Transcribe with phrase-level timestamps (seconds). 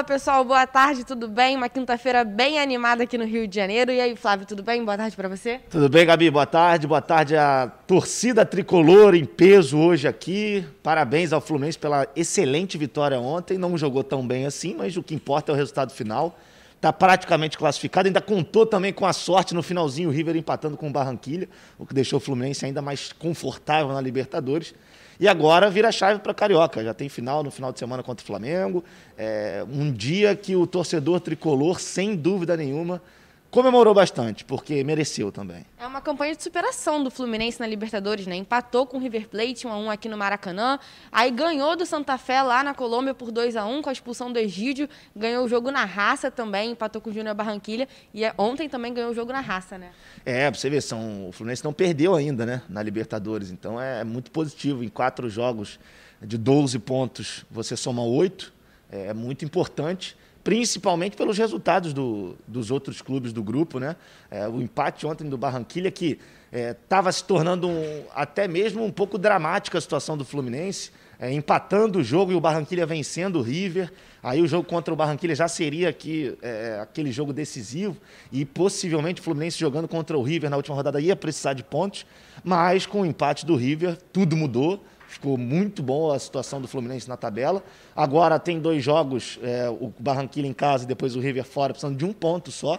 [0.00, 1.54] Fala pessoal, boa tarde, tudo bem?
[1.54, 3.92] Uma quinta-feira bem animada aqui no Rio de Janeiro.
[3.92, 4.82] E aí, Flávio, tudo bem?
[4.82, 5.60] Boa tarde para você.
[5.68, 6.30] Tudo bem, Gabi?
[6.30, 6.86] Boa tarde.
[6.86, 10.64] Boa tarde à torcida tricolor em peso hoje aqui.
[10.82, 13.58] Parabéns ao Fluminense pela excelente vitória ontem.
[13.58, 16.34] Não jogou tão bem assim, mas o que importa é o resultado final.
[16.76, 20.88] Está praticamente classificado, ainda contou também com a sorte no finalzinho, o River empatando com
[20.88, 21.46] o Barranquilha,
[21.78, 24.72] o que deixou o Fluminense ainda mais confortável na Libertadores.
[25.20, 26.82] E agora vira chave para Carioca.
[26.82, 28.82] Já tem final no final de semana contra o Flamengo.
[29.18, 33.02] É um dia que o torcedor tricolor, sem dúvida nenhuma,
[33.50, 35.64] comemorou bastante, porque mereceu também.
[35.78, 38.36] É uma campanha de superação do Fluminense na Libertadores, né?
[38.36, 40.78] Empatou com o River Plate 1 a 1 aqui no Maracanã,
[41.10, 44.32] aí ganhou do Santa Fé lá na Colômbia por 2 a 1 com a expulsão
[44.32, 48.32] do Egídio, ganhou o jogo na raça também, empatou com o Júnior Barranquilha e é,
[48.38, 49.90] ontem também ganhou o jogo na raça, né?
[50.24, 54.04] É, pra você ver, são, o Fluminense não perdeu ainda, né, na Libertadores, então é
[54.04, 54.84] muito positivo.
[54.84, 55.80] Em quatro jogos
[56.22, 58.52] de 12 pontos, você soma oito,
[58.90, 63.78] é muito importante principalmente pelos resultados do, dos outros clubes do grupo.
[63.78, 63.96] Né?
[64.30, 66.18] É, o empate ontem do Barranquilha, que
[66.52, 71.30] estava é, se tornando um, até mesmo um pouco dramática a situação do Fluminense, é,
[71.32, 73.92] empatando o jogo e o Barranquilha vencendo o River.
[74.22, 77.96] Aí o jogo contra o Barranquilha já seria aqui, é, aquele jogo decisivo
[78.32, 82.06] e possivelmente o Fluminense jogando contra o River na última rodada ia precisar de pontos,
[82.42, 84.82] mas com o empate do River tudo mudou.
[85.10, 87.64] Ficou muito bom a situação do Fluminense na tabela.
[87.96, 91.96] Agora tem dois jogos, é, o Barranquilla em casa e depois o River fora, precisando
[91.96, 92.78] de um ponto só.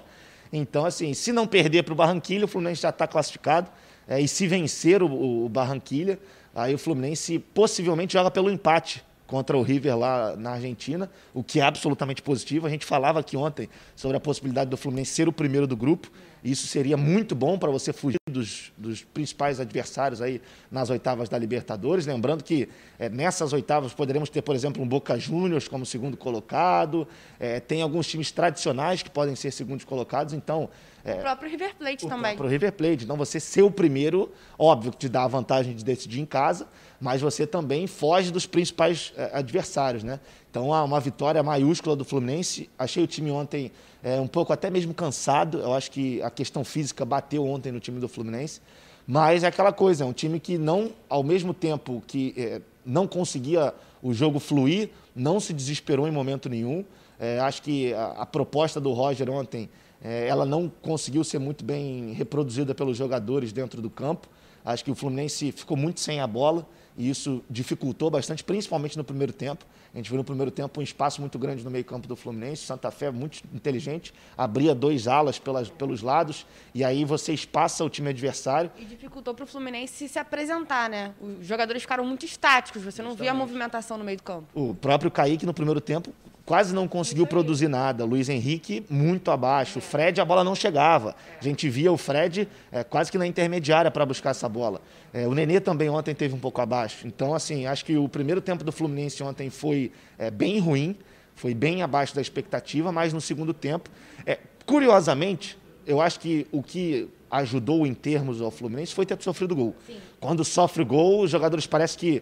[0.52, 3.70] Então, assim, se não perder para o Barranquilla, o Fluminense já está classificado.
[4.08, 6.18] É, e se vencer o, o Barranquilla,
[6.56, 11.60] aí o Fluminense possivelmente joga pelo empate contra o River lá na Argentina, o que
[11.60, 12.66] é absolutamente positivo.
[12.66, 16.10] A gente falava aqui ontem sobre a possibilidade do Fluminense ser o primeiro do grupo.
[16.42, 21.38] Isso seria muito bom para você fugir dos, dos, principais adversários aí nas oitavas da
[21.38, 22.06] Libertadores.
[22.06, 27.08] Lembrando que é, nessas oitavas poderemos ter, por exemplo, um Boca Juniors como segundo colocado.
[27.40, 30.34] É, tem alguns times tradicionais que podem ser segundos colocados.
[30.34, 30.70] Então,
[31.04, 32.34] é, o próprio River Plate o também.
[32.34, 33.04] O próprio River Plate.
[33.04, 36.68] Então, você ser o primeiro, óbvio que te dá a vantagem de decidir em casa,
[37.00, 40.20] mas você também foge dos principais adversários, né?
[40.52, 42.70] Então, uma vitória maiúscula do Fluminense.
[42.78, 43.72] Achei o time ontem
[44.04, 45.60] é, um pouco até mesmo cansado.
[45.60, 48.60] Eu acho que a questão física bateu ontem no time do Fluminense.
[49.08, 53.08] Mas é aquela coisa, é um time que não, ao mesmo tempo que é, não
[53.08, 53.74] conseguia
[54.04, 56.84] o jogo fluir, não se desesperou em momento nenhum.
[57.18, 59.70] É, acho que a, a, proposta do Roger ontem,
[60.04, 64.28] é, ela não conseguiu ser muito bem reproduzida pelos jogadores dentro do campo.
[64.64, 66.68] Acho que o Fluminense ficou muito sem a bola
[66.98, 69.66] e isso dificultou bastante, principalmente no primeiro tempo.
[69.94, 72.66] A gente viu no primeiro tempo um espaço muito grande no meio-campo do Fluminense.
[72.66, 77.90] Santa Fé muito inteligente, abria dois alas pelas, pelos lados e aí você espaça o
[77.90, 78.72] time adversário.
[78.78, 81.14] E dificultou para o Fluminense se apresentar, né?
[81.20, 83.22] Os jogadores ficaram muito estáticos, você não Justamente.
[83.22, 84.48] via a movimentação no meio do campo.
[84.54, 86.14] O próprio Kaique no primeiro tempo
[86.46, 88.04] quase não conseguiu produzir nada.
[88.06, 89.80] Luiz Henrique muito abaixo.
[89.80, 91.16] O Fred, a bola não chegava.
[91.40, 94.82] A gente via o Fred é, quase que na intermediária para buscar essa bola.
[95.14, 97.08] É, o Nenê também ontem teve um pouco abaixo.
[97.08, 100.96] Então, assim, acho que o primeiro tempo do Fluminense ontem foi é, bem ruim,
[101.36, 103.90] foi bem abaixo da expectativa, mas no segundo tempo,
[104.26, 109.56] é, curiosamente, eu acho que o que ajudou em termos ao Fluminense foi ter sofrido
[109.56, 109.74] gol.
[109.88, 109.96] Sim.
[110.20, 112.22] Quando sofre gol, os jogadores parece que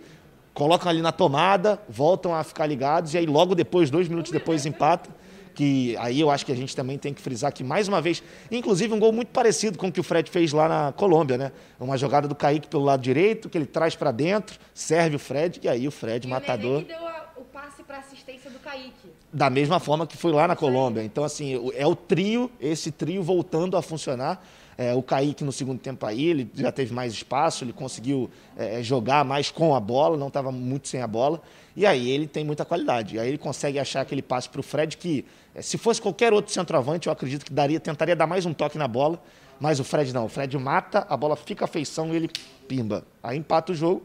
[0.54, 4.66] colocam ali na tomada, voltam a ficar ligados e aí logo depois, dois minutos depois,
[4.66, 5.10] empata.
[5.56, 8.24] Que aí eu acho que a gente também tem que frisar que, mais uma vez,
[8.50, 11.52] inclusive um gol muito parecido com o que o Fred fez lá na Colômbia, né?
[11.78, 15.59] Uma jogada do Kaique pelo lado direito, que ele traz para dentro, serve o Fred,
[15.62, 16.82] e aí o Fred, e matador.
[16.84, 19.09] O deu a, o passe para assistência do Kaique.
[19.34, 21.04] Da mesma forma que foi lá na Colômbia.
[21.04, 24.42] Então, assim, é o trio, esse trio voltando a funcionar.
[24.81, 28.81] É, o Kaique no segundo tempo aí, ele já teve mais espaço, ele conseguiu é,
[28.81, 31.41] jogar mais com a bola, não estava muito sem a bola.
[31.75, 33.17] E aí ele tem muita qualidade.
[33.17, 36.31] E aí ele consegue achar aquele passe para o Fred que, é, se fosse qualquer
[36.31, 39.22] outro centroavante, eu acredito que daria, tentaria dar mais um toque na bola.
[39.59, 40.28] Mas o Fred não.
[40.28, 42.29] O Fred mata, a bola fica a feição e ele
[42.66, 43.03] pimba.
[43.22, 44.02] Aí empata o jogo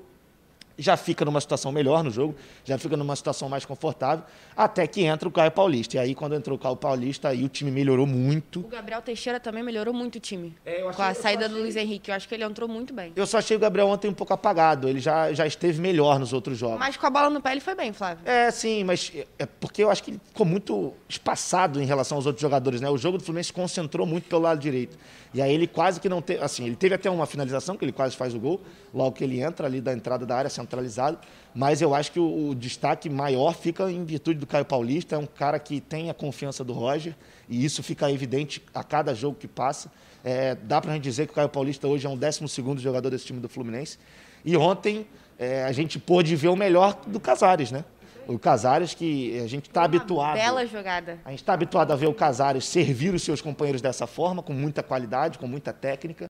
[0.79, 2.35] já fica numa situação melhor no jogo,
[2.65, 4.25] já fica numa situação mais confortável,
[4.57, 5.97] até que entra o Caio Paulista.
[5.97, 8.61] E aí, quando entrou o Caio Paulista, aí o time melhorou muito.
[8.61, 10.55] O Gabriel Teixeira também melhorou muito o time.
[10.65, 11.57] É, achei, com a saída achei...
[11.57, 12.11] do Luiz Henrique.
[12.11, 13.13] Eu acho que ele entrou muito bem.
[13.15, 14.89] Eu só achei o Gabriel ontem um pouco apagado.
[14.89, 16.79] Ele já, já esteve melhor nos outros jogos.
[16.79, 18.27] Mas com a bola no pé ele foi bem, Flávio.
[18.27, 22.27] É, sim, mas é porque eu acho que ele ficou muito espaçado em relação aos
[22.27, 22.91] outros jogadores, né?
[22.91, 24.97] O jogo do Fluminense concentrou muito pelo lado direito.
[25.33, 26.43] E aí ele quase que não teve.
[26.43, 28.61] Assim, ele teve até uma finalização, que ele quase faz o gol,
[28.95, 31.19] logo que ele entra ali da entrada da área centralizado.
[31.55, 35.15] Mas eu acho que o, o destaque maior fica em virtude do Caio Paulista.
[35.15, 37.15] É um cara que tem a confiança do Roger,
[37.49, 39.91] e isso fica evidente a cada jogo que passa.
[40.25, 42.43] É, dá para a gente dizer que o Caio Paulista hoje é um 12
[42.79, 43.99] jogador desse time do Fluminense.
[44.45, 45.07] E ontem
[45.39, 47.85] é, a gente pôde ver o melhor do Casares, né?
[48.27, 50.37] O Casares, que a gente está habituado.
[50.37, 51.19] Bela jogada.
[51.25, 54.55] A gente está habituado a ver o Casares servir os seus companheiros dessa forma, com
[54.55, 56.27] muita qualidade, com muita técnica.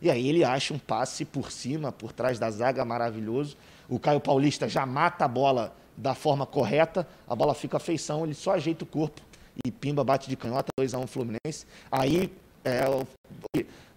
[0.00, 3.56] E aí ele acha um passe por cima, por trás da zaga, maravilhoso.
[3.88, 8.34] O Caio Paulista já mata a bola da forma correta, a bola fica feição, ele
[8.34, 9.20] só ajeita o corpo
[9.64, 11.66] e pimba, bate de canhota, 2x1 Fluminense.
[11.90, 12.32] Aí
[12.64, 13.06] é o,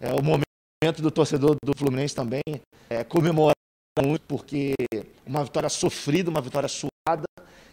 [0.00, 2.42] é o momento do torcedor do Fluminense também
[2.90, 3.54] é, comemorar
[4.02, 4.74] muito, porque
[5.26, 7.24] uma vitória sofrida, uma vitória suada,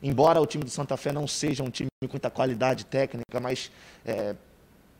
[0.04, 3.72] embora o time do Santa Fé não seja um time com muita qualidade técnica, mas
[4.06, 4.36] é,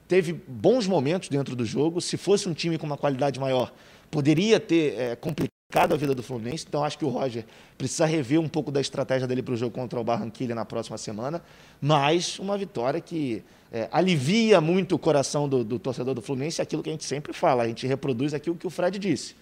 [0.08, 2.02] teve bons momentos dentro do jogo.
[2.02, 3.72] Se fosse um time com uma qualidade maior,
[4.10, 6.66] poderia ter é, complicado a vida do Fluminense.
[6.68, 7.46] Então, acho que o Roger
[7.78, 10.98] precisa rever um pouco da estratégia dele para o jogo contra o Barranquilla na próxima
[10.98, 11.44] semana.
[11.80, 16.82] Mas uma vitória que é, alivia muito o coração do, do torcedor do Fluminense, aquilo
[16.82, 17.62] que a gente sempre fala.
[17.62, 19.36] A gente reproduz aqui o que o Fred disse.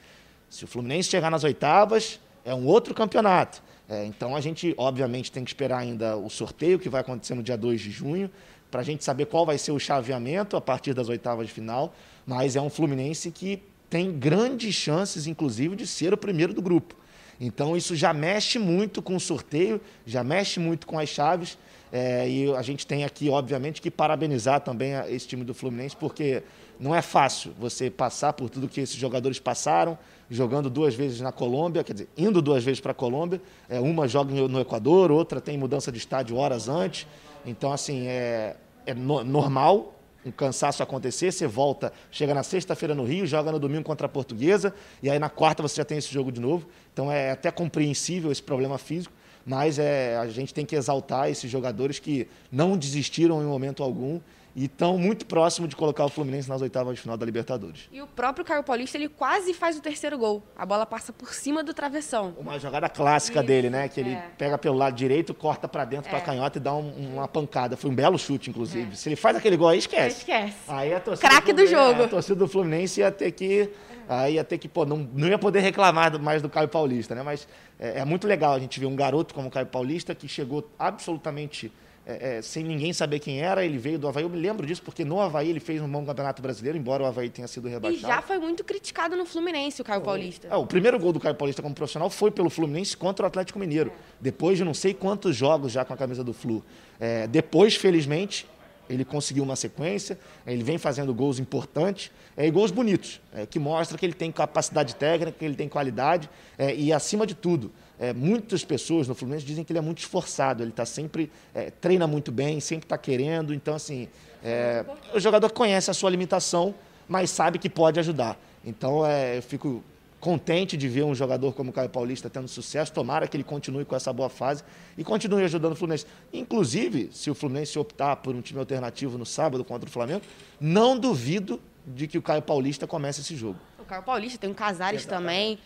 [0.50, 3.64] Se o Fluminense chegar nas oitavas, é um outro campeonato.
[3.88, 7.42] É, então a gente, obviamente, tem que esperar ainda o sorteio que vai acontecer no
[7.42, 8.30] dia 2 de junho,
[8.70, 11.94] para a gente saber qual vai ser o chaveamento a partir das oitavas de final.
[12.26, 16.96] Mas é um Fluminense que tem grandes chances, inclusive, de ser o primeiro do grupo.
[17.40, 21.58] Então isso já mexe muito com o sorteio, já mexe muito com as chaves.
[21.92, 26.44] É, e a gente tem aqui, obviamente, que parabenizar também esse time do Fluminense, porque
[26.80, 29.98] não é fácil você passar por tudo que esses jogadores passaram,
[30.30, 33.42] jogando duas vezes na Colômbia, quer dizer, indo duas vezes para a Colômbia.
[33.70, 37.08] É, uma joga no Equador, outra tem mudança de estádio horas antes.
[37.46, 39.97] Então, assim, é, é no, normal
[40.28, 44.10] um cansaço acontecer, você volta, chega na sexta-feira no Rio, joga no domingo contra a
[44.10, 46.68] Portuguesa, e aí na quarta você já tem esse jogo de novo.
[46.94, 49.14] Então é até compreensível esse problema físico,
[49.46, 54.20] mas é, a gente tem que exaltar esses jogadores que não desistiram em momento algum
[54.58, 57.88] e estão muito próximo de colocar o Fluminense nas oitavas de final da Libertadores.
[57.92, 60.42] E o próprio Caio Paulista, ele quase faz o terceiro gol.
[60.58, 62.34] A bola passa por cima do travessão.
[62.36, 63.88] Uma jogada clássica Isso, dele, né?
[63.88, 64.32] Que ele é.
[64.36, 66.10] pega pelo lado direito, corta para dentro é.
[66.10, 67.78] para canhota e dá um, uma pancada.
[67.78, 68.94] Foi um belo chute, inclusive.
[68.94, 68.96] É.
[68.96, 70.22] Se ele faz aquele gol aí, esquece.
[70.22, 70.58] Esquece.
[70.68, 72.02] Aí a torcida Craque do, do jogo.
[72.02, 73.70] A torcida do Fluminense ia ter que
[74.10, 77.22] aí ia ter que, pô, não, não ia poder reclamar mais do Caio Paulista, né?
[77.22, 77.48] Mas
[77.80, 80.68] é, é, muito legal a gente ver um garoto como o Caio Paulista que chegou
[80.80, 81.72] absolutamente
[82.10, 84.24] é, é, sem ninguém saber quem era, ele veio do Havaí.
[84.24, 87.06] Eu me lembro disso, porque no Havaí ele fez um bom campeonato brasileiro, embora o
[87.06, 88.02] Havaí tenha sido rebaixado.
[88.02, 90.48] E já foi muito criticado no Fluminense, o Caio Paulista.
[90.48, 93.60] É, o primeiro gol do Caio Paulista como profissional foi pelo Fluminense contra o Atlético
[93.60, 93.92] Mineiro.
[94.22, 96.64] Depois de não sei quantos jogos já com a camisa do Flu.
[96.98, 98.48] É, depois, felizmente,
[98.90, 103.60] ele conseguiu uma sequência, ele vem fazendo gols importantes é, e gols bonitos, é, que
[103.60, 107.70] mostra que ele tem capacidade técnica, que ele tem qualidade é, e, acima de tudo,
[108.00, 111.72] é, muitas pessoas no Fluminense dizem que ele é muito esforçado, ele está sempre, é,
[111.72, 113.54] treina muito bem, sempre está querendo.
[113.54, 114.08] Então, assim,
[114.44, 116.76] é, o jogador conhece a sua limitação,
[117.08, 118.40] mas sabe que pode ajudar.
[118.64, 119.84] Então, é, eu fico
[120.20, 122.92] contente de ver um jogador como o Caio Paulista tendo sucesso.
[122.92, 124.64] Tomara que ele continue com essa boa fase
[124.98, 126.06] e continue ajudando o Fluminense.
[126.34, 130.22] Inclusive, se o Fluminense optar por um time alternativo no sábado contra o Flamengo,
[130.60, 133.58] não duvido de que o Caio Paulista comece esse jogo.
[133.88, 135.58] Caio Paulista, tem o Casares também,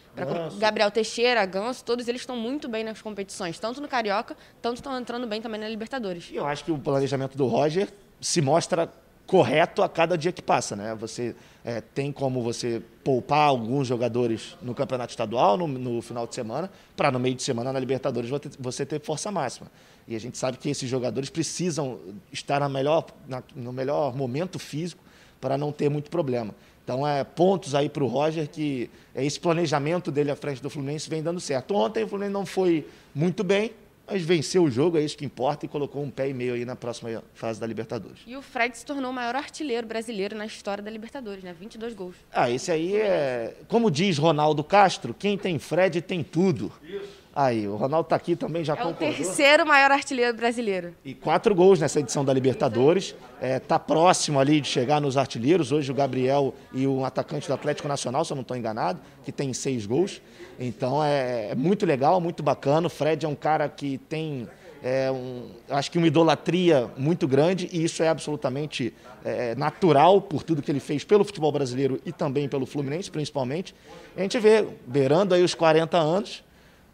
[0.57, 4.97] Gabriel Teixeira, Ganso, todos eles estão muito bem nas competições, tanto no Carioca, tanto estão
[4.97, 6.29] entrando bem também na Libertadores.
[6.31, 7.89] E eu acho que o planejamento do Roger
[8.19, 8.89] se mostra
[9.25, 10.93] correto a cada dia que passa, né?
[10.95, 11.33] Você
[11.63, 16.69] é, tem como você poupar alguns jogadores no campeonato estadual no, no final de semana,
[16.97, 18.29] para no meio de semana na Libertadores
[18.59, 19.71] você ter força máxima.
[20.07, 21.97] E a gente sabe que esses jogadores precisam
[22.31, 25.01] estar na melhor, na, no melhor momento físico
[25.39, 26.53] para não ter muito problema.
[26.83, 30.69] Então, é pontos aí para o Roger que é, esse planejamento dele à frente do
[30.69, 31.75] Fluminense vem dando certo.
[31.75, 33.71] Ontem o Fluminense não foi muito bem,
[34.07, 36.65] mas venceu o jogo, é isso que importa, e colocou um pé e meio aí
[36.65, 38.19] na próxima fase da Libertadores.
[38.27, 41.55] E o Fred se tornou o maior artilheiro brasileiro na história da Libertadores, né?
[41.57, 42.15] 22 gols.
[42.31, 43.55] Ah, esse aí é.
[43.67, 46.71] Como diz Ronaldo Castro, quem tem Fred tem tudo.
[46.83, 47.20] Isso.
[47.33, 49.07] Aí, o Ronaldo está aqui também, já é concordou.
[49.07, 50.93] É o terceiro maior artilheiro brasileiro.
[51.03, 53.15] E quatro gols nessa edição da Libertadores.
[53.35, 55.71] Está é, tá próximo ali de chegar nos artilheiros.
[55.71, 59.31] Hoje o Gabriel e o atacante do Atlético Nacional, se eu não estou enganado, que
[59.31, 60.21] tem seis gols.
[60.59, 62.87] Então é, é, muito legal, muito bacana.
[62.87, 64.45] O Fred é um cara que tem,
[64.83, 70.43] é, um, acho que uma idolatria muito grande e isso é absolutamente é, natural por
[70.43, 73.73] tudo que ele fez pelo futebol brasileiro e também pelo Fluminense, principalmente.
[74.17, 76.43] A gente vê, beirando aí os 40 anos,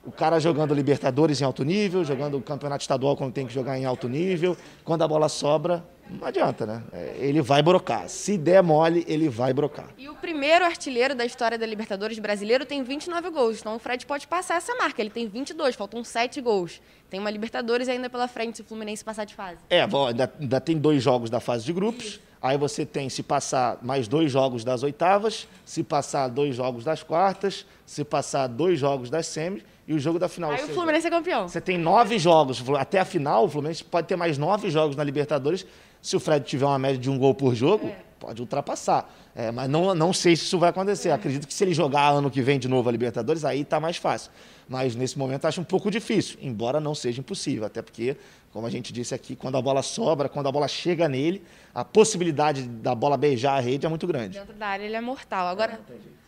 [0.07, 3.77] o cara jogando Libertadores em alto nível, jogando o campeonato estadual quando tem que jogar
[3.77, 4.55] em alto nível.
[4.85, 6.81] Quando a bola sobra, não adianta, né?
[6.93, 8.07] É, ele vai brocar.
[8.07, 9.89] Se der mole, ele vai brocar.
[9.97, 13.59] E o primeiro artilheiro da história da Libertadores brasileiro tem 29 gols.
[13.59, 15.01] Então o Fred pode passar essa marca.
[15.01, 16.81] Ele tem 22, faltam 7 gols.
[17.09, 19.57] Tem uma Libertadores ainda pela frente se o Fluminense passar de fase.
[19.69, 22.05] É, bom, ainda, ainda tem dois jogos da fase de grupos.
[22.05, 22.21] Isso.
[22.41, 27.03] Aí você tem, se passar mais dois jogos das oitavas, se passar dois jogos das
[27.03, 30.51] quartas, se passar dois jogos das semis e o jogo da final.
[30.51, 31.47] Aí o Fluminense é campeão.
[31.47, 32.61] Você tem nove jogos.
[32.77, 35.65] Até a final, o Fluminense pode ter mais nove jogos na Libertadores.
[36.01, 37.95] Se o Fred tiver uma média de um gol por jogo, é.
[38.19, 39.09] pode ultrapassar.
[39.33, 41.09] É, mas não, não sei se isso vai acontecer.
[41.09, 41.11] É.
[41.13, 43.95] Acredito que se ele jogar ano que vem de novo a Libertadores, aí está mais
[43.95, 44.29] fácil.
[44.69, 47.65] Mas nesse momento acho um pouco difícil, embora não seja impossível.
[47.65, 48.17] Até porque,
[48.51, 51.41] como a gente disse aqui, quando a bola sobra, quando a bola chega nele,
[51.73, 54.37] a possibilidade da bola beijar a rede é muito grande.
[54.39, 55.47] Dentro da área ele é mortal.
[55.47, 55.79] Agora,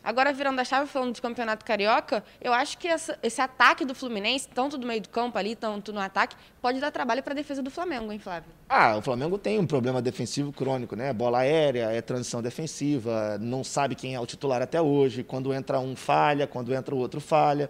[0.01, 3.93] agora virando a chave, falando de campeonato carioca, eu acho que essa, esse ataque do
[3.93, 7.35] Fluminense, tanto do meio do campo ali, tanto no ataque, pode dar trabalho para a
[7.35, 8.49] defesa do Flamengo, hein, Flávio?
[8.69, 11.11] Ah, o Flamengo tem um problema defensivo crônico, né?
[11.11, 15.23] Bola aérea, é transição defensiva, não sabe quem é o titular até hoje.
[15.23, 17.69] Quando entra um falha, quando entra o outro falha.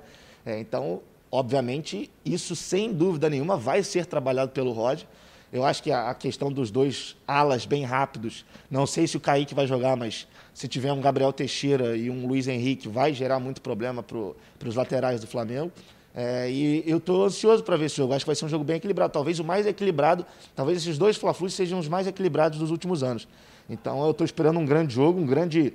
[0.50, 1.02] É, então,
[1.32, 5.08] obviamente, isso sem dúvida nenhuma vai ser trabalhado pelo Roger.
[5.54, 9.54] Eu acho que a questão dos dois alas bem rápidos, não sei se o Kaique
[9.54, 13.62] vai jogar, mas se tiver um Gabriel Teixeira e um Luiz Henrique, vai gerar muito
[13.62, 15.72] problema para os laterais do Flamengo.
[16.16, 18.14] É, e eu estou ansioso para ver esse jogo.
[18.14, 19.14] Acho que vai ser um jogo bem equilibrado.
[19.14, 20.26] Talvez o mais equilibrado,
[20.56, 23.28] talvez esses dois fla sejam os mais equilibrados dos últimos anos.
[23.70, 25.74] Então eu estou esperando um grande jogo, um grande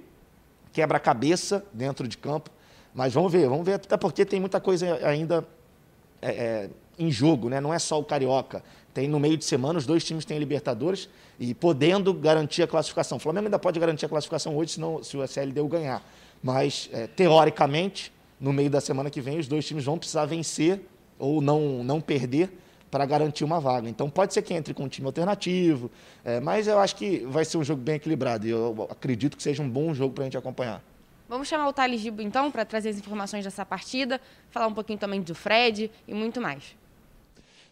[0.72, 2.50] quebra-cabeça dentro de campo.
[2.94, 5.44] Mas vamos ver, vamos ver, até porque tem muita coisa ainda
[6.22, 7.60] é, é, em jogo, né?
[7.60, 8.62] não é só o Carioca.
[8.94, 11.08] Tem no meio de semana, os dois times têm Libertadores
[11.38, 13.16] e podendo garantir a classificação.
[13.16, 16.00] O Flamengo ainda pode garantir a classificação hoje, senão, se o SLDU ganhar.
[16.40, 20.80] Mas, é, teoricamente, no meio da semana que vem, os dois times vão precisar vencer
[21.18, 22.56] ou não, não perder
[22.88, 23.88] para garantir uma vaga.
[23.88, 25.90] Então, pode ser que entre com um time alternativo,
[26.24, 29.42] é, mas eu acho que vai ser um jogo bem equilibrado e eu acredito que
[29.42, 30.80] seja um bom jogo para a gente acompanhar.
[31.28, 34.98] Vamos chamar o Thales Gibo, então, para trazer as informações dessa partida, falar um pouquinho
[34.98, 36.76] também do Fred e muito mais.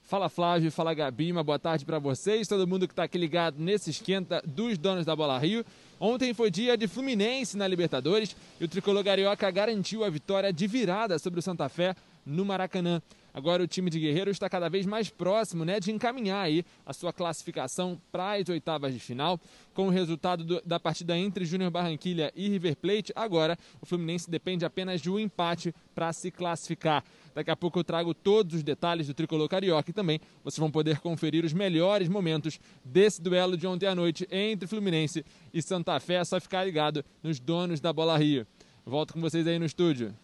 [0.04, 3.56] Fala Flávio, fala Gabi, uma boa tarde para vocês, todo mundo que está aqui ligado
[3.59, 5.64] nesse esquenta dos donos da Bola Rio.
[6.00, 10.66] Ontem foi dia de Fluminense na Libertadores e o tricolor carioca garantiu a vitória de
[10.66, 11.94] virada sobre o Santa Fé
[12.26, 13.00] no Maracanã.
[13.35, 16.93] Agora o time de Guerreiro está cada vez mais próximo né, de encaminhar aí a
[16.93, 19.41] sua classificação para as oitavas de final.
[19.73, 24.31] Com o resultado do, da partida entre Júnior Barranquilha e River Plate, agora o Fluminense
[24.31, 27.03] depende apenas de um empate para se classificar.
[27.35, 30.71] Daqui a pouco eu trago todos os detalhes do tricolor carioca e também vocês vão
[30.71, 35.25] poder conferir os melhores momentos desse duelo de ontem à noite entre Fluminense
[35.55, 36.17] e Santa Fé.
[36.17, 38.47] É só ficar ligado nos donos da Bola Rio.
[38.85, 40.15] Volto com vocês aí no estúdio.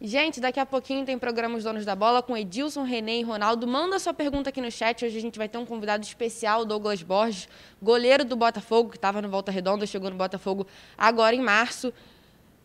[0.00, 3.66] Gente, daqui a pouquinho tem programa Os Donos da Bola com Edilson, René e Ronaldo.
[3.66, 5.04] Manda sua pergunta aqui no chat.
[5.04, 7.48] Hoje a gente vai ter um convidado especial, Douglas Borges,
[7.82, 11.92] goleiro do Botafogo, que estava no Volta Redonda, chegou no Botafogo agora em março.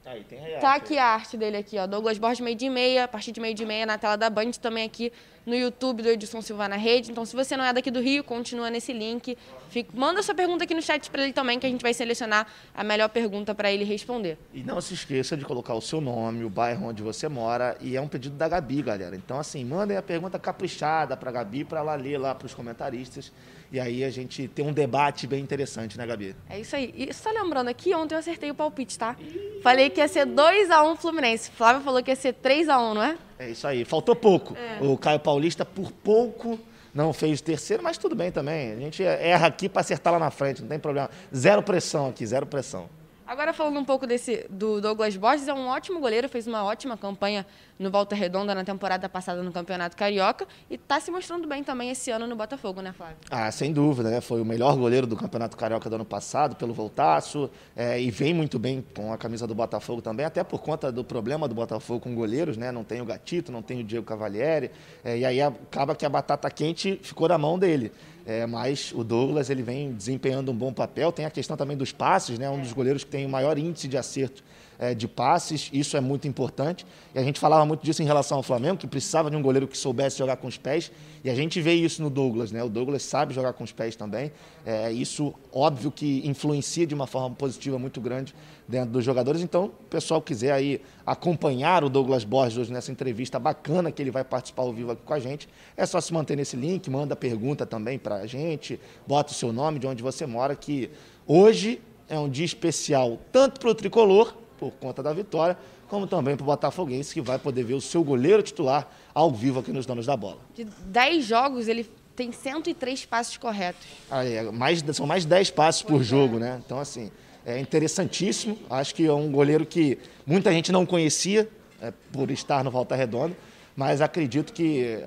[0.05, 1.87] Aí, tem a tá aqui a arte dele aqui, ó.
[1.87, 4.51] Douglas Borges, meio de meia, a partir de meio de meia na tela da Band,
[4.61, 5.13] também aqui
[5.45, 7.09] no YouTube do Edson Silva na rede.
[7.09, 9.37] Então, se você não é daqui do Rio, continua nesse link.
[9.69, 12.47] Fica, manda sua pergunta aqui no chat para ele também, que a gente vai selecionar
[12.75, 14.37] a melhor pergunta para ele responder.
[14.53, 17.95] E não se esqueça de colocar o seu nome, o bairro onde você mora, e
[17.95, 19.15] é um pedido da Gabi, galera.
[19.15, 22.53] Então, assim, mandem a pergunta caprichada para a Gabi, para ela ler lá para os
[22.53, 23.31] comentaristas.
[23.73, 26.35] E aí a gente tem um debate bem interessante, né, Gabi?
[26.47, 26.93] É isso aí.
[26.95, 29.17] E só lembrando aqui, ontem eu acertei o palpite, tá?
[29.63, 31.49] Falei que ia ser 2x1 Fluminense.
[31.49, 33.17] Flávio falou que ia ser 3x1, não é?
[33.39, 33.83] É isso aí.
[33.83, 34.55] Faltou pouco.
[34.55, 34.77] É.
[34.79, 36.59] O Caio Paulista, por pouco,
[36.93, 38.73] não fez terceiro, mas tudo bem também.
[38.73, 41.09] A gente erra aqui para acertar lá na frente, não tem problema.
[41.35, 42.87] Zero pressão aqui, zero pressão.
[43.25, 46.97] Agora falando um pouco desse do Douglas Borges, é um ótimo goleiro, fez uma ótima
[46.97, 47.45] campanha
[47.79, 51.89] no Volta Redonda na temporada passada no Campeonato Carioca e está se mostrando bem também
[51.89, 53.15] esse ano no Botafogo, né, Flávio?
[53.31, 54.21] Ah, sem dúvida, né?
[54.21, 58.33] Foi o melhor goleiro do Campeonato Carioca do ano passado, pelo Voltaço, é, e vem
[58.33, 62.01] muito bem com a camisa do Botafogo também, até por conta do problema do Botafogo
[62.01, 62.71] com goleiros, né?
[62.71, 64.69] Não tem o Gatito, não tem o Diego Cavalieri,
[65.03, 67.91] é, e aí acaba que a batata quente ficou na mão dele.
[68.25, 71.11] É, mas o Douglas ele vem desempenhando um bom papel.
[71.11, 72.49] Tem a questão também dos passes, né?
[72.49, 74.43] um dos goleiros que tem o maior índice de acerto
[74.79, 76.85] é, de passes, isso é muito importante.
[77.13, 79.67] E a gente falava muito disso em relação ao Flamengo, que precisava de um goleiro
[79.67, 80.91] que soubesse jogar com os pés,
[81.23, 82.63] e a gente vê isso no Douglas, né?
[82.63, 84.31] O Douglas sabe jogar com os pés também.
[84.65, 88.33] É, isso, óbvio, que influencia de uma forma positiva muito grande
[88.67, 89.41] dentro dos jogadores.
[89.41, 94.11] Então, o pessoal quiser aí acompanhar o Douglas Borges hoje nessa entrevista bacana que ele
[94.11, 97.15] vai participar ao vivo aqui com a gente, é só se manter nesse link, manda
[97.15, 100.89] pergunta também para a gente, bota o seu nome, de onde você mora, que
[101.27, 105.57] hoje é um dia especial tanto para o tricolor por conta da vitória,
[105.89, 109.59] como também para o Botafoguense, que vai poder ver o seu goleiro titular ao vivo
[109.59, 110.39] aqui nos Donos da Bola.
[110.55, 113.85] De 10 jogos, ele tem 103 passes corretos.
[114.09, 116.03] Ah, é, mais, são mais 10 passes pois por é.
[116.03, 116.61] jogo, né?
[116.65, 117.11] Então, assim,
[117.45, 118.57] é interessantíssimo.
[118.69, 121.49] Acho que é um goleiro que muita gente não conhecia
[121.81, 123.35] é, por estar no Volta Redonda,
[123.75, 125.03] mas acredito que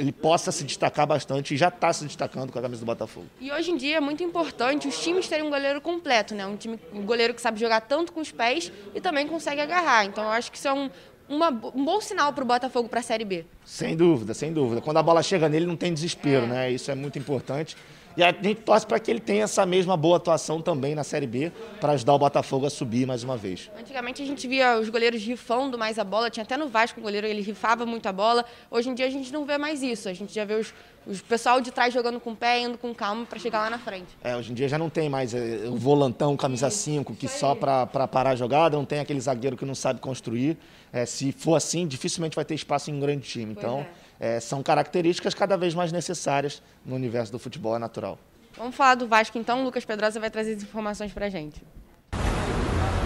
[0.00, 3.26] ele possa se destacar bastante e já está se destacando com a camisa do Botafogo.
[3.40, 6.46] E hoje em dia é muito importante os times terem um goleiro completo, né?
[6.46, 10.06] Um time um goleiro que sabe jogar tanto com os pés e também consegue agarrar.
[10.06, 10.90] Então eu acho que isso é um,
[11.28, 13.44] uma, um bom sinal para o Botafogo para a Série B.
[13.64, 14.80] Sem dúvida, sem dúvida.
[14.80, 16.48] Quando a bola chega nele, não tem desespero, é.
[16.48, 16.70] né?
[16.70, 17.76] Isso é muito importante.
[18.16, 21.26] E a gente torce para que ele tenha essa mesma boa atuação também na Série
[21.26, 23.70] B, para ajudar o Botafogo a subir mais uma vez.
[23.78, 27.02] Antigamente a gente via os goleiros rifando mais a bola, tinha até no Vasco o
[27.02, 28.44] goleiro, ele rifava muito a bola.
[28.70, 30.74] Hoje em dia a gente não vê mais isso, a gente já vê os,
[31.06, 33.78] os pessoal de trás jogando com o pé, indo com calma para chegar lá na
[33.78, 34.08] frente.
[34.22, 37.54] É, hoje em dia já não tem mais é, o volantão, camisa 5, que só
[37.54, 40.56] para parar a jogada, não tem aquele zagueiro que não sabe construir.
[40.92, 43.54] É, se for assim, dificilmente vai ter espaço em um grande time.
[43.54, 43.88] Pois então, é.
[44.20, 48.18] É, são características cada vez mais necessárias no universo do futebol, é natural.
[48.56, 49.62] Vamos falar do Vasco então.
[49.62, 51.62] O Lucas Pedrosa vai trazer as informações para a gente.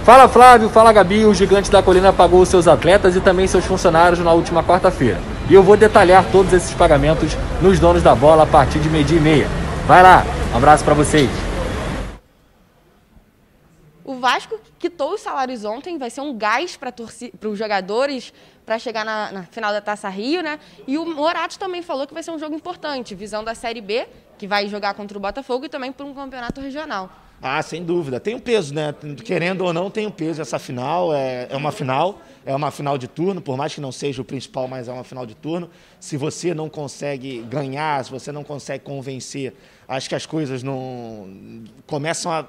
[0.04, 1.24] Fala Flávio, fala Gabi.
[1.24, 5.18] O Gigante da Colina pagou seus atletas e também seus funcionários na última quarta-feira.
[5.48, 9.18] E eu vou detalhar todos esses pagamentos nos donos da bola a partir de meio-dia
[9.18, 9.48] e meia.
[9.86, 11.30] Vai lá, um abraço para vocês.
[14.04, 16.92] O Vasco quitou os salários ontem, vai ser um gás para
[17.48, 20.58] os jogadores para chegar na, na, final da Taça Rio, né?
[20.86, 24.06] E o Morato também falou que vai ser um jogo importante, visão da Série B,
[24.38, 27.10] que vai jogar contra o Botafogo e também por um campeonato regional.
[27.42, 28.18] Ah, sem dúvida.
[28.18, 28.94] Tem um peso, né?
[29.22, 30.40] Querendo ou não, tem um peso.
[30.40, 33.92] Essa final é, é uma final, é uma final de turno, por mais que não
[33.92, 35.68] seja o principal, mas é uma final de turno.
[36.00, 39.52] Se você não consegue ganhar, se você não consegue convencer,
[39.86, 42.46] acho que as coisas não começam a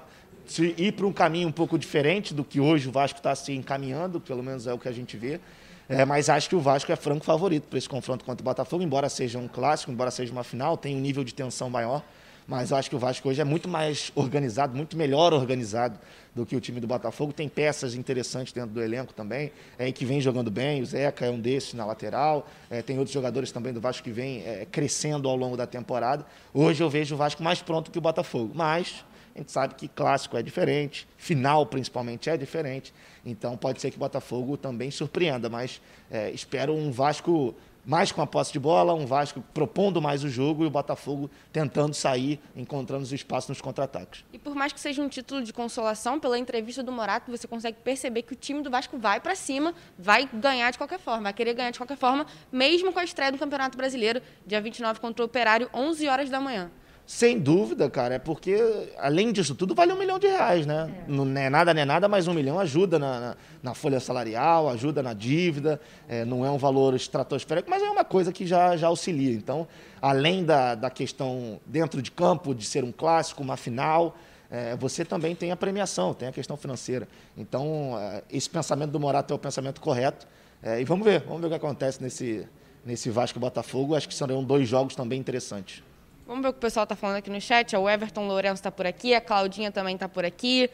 [0.77, 4.21] ir para um caminho um pouco diferente do que hoje o Vasco está se encaminhando,
[4.21, 5.41] pelo menos é o que a gente vê.
[5.87, 8.83] É, mas acho que o Vasco é franco favorito para esse confronto contra o Botafogo,
[8.83, 12.03] embora seja um clássico, embora seja uma final, tem um nível de tensão maior.
[12.47, 15.97] Mas acho que o Vasco hoje é muito mais organizado, muito melhor organizado
[16.33, 17.33] do que o time do Botafogo.
[17.33, 20.81] Tem peças interessantes dentro do elenco também, é, que vem jogando bem.
[20.81, 22.47] O Zeca é um desses na lateral.
[22.69, 26.23] É, tem outros jogadores também do Vasco que vem é, crescendo ao longo da temporada.
[26.53, 28.51] Hoje eu vejo o Vasco mais pronto que o Botafogo.
[28.53, 29.03] Mas
[29.35, 32.93] a gente sabe que clássico é diferente, final principalmente é diferente.
[33.25, 37.53] Então pode ser que o Botafogo também surpreenda, mas é, espero um Vasco
[37.85, 41.29] mais com a posse de bola, um Vasco propondo mais o jogo e o Botafogo
[41.51, 44.23] tentando sair, encontrando os espaços nos contra-ataques.
[44.33, 47.77] E por mais que seja um título de consolação, pela entrevista do Morato, você consegue
[47.83, 51.33] perceber que o time do Vasco vai para cima, vai ganhar de qualquer forma, vai
[51.33, 55.23] querer ganhar de qualquer forma, mesmo com a estreia do Campeonato Brasileiro, dia 29 contra
[55.23, 56.71] o Operário, 11 horas da manhã.
[57.07, 58.57] Sem dúvida, cara, é porque,
[58.97, 60.91] além disso tudo, vale um milhão de reais, né?
[61.07, 61.11] É.
[61.11, 64.67] Não é nada, não é nada, mas um milhão ajuda na, na, na folha salarial,
[64.69, 68.75] ajuda na dívida, é, não é um valor estratosférico, mas é uma coisa que já,
[68.75, 69.33] já auxilia.
[69.33, 69.67] Então,
[70.01, 74.17] além da, da questão dentro de campo, de ser um clássico, uma final,
[74.49, 77.07] é, você também tem a premiação, tem a questão financeira.
[77.37, 80.27] Então, é, esse pensamento do Morato é o pensamento correto.
[80.63, 82.47] É, e vamos ver, vamos ver o que acontece nesse,
[82.83, 83.93] nesse Vasco Botafogo.
[83.93, 85.83] Acho que serão dois jogos também interessantes.
[86.27, 87.75] Vamos ver o que o pessoal está falando aqui no chat.
[87.75, 90.69] O Everton Lourenço está por aqui, a Claudinha também está por aqui.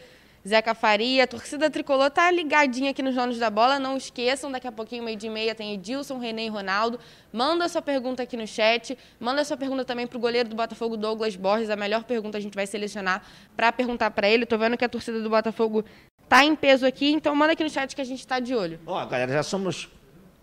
[0.47, 3.77] Zeca Faria, a torcida tricolor tá ligadinha aqui nos donos da bola.
[3.77, 6.99] Não esqueçam, daqui a pouquinho, meio de meia, tem Edilson, René e Ronaldo.
[7.33, 8.97] Manda sua pergunta aqui no chat.
[9.19, 11.69] Manda sua pergunta também para o goleiro do Botafogo, Douglas Borges.
[11.69, 13.21] A melhor pergunta a gente vai selecionar
[13.55, 14.45] para perguntar para ele.
[14.45, 15.83] Tô vendo que a torcida do Botafogo
[16.29, 18.79] tá em peso aqui, então manda aqui no chat que a gente está de olho.
[18.85, 19.89] Ó, galera, já somos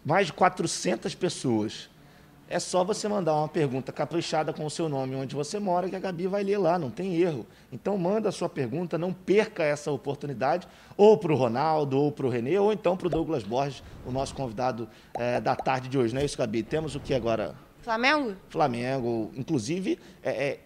[0.05, 1.88] mais de 400 pessoas
[2.51, 5.95] é só você mandar uma pergunta caprichada com o seu nome, onde você mora, que
[5.95, 7.47] a Gabi vai ler lá, não tem erro.
[7.71, 12.27] Então manda a sua pergunta, não perca essa oportunidade, ou para o Ronaldo, ou para
[12.27, 15.99] o Renê, ou então para o Douglas Borges, o nosso convidado é, da tarde de
[15.99, 16.15] hoje.
[16.15, 16.63] Não é isso, Gabi?
[16.63, 17.55] Temos o que agora?
[17.83, 18.35] Flamengo?
[18.49, 19.31] Flamengo.
[19.37, 20.61] Inclusive, é, é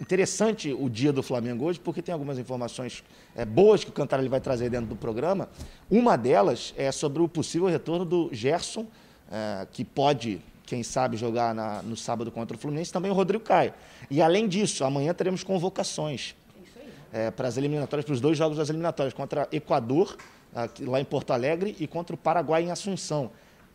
[0.00, 3.02] interessante o dia do Flamengo hoje, porque tem algumas informações
[3.34, 5.48] é, boas que o Cantarelli vai trazer dentro do programa.
[5.90, 8.86] Uma delas é sobre o possível retorno do Gerson,
[9.32, 13.44] é, que pode quem sabe jogar na, no sábado contra o Fluminense, também o Rodrigo
[13.44, 13.74] Caio.
[14.10, 16.34] E além disso, amanhã teremos convocações
[17.12, 20.16] é, para as eliminatórias, para os dois jogos das eliminatórias, contra Equador,
[20.54, 23.30] aqui, lá em Porto Alegre, e contra o Paraguai em Assunção.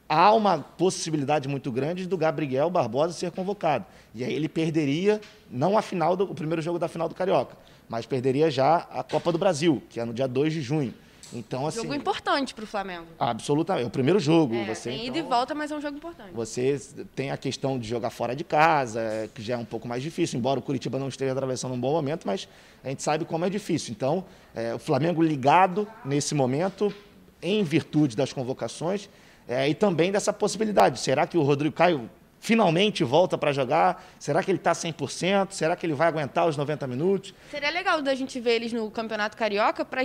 [0.08, 3.86] Há uma possibilidade muito grande do Gabriel Barbosa ser convocado.
[4.16, 7.56] E aí ele perderia, não a final do, o primeiro jogo da final do Carioca,
[7.88, 10.94] mas perderia já a Copa do Brasil, que é no dia 2 de junho.
[11.34, 13.06] Então, assim, jogo importante para o Flamengo.
[13.20, 13.84] Absolutamente.
[13.84, 14.56] É o primeiro jogo.
[14.56, 16.32] É, você, tem ida então, e volta, mas é um jogo importante.
[16.34, 16.80] Você
[17.16, 20.40] tem a questão de jogar fora de casa, que já é um pouco mais difícil,
[20.40, 22.48] embora o Curitiba não esteja atravessando um bom momento, mas
[22.84, 23.92] a gente sabe como é difícil.
[23.92, 26.94] Então, é, o Flamengo ligado nesse momento,
[27.42, 29.10] em virtude das convocações,
[29.48, 31.00] é, e também dessa possibilidade.
[31.00, 34.04] Será que o Rodrigo Caio finalmente volta para jogar?
[34.18, 35.52] Será que ele está 100%?
[35.52, 37.34] Será que ele vai aguentar os 90 minutos?
[37.52, 40.04] Seria legal da gente ver eles no Campeonato Carioca para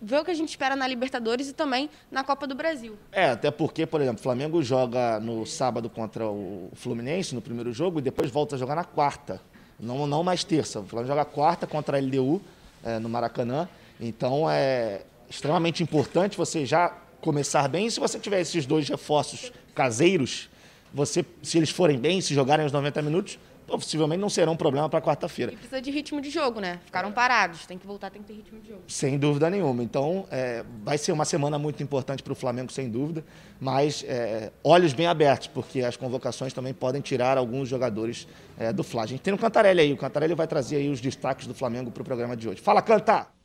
[0.00, 2.96] ver o que a gente espera na Libertadores e também na Copa do Brasil.
[3.12, 7.72] É, até porque, por exemplo, o Flamengo joga no sábado contra o Fluminense, no primeiro
[7.72, 9.40] jogo, e depois volta a jogar na quarta.
[9.78, 10.80] Não, não mais terça.
[10.80, 12.40] O Flamengo joga quarta contra a LDU,
[12.82, 13.68] é, no Maracanã.
[14.00, 17.90] Então, é extremamente importante você já começar bem.
[17.90, 20.48] Se você tiver esses dois reforços caseiros,
[20.96, 24.88] você, se eles forem bem, se jogarem os 90 minutos, possivelmente não será um problema
[24.88, 25.52] para quarta-feira.
[25.52, 26.80] E precisa de ritmo de jogo, né?
[26.86, 28.80] Ficaram parados, tem que voltar, tem que ter ritmo de jogo.
[28.88, 29.82] Sem dúvida nenhuma.
[29.82, 33.22] Então, é, vai ser uma semana muito importante para o Flamengo, sem dúvida,
[33.60, 38.26] mas é, olhos bem abertos, porque as convocações também podem tirar alguns jogadores
[38.58, 38.96] é, do Flamengo.
[38.96, 41.90] A gente tem o Cantarelli aí, o Cantarelli vai trazer aí os destaques do Flamengo
[41.90, 42.62] para o programa de hoje.
[42.62, 43.35] Fala, Canta!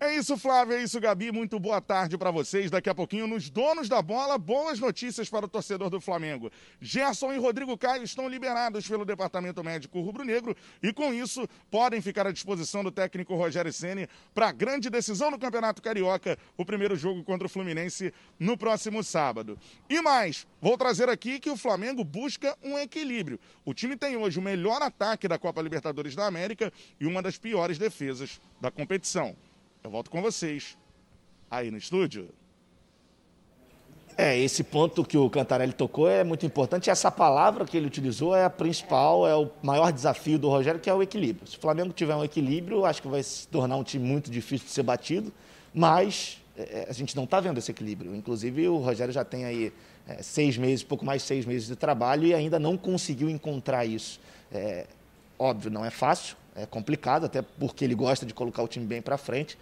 [0.00, 1.32] É isso, Flávio, é isso, Gabi.
[1.32, 2.70] Muito boa tarde para vocês.
[2.70, 6.52] Daqui a pouquinho, nos donos da bola, boas notícias para o torcedor do Flamengo.
[6.80, 12.28] Gerson e Rodrigo Caio estão liberados pelo Departamento Médico Rubro-Negro e, com isso, podem ficar
[12.28, 16.94] à disposição do técnico Rogério Ceni para a grande decisão no Campeonato Carioca, o primeiro
[16.94, 19.58] jogo contra o Fluminense no próximo sábado.
[19.90, 23.40] E mais, vou trazer aqui que o Flamengo busca um equilíbrio.
[23.64, 27.36] O time tem hoje o melhor ataque da Copa Libertadores da América e uma das
[27.36, 29.36] piores defesas da competição.
[29.88, 30.76] Eu volto com vocês
[31.50, 32.28] aí no estúdio.
[34.18, 36.90] É, esse ponto que o Cantarelli tocou é muito importante.
[36.90, 40.90] Essa palavra que ele utilizou é a principal, é o maior desafio do Rogério, que
[40.90, 41.46] é o equilíbrio.
[41.46, 44.66] Se o Flamengo tiver um equilíbrio, acho que vai se tornar um time muito difícil
[44.66, 45.32] de ser batido,
[45.72, 48.14] mas é, a gente não está vendo esse equilíbrio.
[48.14, 49.72] Inclusive, o Rogério já tem aí
[50.06, 54.20] é, seis meses, pouco mais seis meses de trabalho e ainda não conseguiu encontrar isso.
[54.52, 54.86] É,
[55.38, 59.00] óbvio, não é fácil, é complicado, até porque ele gosta de colocar o time bem
[59.00, 59.58] para frente,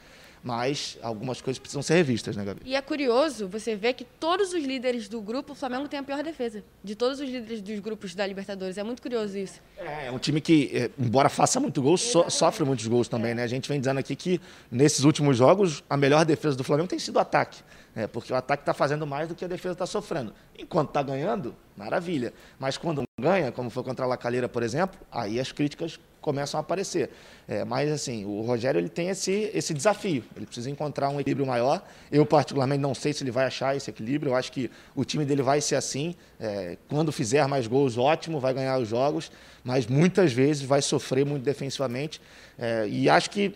[0.46, 2.60] mas algumas coisas precisam ser revistas, né, Gabi?
[2.64, 6.04] E é curioso você ver que todos os líderes do grupo, o Flamengo tem a
[6.04, 6.62] pior defesa.
[6.84, 8.78] De todos os líderes dos grupos da Libertadores.
[8.78, 9.60] É muito curioso isso.
[9.76, 13.32] É, é um time que, é, embora faça muito gol, so, sofre muitos gols também,
[13.32, 13.34] é.
[13.34, 13.42] né?
[13.42, 16.98] A gente vem dizendo aqui que nesses últimos jogos, a melhor defesa do Flamengo tem
[17.00, 17.58] sido o ataque.
[17.96, 20.32] É, porque o ataque está fazendo mais do que a defesa está sofrendo.
[20.56, 22.32] Enquanto está ganhando, maravilha.
[22.58, 26.60] Mas quando ganha, como foi contra a Lacalheira, por exemplo, aí as críticas começam a
[26.60, 27.08] aparecer.
[27.46, 30.24] É, mas, assim, o Rogério ele tem esse, esse desafio.
[30.34, 31.80] Ele precisa encontrar um equilíbrio maior.
[32.10, 34.32] Eu, particularmente, não sei se ele vai achar esse equilíbrio.
[34.32, 36.16] Eu acho que o time dele vai ser assim.
[36.40, 39.30] É, quando fizer mais gols, ótimo, vai ganhar os jogos.
[39.62, 42.20] Mas, muitas vezes, vai sofrer muito defensivamente.
[42.58, 43.54] É, e acho que,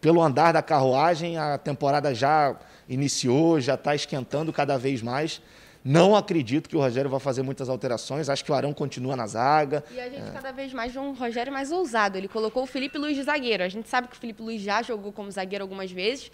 [0.00, 2.56] pelo andar da carruagem, a temporada já
[2.88, 5.42] iniciou, já está esquentando cada vez mais.
[5.88, 8.28] Não acredito que o Rogério vai fazer muitas alterações.
[8.28, 9.82] Acho que o Arão continua na zaga.
[9.90, 10.32] E a gente é.
[10.32, 12.18] cada vez mais vê um Rogério mais ousado.
[12.18, 13.62] Ele colocou o Felipe Luiz de zagueiro.
[13.62, 16.30] A gente sabe que o Felipe Luiz já jogou como zagueiro algumas vezes,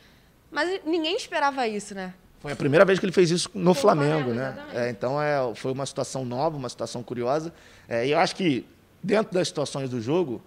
[0.51, 2.15] mas ninguém esperava isso, né?
[2.41, 4.67] Foi a primeira vez que ele fez isso no Flamengo, Flamengo, né?
[4.75, 7.55] É, então é, foi uma situação nova, uma situação curiosa.
[7.89, 8.67] É, e eu acho que
[9.01, 10.43] dentro das situações do jogo,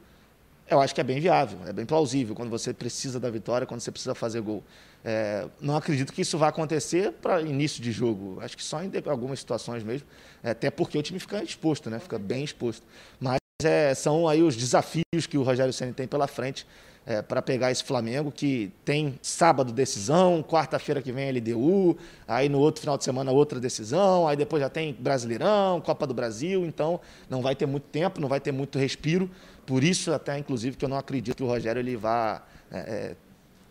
[0.70, 3.80] eu acho que é bem viável, é bem plausível quando você precisa da vitória, quando
[3.80, 4.62] você precisa fazer gol.
[5.04, 8.40] É, não acredito que isso vá acontecer para início de jogo.
[8.42, 10.08] Acho que só em algumas situações mesmo,
[10.44, 12.00] é, até porque o time fica exposto, né?
[12.00, 12.84] Fica bem exposto.
[13.20, 16.68] Mas é, são aí os desafios que o Rogério Ceni tem pela frente
[17.08, 22.60] é, para pegar esse Flamengo que tem sábado decisão, quarta-feira que vem LDU, aí no
[22.60, 27.00] outro final de semana outra decisão, aí depois já tem Brasileirão, Copa do Brasil, então
[27.30, 29.32] não vai ter muito tempo, não vai ter muito respiro.
[29.66, 33.16] Por isso até inclusive que eu não acredito que o Rogério ele vá é, é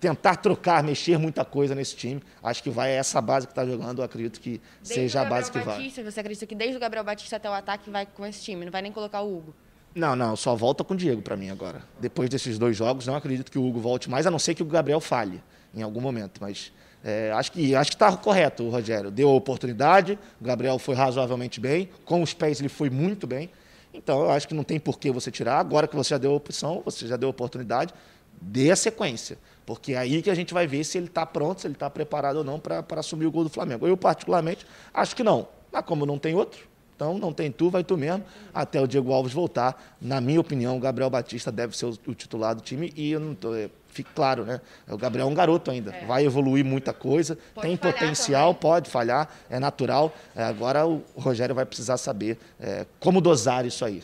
[0.00, 2.22] tentar trocar, mexer muita coisa nesse time.
[2.42, 5.50] Acho que vai essa base que está jogando, eu acredito que desde seja a base
[5.50, 6.11] que Batista, vai.
[6.11, 8.72] Você acredita que desde o Gabriel Batista até o ataque vai com esse time, não
[8.72, 9.54] vai nem colocar o Hugo?
[9.94, 11.82] Não, não, só volta com o Diego para mim agora.
[11.98, 14.62] Depois desses dois jogos, não acredito que o Hugo volte mais, a não ser que
[14.62, 15.42] o Gabriel falhe
[15.74, 16.38] em algum momento.
[16.40, 16.70] Mas
[17.02, 19.11] é, acho que acho que está correto o Rogério.
[19.11, 23.50] Deu a oportunidade, o Gabriel foi razoavelmente bem, com os pés ele foi muito bem.
[23.94, 25.59] Então eu acho que não tem por que você tirar.
[25.59, 27.94] Agora que você já deu a opção, você já deu a oportunidade,
[28.38, 29.38] dê a sequência.
[29.66, 31.90] Porque é aí que a gente vai ver se ele está pronto, se ele está
[31.90, 33.87] preparado ou não para assumir o gol do Flamengo.
[33.87, 35.48] Eu, particularmente, acho que não.
[35.72, 38.24] Mas como não tem outro, então não tem tu, vai tu mesmo,
[38.55, 39.96] até o Diego Alves voltar.
[40.00, 43.35] Na minha opinião, o Gabriel Batista deve ser o, titular do time e eu não
[43.35, 44.61] tô, é, fique claro, né?
[44.88, 46.07] O Gabriel é um garoto ainda, é.
[46.07, 48.61] vai evoluir muita coisa, pode tem potencial, também.
[48.61, 50.14] pode falhar, é natural.
[50.35, 54.02] É, agora o Rogério vai precisar saber é, como dosar isso aí.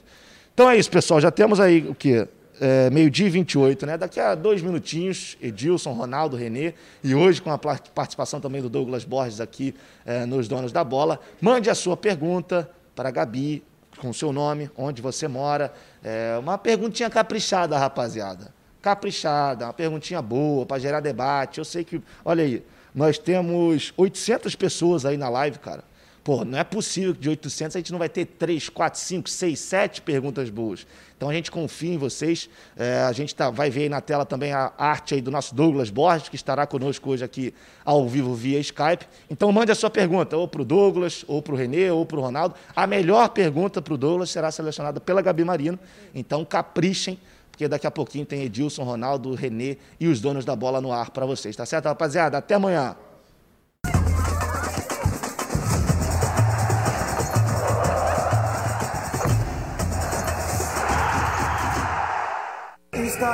[0.52, 1.18] Então é isso, pessoal.
[1.20, 2.28] Já temos aí o que?
[2.62, 3.98] É, meio-dia e 28, né?
[3.98, 9.02] Daqui a dois minutinhos, Edilson, Ronaldo, Renê, e hoje com a participação também do Douglas
[9.02, 9.74] Borges aqui
[10.06, 11.18] é, nos Donos da Bola.
[11.40, 13.64] Mande a sua pergunta para a Gabi,
[13.98, 15.72] com seu nome, onde você mora.
[16.04, 18.54] É, uma perguntinha caprichada, rapaziada.
[18.80, 21.58] Caprichada, uma perguntinha boa para gerar debate.
[21.58, 25.82] Eu sei que, olha aí, nós temos 800 pessoas aí na live, cara.
[26.24, 29.28] Pô, não é possível que de 800 a gente não vai ter 3, 4, 5,
[29.28, 30.86] 6, 7 perguntas boas.
[31.16, 32.48] Então a gente confia em vocês.
[32.76, 35.52] É, a gente tá, vai ver aí na tela também a arte aí do nosso
[35.52, 37.52] Douglas Borges, que estará conosco hoje aqui
[37.84, 39.04] ao vivo via Skype.
[39.28, 42.18] Então mande a sua pergunta, ou para o Douglas, ou para o Renê, ou para
[42.18, 42.54] o Ronaldo.
[42.74, 45.78] A melhor pergunta para o Douglas será selecionada pela Gabi Marino.
[46.14, 47.18] Então caprichem
[47.50, 51.10] porque daqui a pouquinho tem Edilson, Ronaldo, Renê e os donos da bola no ar
[51.10, 52.38] para vocês, tá certo, rapaziada?
[52.38, 52.96] Até amanhã.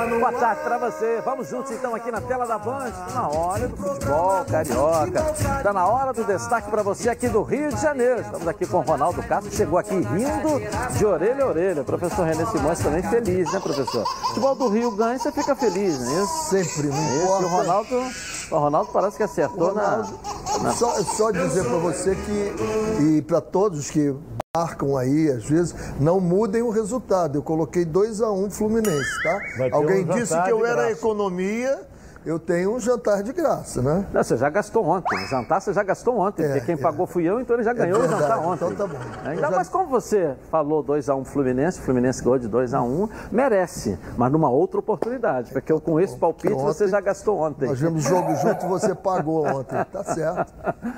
[0.07, 1.21] Boa tarde para você.
[1.25, 2.89] Vamos juntos então aqui na tela da Band.
[2.91, 5.31] Tá na hora do futebol carioca.
[5.57, 8.21] Está na hora do destaque para você aqui do Rio de Janeiro.
[8.21, 11.83] Estamos aqui com o Ronaldo Castro, chegou aqui rindo de orelha a orelha.
[11.83, 14.03] Professor René Simões também feliz, né, professor?
[14.03, 16.49] O futebol do Rio ganha, você fica feliz, é isso?
[16.49, 17.45] Sempre, não é importa.
[17.45, 18.03] O Ronaldo,
[18.51, 20.19] o Ronaldo parece que acertou Ronaldo,
[20.61, 20.71] na.
[20.73, 24.15] Só, só dizer para você que, e para todos que
[24.55, 27.37] marcam aí, às vezes, não mudem o resultado.
[27.37, 29.39] Eu coloquei 2 a 1 um Fluminense, tá?
[29.71, 31.87] Alguém um disse que eu era economia
[32.25, 34.05] eu tenho um jantar de graça, né?
[34.11, 35.15] Não, você já gastou ontem.
[35.15, 36.77] O jantar você já gastou ontem, é, porque quem é.
[36.77, 38.65] pagou fui eu, então ele já é ganhou é verdade, o jantar ontem.
[38.65, 38.99] Então tá bom.
[39.25, 39.51] Ainda já...
[39.51, 44.31] mais como você falou 2x1 um Fluminense, o Fluminense ganhou de 2x1, um, merece, mas
[44.31, 47.69] numa outra oportunidade, porque com esse palpite ontem, você já gastou ontem.
[47.69, 50.53] Nós vimos jogo junto e você pagou ontem, tá certo.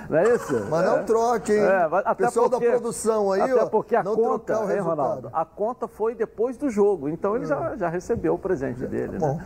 [0.09, 0.67] Não é isso?
[0.69, 1.61] Mas não troque, hein?
[1.61, 5.29] É, Pessoal porque, da produção aí, até ó, porque a não conta, hein, Ronaldo?
[5.31, 9.27] A conta foi depois do jogo, então ele já, já recebeu o presente dele, tá
[9.27, 9.43] né?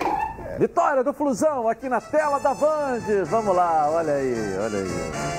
[0.58, 3.02] Vitória do Flusão aqui na tela da Band.
[3.26, 5.36] Vamos lá, olha aí, olha aí.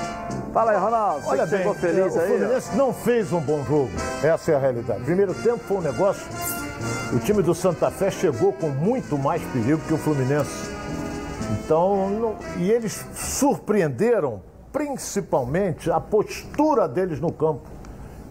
[0.53, 1.21] Fala aí, Ronaldo.
[1.21, 2.25] Você olha bem, feliz é, aí?
[2.25, 3.91] O Fluminense não fez um bom jogo.
[4.23, 5.05] Essa é a realidade.
[5.05, 6.27] Primeiro tempo foi um negócio.
[7.13, 10.71] O time do Santa Fé chegou com muito mais perigo que o Fluminense.
[11.53, 12.37] Então, não...
[12.57, 14.41] e eles surpreenderam
[14.73, 17.63] principalmente a postura deles no campo.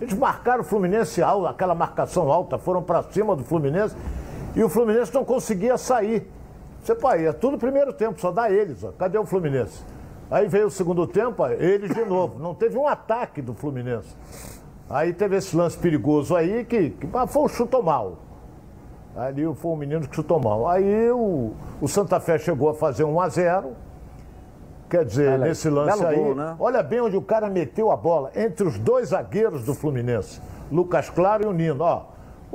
[0.02, 3.96] Eles marcaram o Fluminense alto, aquela marcação alta, foram para cima do Fluminense
[4.56, 6.28] e o Fluminense não conseguia sair.
[6.86, 8.84] Você pode, é tudo primeiro tempo, só dá eles.
[8.84, 8.92] Ó.
[8.92, 9.84] Cadê o Fluminense?
[10.30, 12.38] Aí veio o segundo tempo, ó, eles de novo.
[12.38, 14.16] Não teve um ataque do Fluminense.
[14.88, 18.20] Aí teve esse lance perigoso aí que, que foi um chutou mal.
[19.16, 20.68] Ali foi um menino que chutou mal.
[20.68, 23.74] Aí o, o Santa Fé chegou a fazer 1 a 0
[24.88, 26.56] Quer dizer, nesse lance aí, gol, né?
[26.60, 30.40] olha bem onde o cara meteu a bola, entre os dois zagueiros do Fluminense,
[30.72, 31.84] Lucas Claro e o Nino.
[31.84, 32.04] Ó,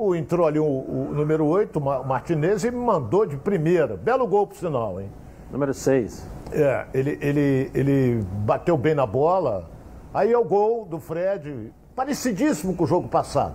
[0.00, 3.96] o, entrou ali o, o número 8, o Martinez, e me mandou de primeira.
[3.96, 5.10] Belo gol, por sinal, hein?
[5.52, 6.26] Número 6.
[6.52, 9.68] É, ele, ele, ele bateu bem na bola.
[10.14, 13.54] Aí é o gol do Fred, parecidíssimo com o jogo passado.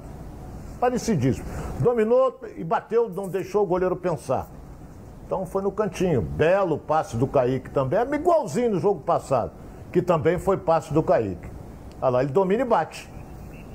[0.79, 1.45] Parecidíssimo.
[1.79, 4.47] Dominou e bateu, não deixou o goleiro pensar.
[5.25, 6.21] Então foi no cantinho.
[6.21, 9.51] Belo passe do Kaique também, é igualzinho no jogo passado,
[9.91, 11.49] que também foi passe do Kaique.
[11.99, 13.14] Olha lá, ele domina e bate.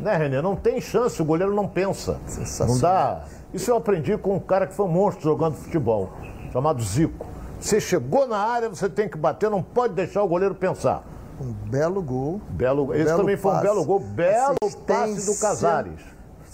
[0.01, 0.41] Né, Renê?
[0.41, 2.19] Não tem chance, o goleiro não pensa.
[2.67, 3.25] Não dá.
[3.53, 6.11] Isso eu aprendi com um cara que foi um monstro jogando futebol,
[6.53, 7.27] chamado Zico.
[7.59, 11.05] Você chegou na área, você tem que bater, não pode deixar o goleiro pensar.
[11.41, 12.41] Um belo gol.
[12.51, 14.01] Belo, esse belo também foi um belo gol.
[14.01, 16.01] Belo passe do Casares.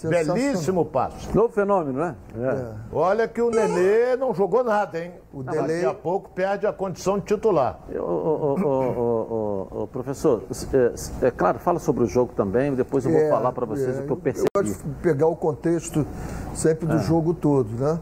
[0.03, 1.35] Belíssimo passe.
[1.35, 2.15] Novo fenômeno, né?
[2.37, 2.45] É.
[2.45, 2.73] É.
[2.91, 5.13] Olha que o Nenê não jogou nada, hein?
[5.33, 7.79] O não, Daqui a pouco perde a condição de titular.
[7.89, 13.51] O, professor, é, é, claro, fala sobre o jogo também, depois eu vou é, falar
[13.51, 14.47] para vocês o que eu percebi.
[14.53, 16.05] Eu gosto de pegar o contexto
[16.53, 16.99] sempre do é.
[16.99, 17.99] jogo todo, né?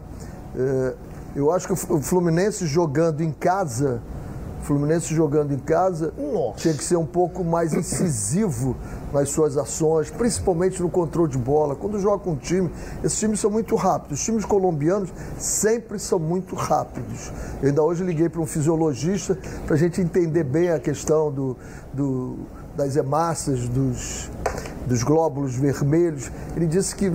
[0.54, 0.94] É,
[1.34, 4.02] eu acho que o Fluminense jogando em casa
[4.66, 6.58] Fluminense jogando em casa Nossa.
[6.58, 8.76] tinha que ser um pouco mais incisivo
[9.12, 11.76] nas suas ações, principalmente no controle de bola.
[11.76, 12.68] Quando joga com um time,
[13.04, 14.18] esses times são muito rápidos.
[14.18, 17.32] Os times colombianos sempre são muito rápidos.
[17.62, 21.56] Eu ainda hoje liguei para um fisiologista para a gente entender bem a questão do,
[21.94, 22.36] do
[22.76, 24.28] das hemácias, dos,
[24.84, 26.30] dos glóbulos vermelhos.
[26.56, 27.10] Ele disse que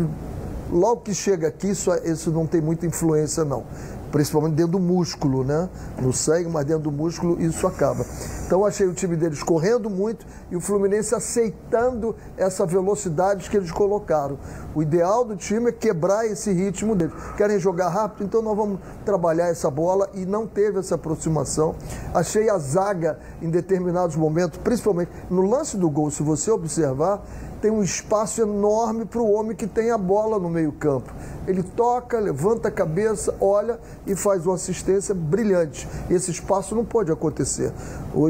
[0.72, 3.66] logo que chega aqui, isso, isso não tem muita influência, não
[4.12, 5.70] principalmente dentro do músculo, né?
[6.02, 8.06] No sangue, mas dentro do músculo isso acaba.
[8.46, 13.72] Então achei o time deles correndo muito e o Fluminense aceitando essa velocidade que eles
[13.72, 14.38] colocaram.
[14.76, 17.14] O ideal do time é quebrar esse ritmo deles.
[17.38, 21.76] Querem jogar rápido, então nós vamos trabalhar essa bola e não teve essa aproximação.
[22.14, 27.24] Achei a zaga em determinados momentos, principalmente no lance do gol, se você observar,
[27.62, 31.14] tem um espaço enorme para o homem que tem a bola no meio-campo.
[31.48, 35.88] Ele toca, levanta a cabeça, olha e faz uma assistência brilhante.
[36.10, 37.72] Esse espaço não pode acontecer.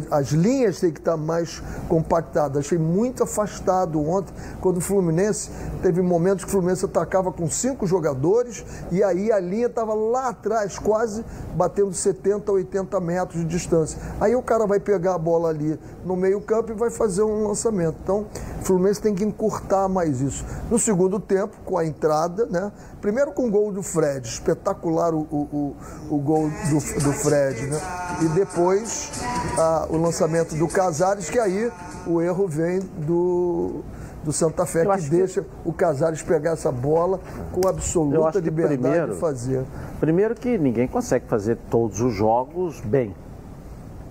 [0.10, 2.66] As linhas têm que estar mais compactadas.
[2.66, 5.50] Achei muito afastado ontem, quando o Fluminense
[5.82, 10.30] teve momentos que o Fluminense atacava com cinco jogadores e aí a linha estava lá
[10.30, 11.24] atrás, quase
[11.56, 14.00] batendo 70, 80 metros de distância.
[14.20, 17.98] Aí o cara vai pegar a bola ali no meio-campo e vai fazer um lançamento.
[18.04, 18.26] Então,
[18.62, 20.46] o Fluminense tem que encurtar mais isso.
[20.70, 22.72] No segundo tempo, com a entrada, né?
[23.02, 25.76] Primeiro com o gol do Fred, espetacular o, o, o,
[26.16, 27.80] o gol do, do Fred, né?
[28.22, 29.12] E depois
[29.58, 31.72] a, o lançamento do Casares, que aí
[32.08, 33.82] o erro vem do,
[34.24, 35.50] do Santa Fé, que deixa que...
[35.66, 37.20] o Casares pegar essa bola
[37.52, 39.66] com absoluta liberdade primeiro, de fazer.
[40.00, 43.16] Primeiro que ninguém consegue fazer todos os jogos bem,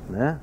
[0.08, 0.38] né?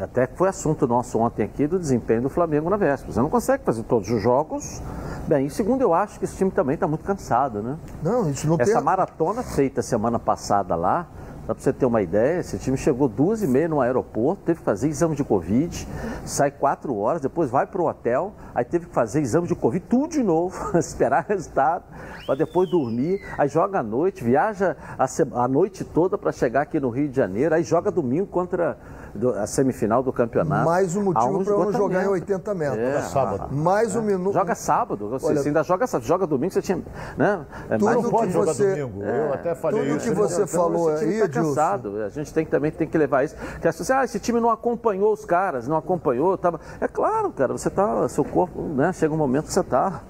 [0.00, 3.12] É, até foi assunto nosso ontem aqui do desempenho do Flamengo na véspera.
[3.12, 4.82] Você não consegue fazer todos os jogos
[5.26, 7.78] Bem, e segundo, eu acho que esse time também está muito cansado, né?
[8.02, 8.82] Não, isso não Essa tem.
[8.82, 11.06] maratona feita semana passada lá,
[11.46, 14.60] Só para você ter uma ideia, esse time chegou duas e meia no aeroporto, teve
[14.60, 15.88] que fazer exame de Covid,
[16.24, 19.84] sai quatro horas, depois vai para o hotel, aí teve que fazer exame de Covid,
[19.88, 21.84] tudo de novo, esperar resultado,
[22.26, 25.06] para depois dormir, aí joga à noite, viaja a,
[25.42, 28.76] a noite toda para chegar aqui no Rio de Janeiro, aí joga domingo contra
[29.14, 30.64] do- a semifinal do campeonato.
[30.64, 32.10] Mais um motivo para não jogar em esgotamento.
[32.10, 32.78] 80 metros.
[32.78, 33.54] É, sábado.
[33.54, 34.32] Mais um minuto.
[34.34, 36.82] Joga sábado, você, Olha- você ainda joga, joga domingo, você tinha.
[37.16, 37.44] Né?
[37.68, 39.02] É, Tudo mais que um Pode jogar você- domingo.
[39.02, 40.04] Eu até falei tudo isso.
[40.04, 40.14] que né?
[40.16, 42.02] você falou esse time aí, tá cansado.
[42.02, 43.36] A gente tem que, também tem que levar isso.
[43.60, 46.36] Que as pessoas, ah, esse time não acompanhou os caras, não acompanhou.
[46.38, 46.60] Tava...
[46.80, 48.08] É claro, cara, você tá.
[48.08, 48.92] Seu corpo, né?
[48.92, 50.02] Chega um momento que você tá.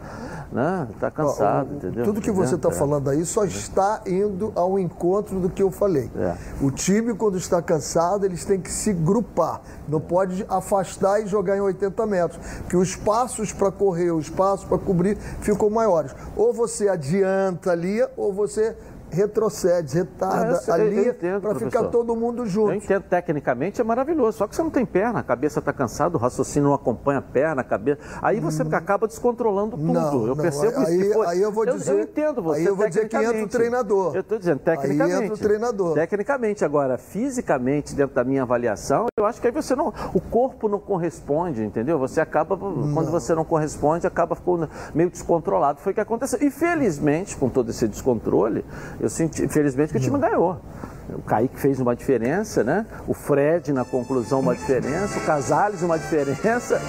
[0.53, 0.87] Né?
[1.01, 2.05] Tá cansado, o- entendeu?
[2.05, 2.73] Tudo que você está É.
[2.73, 6.11] falando aí só está indo ao encontro do que eu falei.
[6.15, 6.35] É.
[6.61, 9.63] O time, quando está cansado, eles têm que se grupar.
[9.89, 12.39] Não pode afastar e jogar em 80 metros.
[12.59, 16.15] Porque os espaços para correr, os espaços para cobrir ficam maiores.
[16.37, 18.77] Ou você adianta ali, ou você
[19.13, 22.73] retrocede, retarda Ah, eu eu ali para ficar todo mundo Eu junto.
[22.75, 26.21] entendo, tecnicamente é maravilhoso, só que você não tem perna, a cabeça está cansada, o
[26.21, 28.01] raciocínio não acompanha a perna, a cabeça.
[28.21, 29.91] Aí você acaba descontrolando tudo.
[29.91, 29.93] Hum.
[29.93, 30.91] Não, eu não, percebo isso.
[30.91, 32.61] aí- que foi- aí eu vou dizer- Eu, entendo você.
[32.61, 34.15] aí eu vou dizer que entra o treinador.
[34.15, 35.23] Eu estou dizendo, Aí tecnicamente.
[35.25, 35.95] entra o treinador.
[35.95, 39.93] Tecnicamente, agora, fisicamente, dentro da minha avaliação, eu acho que aí você não.
[40.15, 41.99] O corpo não corresponde, entendeu?
[41.99, 42.57] Você acaba.
[42.57, 45.81] Quando você não corresponde, acaba ficando meio descontrolado.
[45.81, 46.39] Foi o que aconteceu.
[46.43, 48.65] E felizmente, com todo esse descontrole,
[49.03, 50.61] eu senti, felizmente, que o time ganhou.
[51.09, 52.87] O Kaique fez uma diferença, né?
[53.09, 55.19] O Fred, na conclusão, uma diferença.
[55.19, 56.81] O Casales, uma diferença.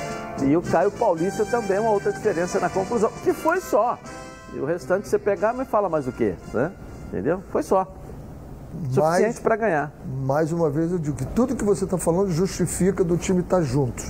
[0.43, 3.11] E o Caio Paulista também, uma outra diferença na conclusão.
[3.23, 3.97] Que foi só.
[4.53, 6.35] E o restante você pegar, mas fala mais o quê?
[6.53, 6.71] Né?
[7.07, 7.41] Entendeu?
[7.51, 7.91] Foi só.
[8.91, 9.91] Suficiente para ganhar.
[10.23, 13.63] Mais uma vez eu digo que tudo que você está falando justifica do time estar
[13.63, 14.03] junto.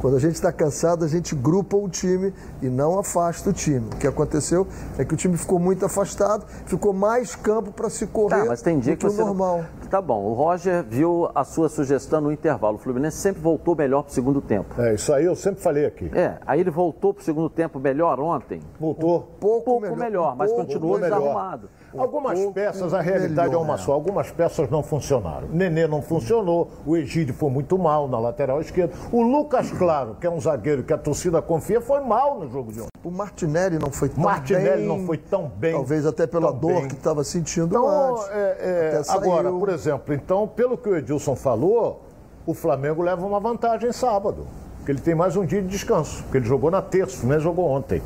[0.00, 2.32] Quando a gente está cansado, a gente grupa o time
[2.62, 3.88] e não afasta o time.
[3.92, 8.06] O que aconteceu é que o time ficou muito afastado, ficou mais campo para se
[8.06, 9.64] correr Tá, mas tem dia do que que, o não- normal.
[9.90, 12.76] Tá bom, o Roger viu a sua sugestão no intervalo.
[12.76, 14.80] O Fluminense sempre voltou melhor pro segundo tempo.
[14.80, 16.10] É, isso aí eu sempre falei aqui.
[16.14, 18.60] É, aí ele voltou pro segundo tempo melhor ontem.
[18.78, 19.22] Voltou.
[19.40, 21.58] Pouco, Pouco melhor, mas pouco continuou melhor.
[21.96, 23.78] Algumas peças, a realidade melhor, é uma é.
[23.78, 23.92] só.
[23.92, 25.48] Algumas peças não funcionaram.
[25.48, 28.94] Nenê não funcionou, o Egídio foi muito mal na lateral esquerda.
[29.10, 32.72] O Lucas Claro, que é um zagueiro que a torcida confia, foi mal no jogo
[32.72, 32.90] de ontem.
[33.02, 34.86] O Martinelli não foi tão Martinelli bem.
[34.86, 35.72] não foi tão bem.
[35.72, 36.88] Talvez até pela dor bem.
[36.88, 42.02] que estava sentindo Então, é, é, agora, por exemplo, então, pelo que o Edilson falou,
[42.44, 44.46] o Flamengo leva uma vantagem sábado.
[44.78, 46.22] Porque ele tem mais um dia de descanso.
[46.24, 48.02] Porque ele jogou na terça, o Fluminense jogou ontem.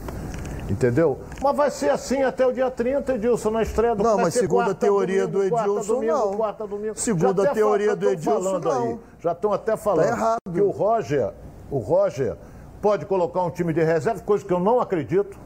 [0.68, 1.18] Entendeu?
[1.42, 4.61] Mas vai ser assim até o dia 30, Edilson, na estreia do Não, mas segundo
[4.61, 6.37] a quarta, teoria domingo, do quarta, Edilson, domingo, não.
[6.37, 6.94] Quarta, domingo.
[6.96, 8.88] Segundo a teoria do Edilson, falando aí.
[8.90, 9.01] não.
[9.18, 10.38] Já estão até falando errado.
[10.53, 11.33] que o Roger,
[11.70, 12.37] o Roger
[12.81, 15.38] pode colocar um time de reserva, coisa que eu não acredito.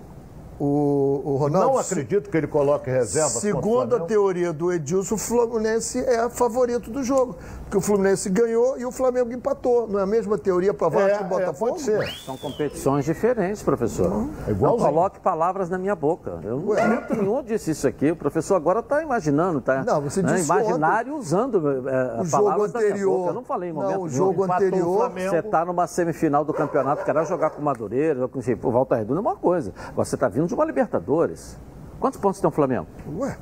[0.58, 3.28] O, o Ronaldo, não acredito que ele coloque reserva.
[3.28, 7.36] Segundo a teoria do Edilson, o Fluminense é favorito do jogo.
[7.66, 9.88] Porque o Fluminense ganhou e o Flamengo empatou.
[9.88, 11.72] Não é a mesma teoria para Vasco É, e é, Botafogo?
[11.72, 12.08] pode ser.
[12.24, 14.28] São competições diferentes, professor.
[14.46, 16.38] É não coloque palavras na minha boca.
[16.44, 16.80] Eu não Ué.
[16.86, 18.12] momento nenhum disse isso aqui.
[18.12, 19.82] O professor agora está imaginando, tá?
[19.82, 23.16] Não, você né, imaginário usando é, O jogo palavras da minha anterior.
[23.18, 23.30] boca.
[23.30, 24.16] Eu não falei em Não, momento o nenhum.
[24.16, 24.96] jogo o anterior.
[24.98, 25.30] Flamengo.
[25.30, 29.18] Você está numa semifinal do campeonato, quer jogar com o Madureira, com o Volta Redonda,
[29.18, 29.72] é uma coisa.
[29.88, 31.58] Agora você está vindo de uma Libertadores.
[31.98, 32.86] Quantos pontos tem o Flamengo?
[33.18, 33.36] Ué,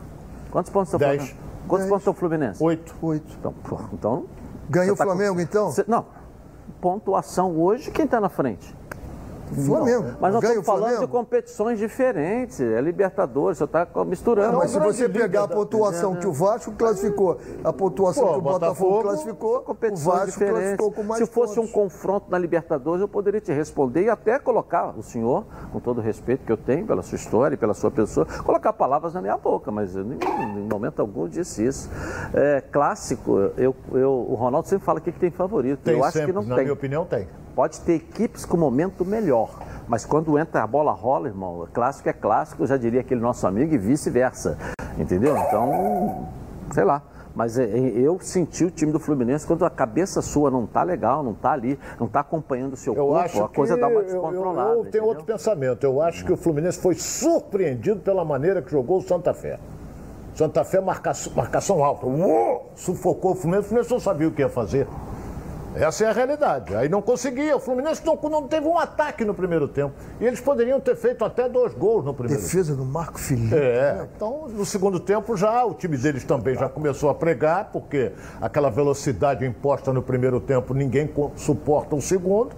[0.50, 1.34] Quantos pontos tem o Dez.
[1.68, 1.90] Quantos Dez.
[1.90, 2.62] pontos o Fluminense?
[2.62, 2.94] Oito.
[3.02, 3.34] oito.
[3.38, 4.24] Então, pô, então
[4.68, 5.70] Ganha o tá com- Flamengo, então?
[5.70, 6.06] Você- não.
[6.80, 8.74] Pontuação hoje, quem está na frente?
[9.52, 10.04] Flamengo.
[10.20, 11.06] Mas nós estamos falando Flamengo?
[11.06, 12.60] de competições diferentes.
[12.60, 14.52] É Libertadores, você está misturando.
[14.52, 18.24] Não, mas se você líder pegar a da- pontuação que o Vasco classificou, a pontuação
[18.26, 20.60] Pô, que o Botafogo, Botafogo, classificou, o competições Vasco diferentes.
[20.60, 21.70] classificou com mais Se fosse pontos.
[21.70, 25.98] um confronto na Libertadores, eu poderia te responder e até colocar o senhor, com todo
[25.98, 29.20] o respeito que eu tenho pela sua história e pela sua pessoa, colocar palavras na
[29.20, 31.90] minha boca, mas eu em momento algum disse isso.
[32.32, 35.80] É, clássico, eu, eu- o Ronaldo sempre fala que tem favorito.
[35.84, 36.64] Tem eu acho sempre, que não na tem.
[36.64, 37.26] minha opinião, tem.
[37.54, 39.48] Pode ter equipes com momento melhor,
[39.86, 43.46] mas quando entra a bola rola, irmão, clássico é clássico, eu já diria aquele nosso
[43.46, 44.58] amigo, e vice-versa.
[44.98, 45.36] Entendeu?
[45.36, 46.28] Então,
[46.72, 47.02] sei lá.
[47.34, 50.84] Mas é, é, eu senti o time do Fluminense quando a cabeça sua não tá
[50.84, 53.94] legal, não tá ali, não tá acompanhando o seu Eu corpo, a coisa dá uma
[53.94, 54.70] eu- eu- descontrolada.
[54.74, 55.82] Eu, tenho outro pensamento.
[55.84, 59.58] Eu acho que o Fluminense foi surpreendido pela maneira que jogou o Santa Fé.
[60.36, 62.06] Santa Fé, marcação, marcação alta.
[62.06, 62.70] Uou!
[62.76, 63.66] Sufocou o Fluminense.
[63.66, 64.86] O Fluminense não sabia o que ia fazer.
[65.74, 66.74] Essa é a realidade.
[66.74, 67.56] Aí não conseguia.
[67.56, 69.94] O Fluminense não, não teve um ataque no primeiro tempo.
[70.20, 72.52] E eles poderiam ter feito até dois gols no primeiro tempo.
[72.52, 73.54] Defesa do Marco Felipe.
[73.54, 78.12] É, então no segundo tempo já o time deles também já começou a pregar, porque
[78.40, 82.54] aquela velocidade imposta no primeiro tempo ninguém suporta o segundo.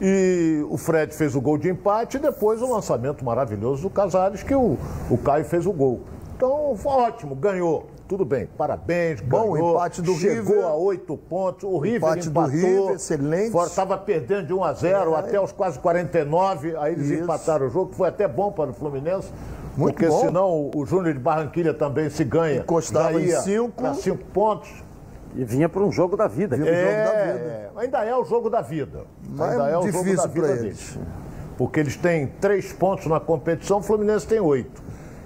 [0.00, 4.42] E o Fred fez o gol de empate e depois o lançamento maravilhoso do Casares,
[4.42, 4.76] que o,
[5.08, 6.00] o Caio fez o gol.
[6.36, 7.86] Então, foi ótimo, ganhou.
[8.06, 10.64] Tudo bem, parabéns, Bom, ganhou, empate do chegou River.
[10.66, 13.56] a oito pontos, o River Empate do empatou, River, excelente.
[13.56, 15.18] Estava perdendo de 1 a 0 É.
[15.20, 17.22] até os quase 49, aí eles Isso.
[17.24, 19.28] empataram o jogo, que foi até bom para o Fluminense,
[19.74, 20.20] Muito porque bom.
[20.20, 22.60] senão o- Júnior de Barranquilha também se ganha.
[22.60, 23.94] Encostava em cinco.
[23.94, 24.70] cinco pontos.
[25.34, 26.56] E vinha para um jogo da vida.
[26.56, 27.70] Vinha pro jogo da É, vida.
[27.76, 29.00] ainda é o jogo da vida.
[29.30, 30.62] Mas ainda é é o jogo da difícil vida pra deles.
[30.62, 30.98] eles.
[31.56, 34.83] Porque eles têm três pontos na competição, o Fluminense tem oito.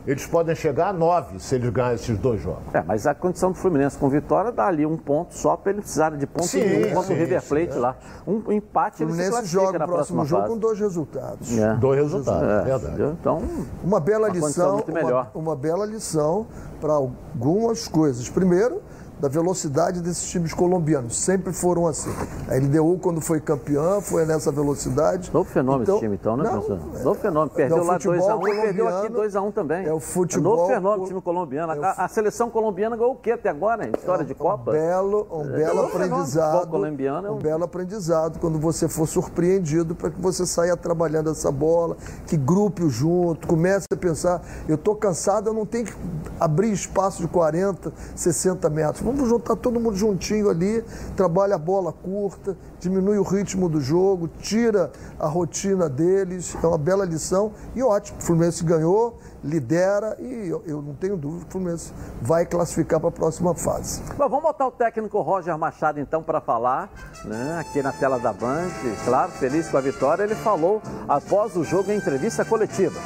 [0.09, 2.63] Eles podem chegar a nove se eles ganharem esses dois jogos.
[2.73, 5.83] É, mas a condição do Fluminense com vitória dá ali um ponto só para ele
[5.83, 7.95] precisar de ponto Sim, nenhum contra o River sim, Plate lá.
[8.27, 10.55] Um O empate ele se joga na o próximo jogo fase.
[10.55, 11.59] com dois resultados.
[11.59, 11.75] É.
[11.75, 13.17] Dois resultados, É, verdade.
[13.21, 13.43] Então,
[13.85, 15.31] Uma bela Uma lição, muito melhor.
[15.35, 16.47] uma, uma bela lição
[16.81, 18.31] para algumas coisas.
[18.31, 18.81] Primeiro,
[19.21, 21.17] da velocidade desses times colombianos.
[21.19, 22.11] Sempre foram assim.
[22.49, 25.31] A LDU, quando foi campeã, foi nessa velocidade.
[25.33, 26.79] novo fenômeno Então, esse time então, né, não, professor?
[27.01, 27.51] é- Novo fenômeno.
[27.51, 29.17] Perdeu é o lá futebol 2x1 e perdeu aqui colombiano,
[29.49, 29.87] 2x1 também.
[29.87, 31.73] é o futebol novo fenômeno time colombiano.
[31.73, 33.93] é o A, a seleção colombiana ganhou o quê até agora, hein?
[33.97, 34.71] História de Copa?
[34.71, 36.53] Um belo, um É, belo aprendizado.
[36.61, 40.77] Futebol colombiano é um um- belo aprendizado quando você for surpreendido para que você saia
[40.77, 41.97] trabalhando essa bola,
[42.27, 45.95] que grupe junto, comece a pensar, eu estou cansado, eu não tenho que
[46.39, 49.05] abrir espaço de 40, 60 metros.
[49.05, 50.85] Vamos juntar todo mundo juntinho ali,
[51.17, 56.57] trabalha a bola curta, diminui o ritmo do jogo, tira a rotina deles.
[56.63, 58.19] É uma bela lição e ótimo.
[58.19, 63.01] O Fluminense ganhou, lidera e eu, eu não tenho dúvida que o Fluminense vai classificar
[63.01, 64.03] para a próxima fase.
[64.17, 66.91] Bom, vamos botar o técnico Roger Machado então para falar,
[67.25, 68.69] né, aqui na tela da Band,
[69.05, 70.23] claro, feliz com a vitória.
[70.23, 72.99] Ele falou após o jogo em entrevista coletiva.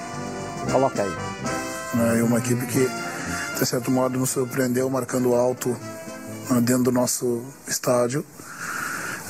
[0.70, 2.18] Coloca aí.
[2.18, 2.88] e uma equipe que,
[3.62, 5.76] de certo modo, nos surpreendeu marcando alto
[6.50, 8.24] ah, dentro do nosso estádio,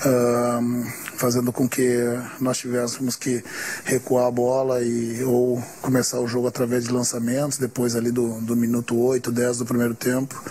[0.07, 0.85] ahm,
[1.18, 1.99] fazendo com que
[2.41, 3.45] nós tivéssemos que
[3.85, 8.57] recuar a bola e ou começar o jogo através de lançamentos, depois ali do, do
[8.57, 10.43] minuto 8, 10 do primeiro tempo.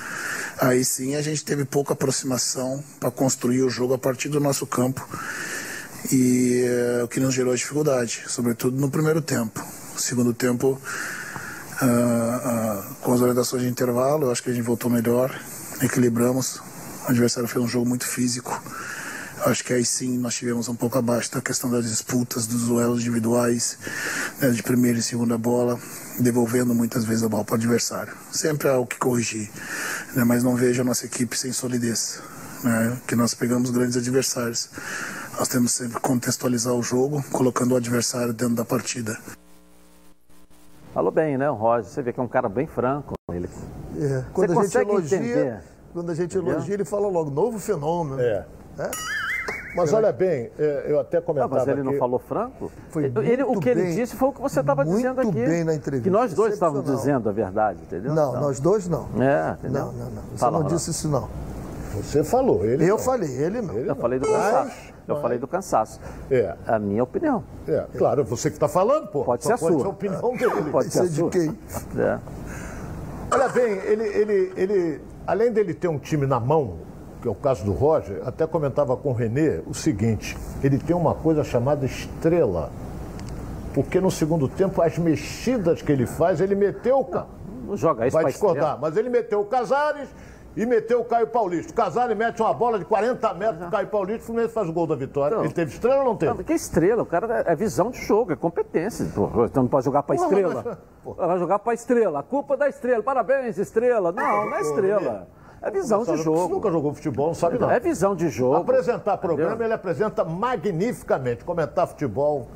[0.60, 4.68] Aí sim a gente teve pouca aproximação para construir o jogo a partir do nosso
[4.68, 5.04] campo
[6.12, 9.60] e eh, o que nos gerou dificuldade, sobretudo no primeiro tempo.
[9.98, 10.80] Segundo tempo,
[11.82, 15.36] ah, ah, com as orientações de intervalo, eu acho que a gente voltou melhor,
[15.82, 16.62] equilibramos.
[17.08, 18.62] O adversário fez um jogo muito físico.
[19.44, 22.68] Eu acho que aí sim nós tivemos um pouco abaixo da questão das disputas, dos
[22.68, 23.80] duelos individuais,
[24.40, 25.80] né, de primeira e segunda bola,
[26.20, 28.14] devolvendo muitas vezes a bola para o adversário.
[28.32, 29.50] Sempre há o que corrigir,
[30.14, 32.20] né, mas não vejo a nossa equipe sem solidez.
[32.64, 34.70] Né, que nós pegamos grandes adversários.
[35.40, 39.18] Nós temos sempre que contextualizar o jogo, colocando o adversário dentro da partida.
[40.94, 41.86] Falou bem, né, o Roger?
[41.86, 43.14] Você vê que é um cara bem franco.
[43.32, 43.48] Ele...
[43.98, 45.60] É, Quando a gente consegue elogia, entender?
[45.94, 46.54] quando a gente Entendeu?
[46.56, 48.20] elogia, ele fala logo, novo fenômeno.
[48.22, 48.46] É.
[48.80, 48.90] É?
[49.74, 52.70] Mas olha bem, é, eu até Ah, comentava mas ele não falou franco?
[52.90, 53.96] Foi ele, o que ele bem.
[53.96, 55.32] disse foi o que você estava dizendo aqui.
[55.32, 58.14] bem na entrevista, Que nós dois estávamos dizendo a verdade, entendeu?
[58.14, 59.08] Não, Então, nós dois não.
[59.18, 59.86] É, entendeu?
[59.86, 60.22] Não, não, não.
[60.24, 61.30] Você Fala, não disse isso, não.
[61.96, 62.98] Você falou, ele Eu não.
[63.00, 63.78] falei, ele não.
[63.78, 64.91] Eu falei do Mas-.
[65.08, 66.00] Eu falei do cansaço.
[66.30, 66.56] É.
[66.68, 67.44] A minha opinião.
[67.68, 69.24] É, claro, você que está falando, pô.
[69.24, 69.82] Pode Só ser a pode sua.
[69.82, 70.70] ser a opinião dele.
[70.72, 71.58] Pode ser Isso é de quem?
[72.02, 72.20] É.
[73.32, 76.76] Olha bem, ele, ele, ele, além dele ter um time na mão,
[77.22, 80.96] que é o caso do Roger, até comentava com o Renê o seguinte: ele tem
[80.96, 82.70] uma coisa chamada estrela.
[83.74, 87.06] Porque no segundo tempo, as mexidas que ele faz, ele meteu o.
[87.06, 87.26] Ca-
[87.66, 88.80] Não joga isso Vai discordar, estrela.
[88.82, 90.10] mas ele meteu o Casares
[90.56, 91.72] e meteu o Caio Paulista.
[91.72, 94.74] O Casares mete uma bola de 40 metros pro Caio Paulista, o Fluminense faz o
[94.74, 95.36] gol da vitória.
[95.36, 95.46] Então.
[95.46, 96.34] ele teve estrela ou não teve?
[96.34, 99.06] Não, que estrela, o cara é visão de jogo, é competência.
[99.14, 100.78] Pô, então não pode jogar pra Porra, estrela.
[101.18, 102.20] Vai jogar pra estrela.
[102.20, 103.02] A culpa é da estrela.
[103.02, 104.12] Parabéns, estrela.
[104.12, 105.28] Não, não é estrela.
[105.62, 106.56] É visão de Você jogo.
[106.56, 107.70] nunca jogou futebol, não sabe não.
[107.70, 108.56] É visão de jogo.
[108.56, 109.68] Apresentar programa, Entendeu?
[109.68, 111.44] ele apresenta magnificamente.
[111.46, 112.48] Comentar futebol.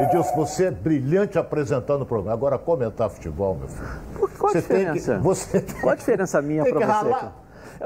[0.00, 2.32] Edilson, você é brilhante apresentando o programa.
[2.34, 4.28] Agora, comentar futebol, meu filho.
[4.38, 5.18] Qual a Você tem que- diferença?
[5.18, 6.84] você Qual a diferença minha que você?
[6.84, 7.32] ralar.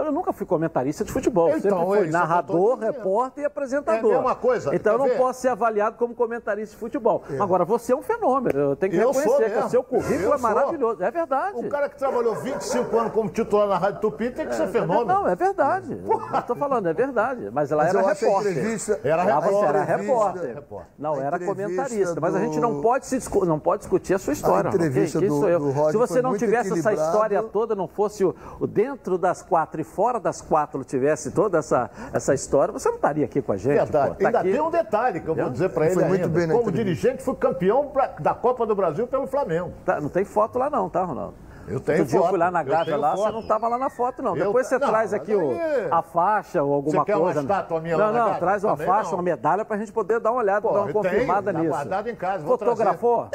[0.07, 1.49] Eu nunca fui comentarista de futebol.
[1.51, 4.11] Então, Sempre é fui que narrador, repórter e apresentador.
[4.13, 5.17] É a mesma coisa, Então eu não ver?
[5.17, 7.23] posso ser avaliado como comentarista de futebol.
[7.41, 8.59] Agora, você é um fenômeno.
[8.59, 10.49] Eu tenho que Eu sou reconhecer que o seu currículo Eu é sou.
[10.51, 11.03] maravilhoso.
[11.03, 11.57] É verdade.
[11.59, 14.67] O cara que trabalhou 25 anos como titular na Rádio Tupi tem que ser É,
[14.69, 15.05] fenômeno.
[15.05, 15.93] Não, é verdade.
[15.93, 17.51] Eu tô falando, é verdade.
[17.53, 18.53] Mas ela Mas era repórter.
[18.53, 19.65] entrevista- Era repórter.
[19.69, 20.55] era repórter.
[20.55, 20.89] repórter.
[20.99, 22.21] Não, era comentarista.
[22.21, 24.71] Mas a gente não do- pode, se discu- não pode discutir a sua história.
[24.71, 27.89] A entrevista do- sou do Roger Se você foi não tivesse essa história toda, não
[27.89, 32.73] fosse o, o dentro das quatro e fora das quatro tivesse toda essa, essa história,
[32.73, 33.75] você não estaria aqui com a gente.
[33.75, 34.11] Verdade.
[34.11, 34.15] pô.
[34.21, 36.39] Tá Ainda aqui- tem um detalhe que eu vou dizer para ele Foi muito ainda.
[36.39, 39.73] bem na Como dirigente, fui campeão pra- da Copa do Brasil pelo Flamengo.
[39.85, 41.35] Tá, não tem foto lá não, tá, Ronaldo?
[41.67, 43.33] Eu tenho Outro dia eu foto, fui lá na tenho lá, você foto.
[43.35, 44.35] não estava lá na foto, não.
[44.37, 47.25] Eu Depois você não, traz aqui o, aí- a faixa ou alguma Você quer uma
[47.25, 47.41] coisa.
[47.43, 49.19] estátua minha não, lá não, traz uma Também faixa, não.
[49.19, 51.59] uma medalha pra gente poder dar uma olhada, Pô, dar uma eu tenho, confirmada tá
[51.59, 51.71] nisso.
[51.71, 53.29] guardado em casa, vou Fotografou?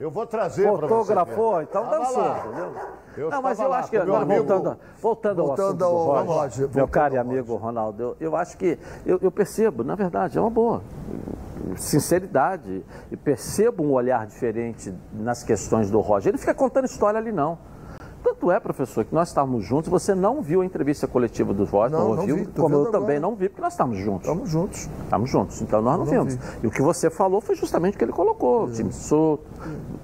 [0.00, 0.88] Eu vou trazer para você.
[0.88, 1.62] Fotografou?
[1.62, 2.72] Então dançou, entendeu?
[3.16, 6.60] Eu não, mas eu lá acho que, amigo- voltando, voltando ao Voltando assunto ao- Roger,
[6.60, 8.76] meu voltando caro e amigo Ronaldo, eu, eu acho que,
[9.06, 10.82] eu, eu percebo, na verdade, é uma boa
[11.76, 16.30] sinceridade e percebo um olhar diferente nas questões do Roger.
[16.30, 17.58] Ele fica contando história ali, não.
[18.24, 21.90] Tanto é, professor, que nós estávamos juntos, você não viu a entrevista coletiva do Roger,
[21.90, 23.20] não, Não, não ouviu, vi, como eu vendo também agora.
[23.20, 24.22] não vi, porque nós estávamos juntos.
[24.26, 24.88] Estamos juntos.
[25.04, 26.34] Estamos juntos, então nós não, não vimos.
[26.34, 26.40] vi.
[26.62, 28.64] E o que você falou foi justamente o que ele colocou.
[28.64, 29.44] O time solto,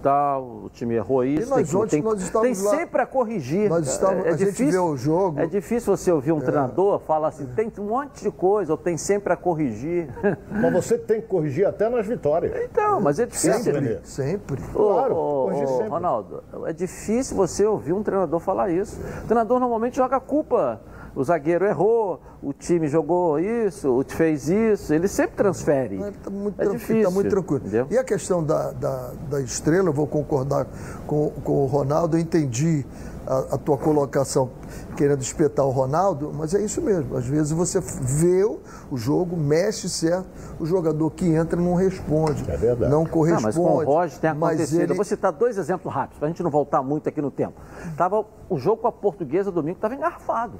[0.02, 1.48] tal, o time errou isso.
[1.48, 3.70] nós tem, que- ontem tem, nós estávamos tem lá- sempre a corrigir.
[3.70, 5.40] Nós estávamos- a gente vê o jogo.
[5.40, 8.98] É difícil você ouvir um treinador falar assim, tem um monte de coisa, ou tem
[8.98, 10.08] sempre a corrigir.
[10.50, 12.52] Mas você tem que corrigir até nas vitórias.
[12.64, 13.54] então, mas é difícil.
[13.54, 13.98] Sempre.
[14.04, 14.62] Sempre.
[14.74, 15.88] Ô, Claro, ô, corrigir ô, sempre.
[15.88, 18.09] Ronaldo, é difícil você ouvir um treinador
[18.40, 19.00] falar isso.
[19.22, 20.80] O treinador normalmente joga a culpa.
[21.14, 24.94] O zagueiro errou, o time jogou isso, o time fez isso.
[24.94, 25.96] Ele sempre transfere.
[26.00, 27.02] Está muito, é tran- difícil.
[27.04, 27.60] tá muito tranquilo.
[27.62, 27.86] entendeu?
[27.90, 30.66] E a questão da, da, da estrela, eu vou concordar
[31.06, 32.84] com, com o Ronaldo, eu entendi
[33.26, 34.50] a, a tua colocação
[34.96, 37.16] querendo espetar o Ronaldo, mas é isso mesmo.
[37.16, 40.28] Às vezes você vê o jogo, mexe certo,
[40.60, 42.44] o jogador que entra não responde.
[42.50, 42.90] É verdade.
[42.92, 43.44] Não Não, corresponde.
[43.44, 44.80] mas com o Roger tem acontecido.
[44.82, 47.30] ele- Eu vou citar dois exemplos rápidos, para a gente não voltar muito aqui no
[47.30, 47.54] tempo.
[47.96, 50.54] Tava, o jogo com a portuguesa domingo estava engarrafado.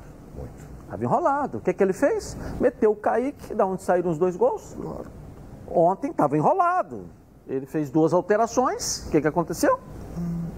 [0.83, 1.59] Estava enrolado.
[1.59, 2.37] O que, que ele fez?
[2.61, 4.77] Meteu o Kaique, da onde saíram os dois gols.
[5.69, 7.05] Ontem estava enrolado.
[7.47, 9.07] Ele fez duas alterações.
[9.07, 9.79] O que, que aconteceu?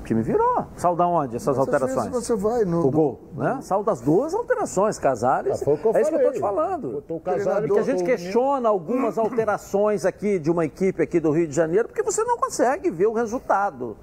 [0.01, 0.67] O time virou.
[0.77, 2.09] Saiu da onde essas alterações?
[2.09, 3.59] vezes você vai no- O gol, né?
[3.63, 5.61] Saiu das duas alterações, Casares.
[5.61, 6.93] Ah, foi o que eu é isso que eu estou te falando.
[6.93, 11.31] Botou o Casares, Porque a gente questiona algumas alterações aqui de uma equipe aqui do
[11.31, 13.97] Rio de Janeiro, porque você não consegue ver o resultado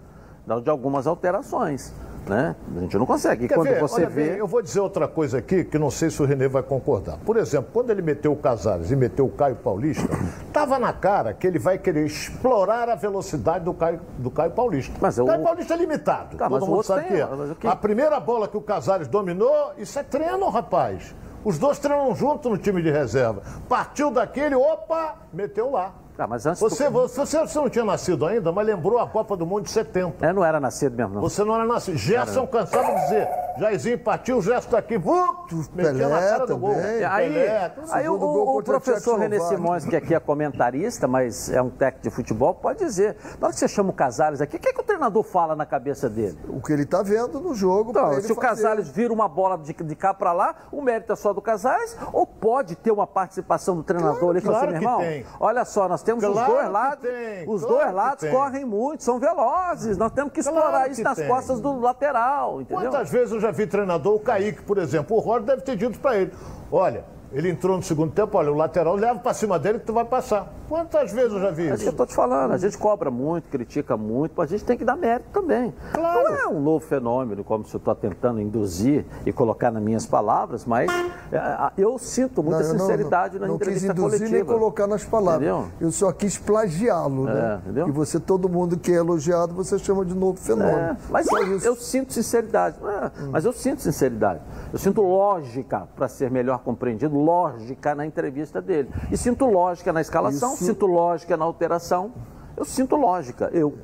[0.63, 1.93] de algumas alterações.
[2.27, 2.55] Né?
[2.75, 3.45] A gente não consegue.
[3.45, 3.79] E Quer quando ver?
[3.79, 4.39] você Olha vê.
[4.39, 7.17] eu vou dizer outra coisa aqui que não sei se o Renê vai concordar.
[7.25, 10.07] Por exemplo, quando ele meteu o Casares e meteu o Caio Paulista,
[10.47, 14.93] estava na cara que ele vai querer explorar a velocidade do Caio, do Caio Paulista.
[15.01, 16.37] Mas o Caio Paulista é limitado.
[16.37, 17.55] Tá, Todo mundo sabe tem, que é.
[17.59, 21.15] que- A primeira bola que o Casares dominou, isso é treino, rapaz.
[21.43, 23.41] Os dois treinam junto no time de reserva.
[23.67, 25.93] Partiu daquele, opa, meteu lá.
[26.19, 29.37] Ah, mas antes Você, tu- você, você não tinha nascido ainda, mas lembrou a Copa
[29.37, 30.25] do Mundo de 70.
[30.25, 31.21] É, não era nascido mesmo, não.
[31.21, 31.97] Você não era nascido.
[31.97, 33.27] Gerson cansava de dizer.
[33.57, 34.97] Jairzinho partiu, o Gerson daqui.
[34.97, 36.73] Vup, metia na cara do gol.
[36.75, 37.03] também.
[37.03, 39.39] Aí, Pelé, aí o, gol o professor René.
[39.39, 43.15] Simões, que aqui é comentarista, mas é um técnico de futebol, pode dizer.
[43.39, 45.55] Na hora que você chama o Casares aqui, o que, é que o treinador fala
[45.55, 46.37] na cabeça dele?
[46.49, 47.91] O que ele está vendo no jogo.
[47.91, 48.35] Então, ele se o.
[48.35, 51.95] Casares vira uma bola de, de cá para lá, o mérito é só do Casares
[52.11, 55.01] ou pode ter uma participação do treinador Claro, ali e falar claro assim, meu irmão,
[55.01, 55.25] tem.
[55.39, 58.65] olha só, nós temos os Claro dois que lados, tem, os claro dois lados correm
[58.65, 61.27] muito, são velozes, nós temos que explorar Claro isso que nas tem.
[61.27, 62.89] costas do lateral, entendeu?
[62.91, 65.99] Quantas vezes eu já vi treinador, o Kaique, por exemplo, o Roger deve ter dito
[65.99, 66.33] pra ele:
[66.71, 69.93] olha, ele entrou no segundo tempo, olha, o lateral leva pra cima dele que tu
[69.93, 70.51] vai passar.
[70.67, 71.89] Quantas vezes eu já vi É isso que eu isso?
[71.89, 72.51] estou te falando.
[72.51, 75.73] A gente cobra muito, critica muito, mas a gente tem que dar mérito também.
[75.93, 76.23] Claro.
[76.23, 80.05] Não é um novo fenômeno, como se eu estou tentando induzir e colocar nas minhas
[80.05, 80.89] palavras, mas
[81.31, 84.35] é, eu sinto muita Não, eu não- sinceridade não, na não quis entrevista induzir coletiva.
[84.37, 85.41] nem colocar nas palavras.
[85.41, 85.65] Entendeu?
[85.81, 87.59] Eu só quis plagiá-lo, né?
[87.63, 87.87] entendeu?
[87.87, 90.77] E você, todo mundo que é elogiado, você chama de novo fenômeno.
[90.77, 91.67] É, mas eu, isso.
[91.67, 92.77] eu sinto sinceridade.
[92.83, 94.39] É, Mas eu sinto sinceridade.
[94.71, 98.89] Eu sinto lógica para ser melhor compreendido, lógica na entrevista dele.
[99.11, 102.11] E sinto lógica na escalação, Isso- sinto lógica na alteração.
[102.57, 103.49] Eu sinto lógica.
[103.53, 103.77] Eu.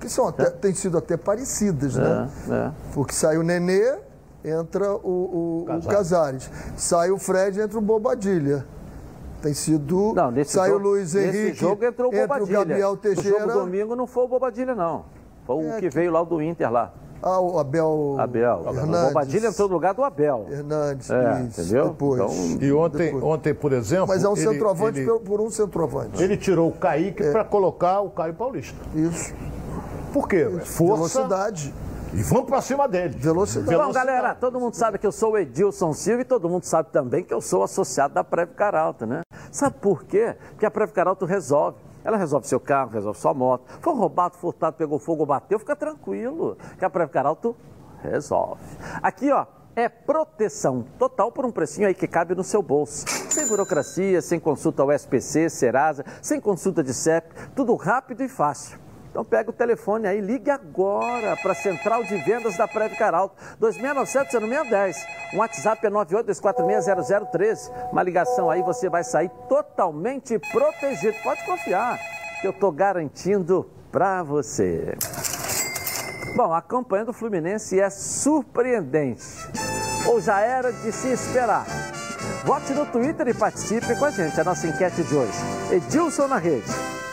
[0.00, 2.28] Que são até, têm sido até parecidas, né?
[2.50, 2.70] É, é.
[2.92, 3.96] Porque sai o Nenê,
[4.44, 6.50] entra o, o, o Casares.
[6.76, 8.66] Sai o Fred, entra o Bobadilha.
[9.40, 10.12] Tem sido.
[10.14, 11.60] Não, nesse sai jogo, o Luiz nesse Henrique.
[11.60, 12.58] jogo entrou o entra Bobadilha.
[12.60, 13.38] o Gabriel No Teixeira.
[13.40, 15.04] jogo domingo não foi o Bobadilha, não.
[15.46, 16.92] Foi o É que veio lá do Inter lá.
[17.22, 18.16] Ah, o Abel.
[18.18, 18.62] Abel.
[18.66, 19.08] O Hernandes.
[19.08, 20.46] Bobadilha entrou no lugar do Abel.
[20.50, 21.88] Hernandes, É, isso, entendeu?
[21.88, 22.20] Depois.
[22.20, 23.24] Então, E ontem, Depois.
[23.24, 24.08] ontem, por exemplo.
[24.08, 26.22] Mas é um ele- centroavante ele, por- um centroavante.
[26.22, 27.32] ele tirou o Kaique É.
[27.32, 28.76] pra colocar o Caio Paulista.
[28.94, 29.32] Isso.
[30.12, 30.46] Por quê?
[30.54, 31.20] É Força.
[31.22, 31.74] Velocidade.
[32.12, 33.16] E vamos pra cima dele.
[33.18, 33.76] Velocidade.
[33.76, 36.90] Bom, galera, todo mundo sabe que eu sou o Edilson Silva e todo mundo sabe
[36.92, 39.22] também que eu sou associado da Preve Caralto, né?
[39.50, 40.36] Sabe por quê?
[40.50, 41.78] Porque a Preve Caralto resolve.
[42.04, 43.64] Ela resolve seu carro, resolve sua moto.
[43.80, 46.56] Foi roubado, furtado, pegou fogo, bateu, fica tranquilo.
[46.78, 47.56] Que a Preve Caralto
[48.02, 48.62] resolve.
[49.02, 53.06] Aqui, ó, é proteção total por um precinho aí que cabe no seu bolso.
[53.08, 58.83] Sem burocracia, sem consulta ao SPC, Serasa, sem consulta de CEP, tudo rápido e fácil.
[59.14, 63.36] Então pega o telefone aí, ligue agora para a Central de Vendas da Preve Caralto,
[63.60, 64.96] 2697-0610.
[65.34, 67.92] O WhatsApp é 982460013.
[67.92, 71.16] Uma ligação aí, você vai sair totalmente protegido.
[71.22, 71.96] Pode confiar,
[72.40, 74.96] que eu estou garantindo para você.
[76.34, 79.24] Bom, a campanha do Fluminense é surpreendente.
[80.08, 81.64] Ou já era de se esperar.
[82.44, 84.40] Vote no Twitter e participe com a gente.
[84.40, 85.38] A nossa enquete de hoje.
[85.70, 86.68] Edilson na rede.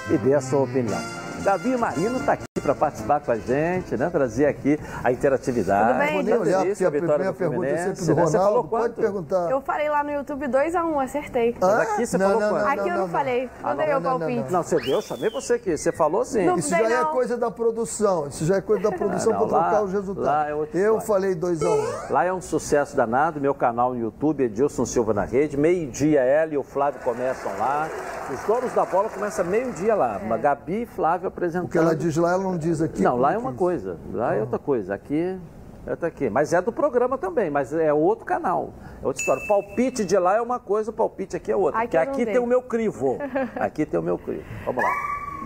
[0.10, 1.21] E dê a sua opinião.
[1.44, 4.10] Davi Marino está aqui para participar com a gente, né?
[4.12, 5.88] Trazer aqui a interatividade.
[5.94, 8.22] Tudo bem, Vou nem olhar, porque a primeira pergunta é sempre do né?
[8.26, 8.70] Você falou Ronaldo.
[8.70, 8.96] Pode quanto?
[9.02, 9.50] perguntar.
[9.50, 11.56] Eu falei lá no YouTube 2x1, acertei.
[11.60, 12.62] Mas aqui você Não, falou não, quanto?
[12.64, 14.52] não, Aqui eu não, falei, não, dei não, o não, não, palpite.
[14.54, 15.76] Não, você deu, eu chamei você aqui.
[15.78, 16.46] Você falou sim.
[16.46, 16.58] Não.
[16.58, 18.28] Isso já é coisa da produção.
[18.28, 20.28] Isso já é coisa da produção Ah, para trocar os resultados.
[20.28, 21.02] lá é Eu história.
[21.02, 21.84] falei 2 a 1 um.
[22.12, 25.58] Lá é um sucesso danado, meu canal no YouTube, Edilson Silva na Rede.
[25.58, 27.90] Meio-dia ela e o Flávio começam lá.
[28.32, 30.22] Os donos da bola começam meio-dia lá.
[30.24, 30.38] É.
[30.38, 31.68] Gabi e Flávio apresentando.
[31.68, 33.02] O que ela diz lá, ela não diz aqui.
[33.02, 33.98] Não, lá é como uma que coisa.
[34.14, 34.94] Lá é outra coisa.
[34.94, 35.40] Aqui
[35.86, 36.30] é outra aqui.
[36.30, 38.74] Mas é do programa também, mas é outro canal.
[39.02, 39.44] É outra história.
[39.44, 41.80] O palpite de lá é uma coisa, o palpite aqui é outra.
[41.80, 42.34] Aqui Porque aqui dei.
[42.34, 43.18] tem o meu crivo.
[43.56, 44.44] Aqui tem o meu crivo.
[44.66, 44.90] Vamos lá.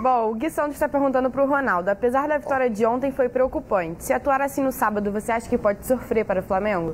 [0.01, 1.89] Bom, o Gui Santos está perguntando para o Ronaldo.
[1.89, 4.03] Apesar da vitória de ontem, foi preocupante.
[4.03, 6.93] Se atuar assim no sábado, você acha que pode sofrer para o Flamengo?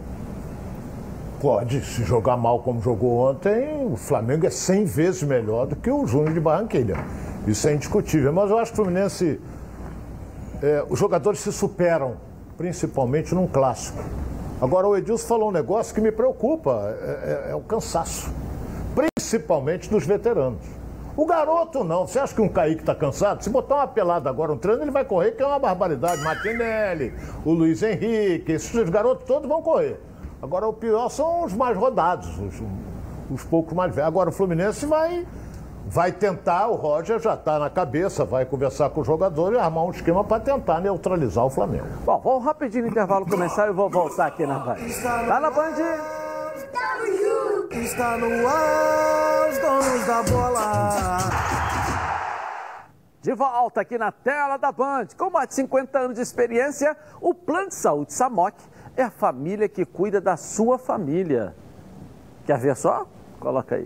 [1.42, 5.90] Pode, se jogar mal como jogou ontem, o Flamengo é 100 vezes melhor do que
[5.90, 6.96] o Júnior de Barranquilha.
[7.48, 8.32] Isso é indiscutível.
[8.32, 9.40] Mas eu acho que o Fluminense,
[10.62, 12.16] é, os jogadores se superam,
[12.58, 14.04] principalmente num clássico.
[14.62, 18.32] Agora, o Edilson falou um negócio que me preocupa, é, é- é o cansaço,
[18.94, 20.62] principalmente dos veteranos.
[21.18, 22.08] O garoto não.
[22.08, 23.44] Você acha que um Kaique está cansado?
[23.44, 26.22] Se botar uma pelada agora, um treino, ele vai correr, que é uma barbaridade.
[26.24, 27.14] Martinelli,
[27.44, 30.00] o Luiz Henrique, esses garotos todos vão correr.
[30.42, 32.62] Agora, o pior são os mais rodados, os,
[33.30, 34.08] os poucos mais velhos.
[34.08, 35.26] Agora, o Fluminense vai,
[35.86, 39.86] vai tentar, o Roger já está na cabeça, vai conversar com os jogadores e armar
[39.86, 41.88] um esquema para tentar neutralizar o Flamengo.
[42.06, 44.76] Bom, vamos rapidinho no intervalo começar e eu vou voltar aqui na Band.
[45.02, 45.76] Tá na Band?
[47.72, 51.18] Está no ar, os donos da bola.
[53.22, 55.08] De volta aqui na tela da Band.
[55.18, 58.58] Com mais de 50 anos de experiência, o Plano de Saúde Samok
[58.98, 61.56] é a família que cuida da sua família.
[62.46, 63.06] Quer ver só?
[63.40, 63.86] Coloca aí.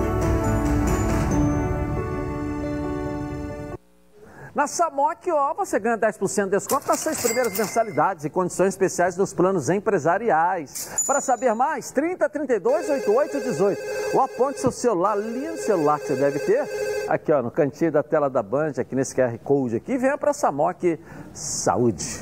[4.53, 9.15] Na Samok, ó, você ganha 10% de desconto nas seis primeiras mensalidades e condições especiais
[9.15, 11.03] nos planos empresariais.
[11.07, 13.81] Para saber mais, 30 32 88 18.
[14.13, 16.67] Ou aponte seu celular, lindo celular que você deve ter,
[17.07, 20.31] aqui ó, no cantinho da tela da Band, aqui nesse QR Code aqui, venha para
[20.31, 20.99] a Samok
[21.33, 22.21] Saúde.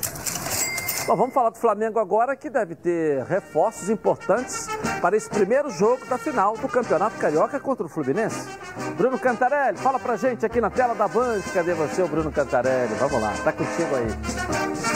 [1.15, 4.67] Vamos falar do Flamengo agora, que deve ter reforços importantes
[5.01, 8.47] para esse primeiro jogo da final do Campeonato Carioca contra o Fluminense.
[8.95, 11.41] Bruno Cantarelli, fala pra gente aqui na tela da Band.
[11.53, 12.93] Cadê você, o Bruno Cantarelli?
[12.95, 14.88] Vamos lá, tá contigo aí.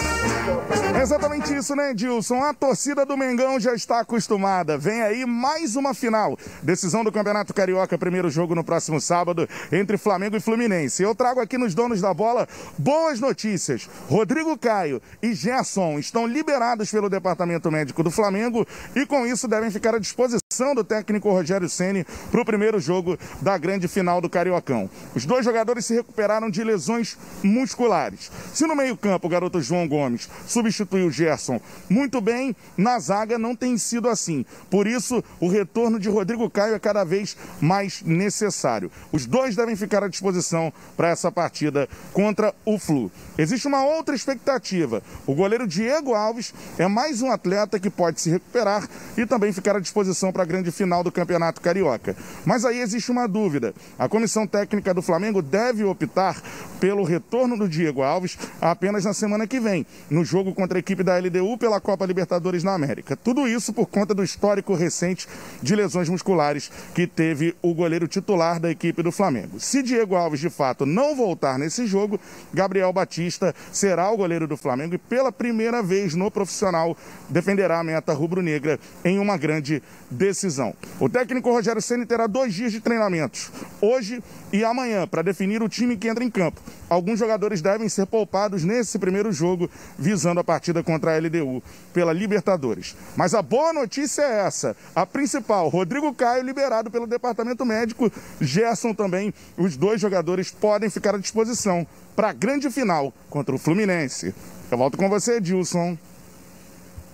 [1.03, 2.41] Exatamente isso, né, Edilson?
[2.41, 4.77] A torcida do Mengão já está acostumada.
[4.77, 6.37] Vem aí mais uma final.
[6.61, 11.03] Decisão do Campeonato Carioca, primeiro jogo no próximo sábado entre Flamengo e Fluminense.
[11.03, 13.89] Eu trago aqui nos donos da bola boas notícias.
[14.07, 18.65] Rodrigo Caio e Gerson estão liberados pelo Departamento Médico do Flamengo
[18.95, 23.17] e com isso devem ficar à disposição do técnico Rogério Ceni para o primeiro jogo
[23.41, 24.89] da grande final do Cariocão.
[25.13, 28.31] Os dois jogadores se recuperaram de lesões musculares.
[28.53, 31.59] Se no meio-campo o garoto João Gomes substituiu o Gerson
[31.89, 34.45] muito bem, na zaga não tem sido assim.
[34.69, 38.91] Por isso, o retorno de Rodrigo Caio é cada vez mais necessário.
[39.11, 43.11] Os dois devem ficar à disposição para essa partida contra o Flu.
[43.37, 45.01] Existe uma outra expectativa.
[45.25, 49.75] O goleiro Diego Alves é mais um atleta que pode se recuperar e também ficar
[49.75, 52.15] à disposição para a grande final do Campeonato Carioca.
[52.45, 53.73] Mas aí existe uma dúvida.
[53.97, 56.41] A comissão técnica do Flamengo deve optar
[56.79, 59.85] pelo retorno do Diego Alves apenas na semana que vem,
[60.23, 63.15] jogo contra a equipe da LDU pela Copa Libertadores na América.
[63.15, 65.27] Tudo isso por conta do histórico recente
[65.61, 69.59] de lesões musculares que teve o goleiro titular da equipe do Flamengo.
[69.59, 72.19] Se Diego Alves de fato não voltar nesse jogo,
[72.53, 76.97] Gabriel Batista será o goleiro do Flamengo e pela primeira vez no profissional
[77.29, 80.73] defenderá a meta rubro-negra em uma grande decisão.
[80.99, 83.51] O técnico Rogério Ceni terá dois dias de treinamentos,
[83.81, 86.61] hoje e amanhã, para definir o time que entra em campo.
[86.89, 89.69] Alguns jogadores devem ser poupados nesse primeiro jogo,
[90.13, 91.61] visando a partida contra a LDU
[91.91, 92.95] pela Libertadores.
[93.15, 98.93] Mas a boa notícia é essa: a principal, Rodrigo Caio liberado pelo departamento médico, Gerson
[98.93, 99.33] também.
[99.57, 101.85] Os dois jogadores podem ficar à disposição
[102.15, 104.35] para a grande final contra o Fluminense.
[104.69, 105.97] Eu volto com você, Dilson.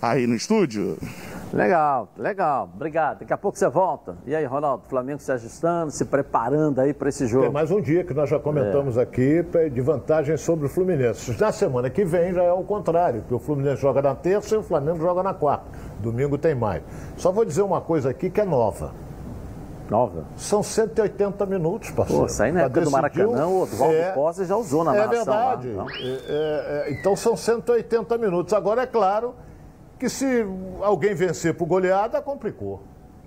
[0.02, 0.98] Aí no estúdio.
[1.52, 2.70] Legal, legal.
[2.74, 3.20] Obrigado.
[3.20, 4.16] Daqui a pouco você volta.
[4.24, 7.44] E aí, Ronaldo, Flamengo se ajustando, se preparando aí para esse jogo.
[7.44, 9.02] Tem mais um dia que nós já comentamos é.
[9.02, 11.38] aqui de vantagem sobre o Fluminense.
[11.40, 14.58] Na semana que vem já é o contrário, porque o Fluminense joga na terça e
[14.58, 15.64] o Flamengo joga na quarta.
[15.98, 16.82] Domingo tem mais.
[17.16, 18.92] Só vou dizer uma coisa aqui que é nova.
[19.90, 20.24] Nova?
[20.36, 22.20] São 180 minutos, parceiro.
[22.20, 24.98] Pô, isso aí na época do Maracanã, o Oswaldo é, Costa já usou na é
[24.98, 25.24] narração.
[25.24, 25.72] Verdade.
[25.72, 27.00] Lá, é verdade.
[27.00, 28.54] então são 180 minutos.
[28.54, 29.34] Agora, é claro
[30.00, 30.46] que se
[30.80, 32.80] alguém vencer por goleada, complicou.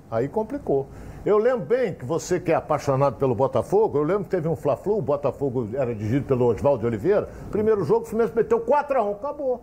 [0.10, 0.88] Aí complicou.
[1.24, 4.56] Eu lembro bem que você que é apaixonado pelo Botafogo, eu lembro que teve um
[4.56, 7.30] Fla-Flu, o Botafogo era dirigido pelo Oswaldo Oliveira.
[7.52, 9.62] Primeiro jogo, o Fluminense meteu 4x1, acabou.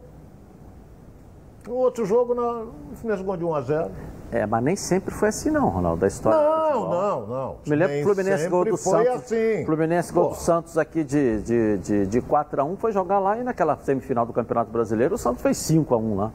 [1.68, 3.90] O outro jogo, o Fluminense ganhou de 1x0.
[4.32, 7.56] É, mas nem sempre foi assim não, Ronaldo, da história Não, não, não.
[7.66, 9.08] Me lembro que o Fluminense gol do Santos.
[9.08, 9.64] Assim.
[9.66, 13.76] Fluminense gol do Santos aqui de, de, de, de 4x1 foi jogar lá e naquela
[13.78, 16.32] semifinal do Campeonato Brasileiro o Santos fez 5x1 lá.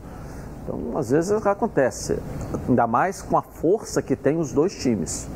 [0.66, 2.18] Então, às vezes acontece,
[2.68, 5.30] ainda mais com a força que tem os dois times.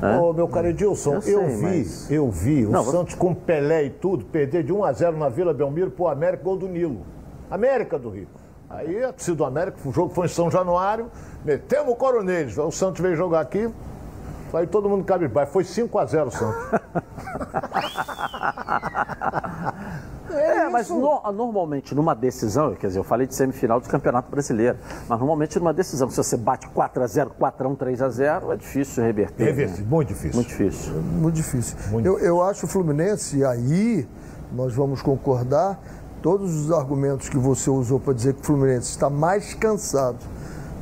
[0.00, 0.18] Né?
[0.18, 2.10] Ô, meu caro Edilson, eu, eu vi, mas...
[2.10, 5.28] eu vi o Não, Santos com Pelé e tudo perder de 1 a 0 na
[5.28, 7.02] Vila Belmiro pro América, gol do Nilo.
[7.50, 8.26] América do Rio.
[8.70, 11.10] Aí a torcida do América, o jogo foi em São Januário,
[11.44, 12.56] metemos o Coronelis.
[12.56, 13.70] O Santos veio jogar aqui,
[14.54, 15.52] aí todo mundo cabe baixo.
[15.52, 16.80] Foi 5 a 0 o Santos.
[20.34, 24.30] É, é mas no, normalmente numa decisão, quer dizer, eu falei de semifinal do Campeonato
[24.30, 24.78] Brasileiro,
[25.08, 29.44] mas normalmente numa decisão, se você bate 4x0, 4x1, 3x0, é difícil reverter.
[29.44, 29.86] Reverter, né?
[29.88, 30.34] muito difícil.
[30.34, 30.92] Muito difícil.
[30.94, 31.76] Muito difícil.
[31.90, 34.06] Muito eu, eu acho o Fluminense, e aí
[34.52, 35.80] nós vamos concordar,
[36.20, 40.18] todos os argumentos que você usou para dizer que o Fluminense está mais cansado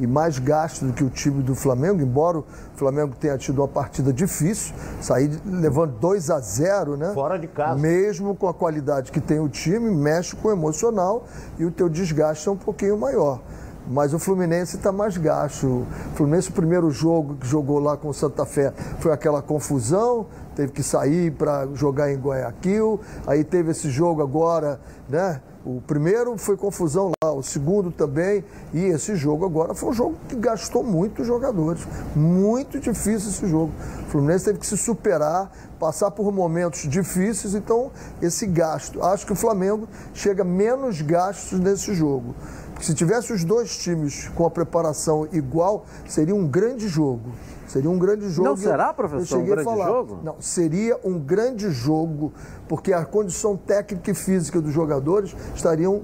[0.00, 2.44] e mais gasto do que o time do Flamengo, embora o
[2.74, 7.12] Flamengo tenha tido uma partida difícil, sair levando 2 a 0, né?
[7.12, 7.78] Fora de casa.
[7.78, 11.26] Mesmo com a qualidade que tem o time, mexe com o emocional
[11.58, 13.40] e o teu desgaste é um pouquinho maior.
[13.86, 15.66] Mas o Fluminense está mais gasto.
[15.66, 20.26] O Fluminense, o primeiro jogo que jogou lá com o Santa Fé foi aquela confusão,
[20.54, 23.00] teve que sair para jogar em Guayaquil.
[23.26, 25.40] Aí teve esse jogo agora, né?
[25.64, 28.42] O primeiro foi confusão lá, o segundo também,
[28.72, 31.86] e esse jogo agora foi um jogo que gastou muitos jogadores.
[32.16, 33.70] Muito difícil esse jogo.
[34.06, 37.90] O Fluminense teve que se superar, passar por momentos difíceis, então
[38.22, 39.02] esse gasto.
[39.02, 42.34] Acho que o Flamengo chega menos gastos nesse jogo.
[42.72, 47.32] Porque se tivesse os dois times com a preparação igual, seria um grande jogo.
[47.70, 48.48] Seria um grande jogo.
[48.48, 50.18] Não será, professor, um grande jogo?
[50.24, 52.32] Não, seria um grande jogo,
[52.68, 56.02] porque a condição técnica e física dos jogadores estariam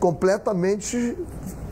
[0.00, 1.16] completamente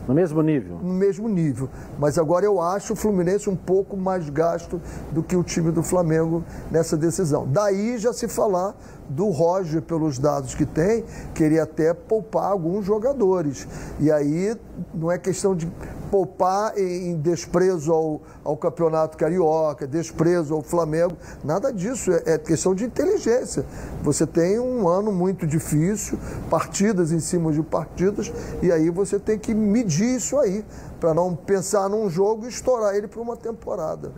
[0.06, 0.78] no mesmo nível?
[0.78, 1.68] No mesmo nível.
[1.98, 4.80] Mas agora eu acho o Fluminense um pouco mais gasto
[5.12, 7.46] do que o time do Flamengo nessa decisão.
[7.46, 8.74] Daí já se falar
[9.08, 11.04] do Roger, pelos dados que tem,
[11.34, 13.66] queria até poupar alguns jogadores.
[13.98, 14.56] E aí
[14.94, 15.70] não é questão de
[16.10, 22.74] poupar em desprezo ao, ao campeonato carioca, desprezo ao Flamengo, nada disso, é, é questão
[22.74, 23.64] de inteligência.
[24.02, 26.18] Você tem um ano muito difícil,
[26.50, 28.32] partidas em cima de partidas,
[28.62, 30.64] e aí você tem que medir isso aí,
[31.00, 34.12] para não pensar num jogo e estourar ele para uma temporada.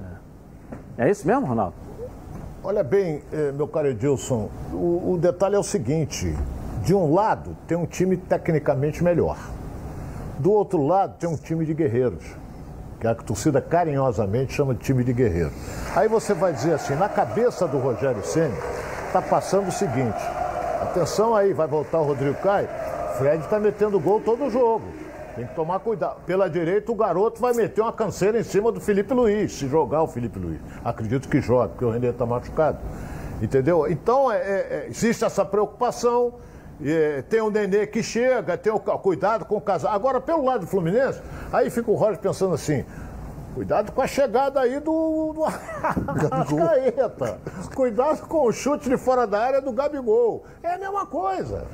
[0.99, 1.07] É.
[1.07, 1.75] é isso mesmo, Ronaldo?
[2.63, 6.35] Olha bem, eh, meu caro Edilson, o, o detalhe é o seguinte:
[6.83, 9.39] de um lado tem um time tecnicamente melhor.
[10.41, 12.25] Do outro lado tem um time de guerreiros,
[12.99, 15.53] que a torcida carinhosamente chama de time de guerreiro.
[15.95, 18.55] Aí você vai dizer assim, na cabeça do Rogério Ceni
[19.07, 20.17] está passando o seguinte:
[20.81, 22.69] atenção aí, vai voltar o Rodrigo Caio.
[23.19, 24.87] Fred está metendo gol todo jogo.
[25.37, 26.23] Tem que tomar cuidado.
[26.25, 30.03] Pela direita, o garoto vai meter uma canseira em cima do Felipe Luiz, se jogar
[30.03, 30.59] o Felipe Luiz.
[30.83, 32.79] Acredito que joga, porque o René está machucado.
[33.43, 33.87] Entendeu?
[33.91, 36.33] Então, é, é, existe essa preocupação.
[36.83, 39.93] É, tem o Nenê que chega, tem o cuidado com o casal.
[39.93, 41.21] Agora, pelo lado do Fluminense,
[41.53, 42.85] aí fica o Roger pensando assim:
[43.55, 45.45] Cuidado com a chegada aí do, do
[46.33, 47.39] Arrascaeta.
[47.75, 50.45] Cuidado com o chute de fora da área do Gabigol.
[50.63, 51.67] É a mesma coisa.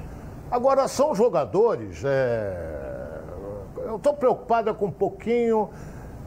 [0.51, 3.21] Agora, são jogadores é,
[3.85, 5.69] Eu estou preocupado com um pouquinho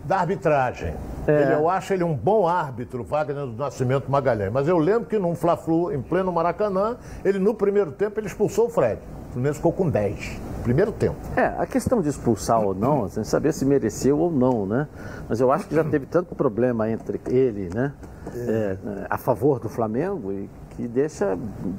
[0.04, 0.94] da arbitragem.
[1.30, 1.56] É.
[1.56, 4.52] Eu acho ele um bom árbitro, Wagner do Nascimento Magalhães.
[4.52, 8.68] Mas eu lembro que num Fla-Flu, em pleno Maracanã, ele no primeiro tempo ele expulsou
[8.68, 9.00] o Fred.
[9.30, 10.40] O Fluminense ficou com 10.
[10.64, 11.18] Primeiro tempo.
[11.36, 14.88] É, a questão de expulsar ou não, sem saber se mereceu ou não, né?
[15.28, 17.94] Mas eu acho que já teve tanto problema entre ele, né?
[18.36, 18.78] É,
[19.10, 21.38] a favor do Flamengo e que deixa.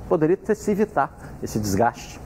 [0.09, 2.20] Poderia ter se evitar esse desgaste.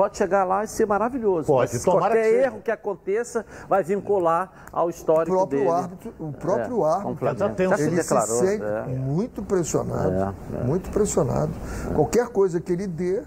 [0.00, 1.46] Pode chegar lá e ser maravilhoso.
[1.46, 2.46] Pode, mas tomara qualquer que seja.
[2.46, 5.70] erro que aconteça vai vincular ao histórico O próprio dele.
[5.70, 7.34] árbitro, o próprio É, árbitro.
[7.36, 7.70] Tá tenso.
[7.72, 8.26] Já se ele declarou.
[8.38, 8.82] se sente é.
[8.96, 10.64] muito pressionado, É, é.
[10.64, 11.52] muito pressionado.
[11.94, 13.22] Qualquer coisa que ele dê,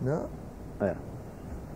[0.00, 0.22] né?
[0.80, 0.94] É.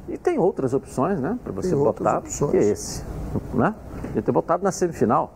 [0.09, 1.39] E tem outras opções, né?
[1.45, 2.51] Para você Tem outras botar, opções.
[2.51, 3.05] que é esse,
[3.53, 3.75] né?
[4.15, 5.35] Ele ter botado na semifinal.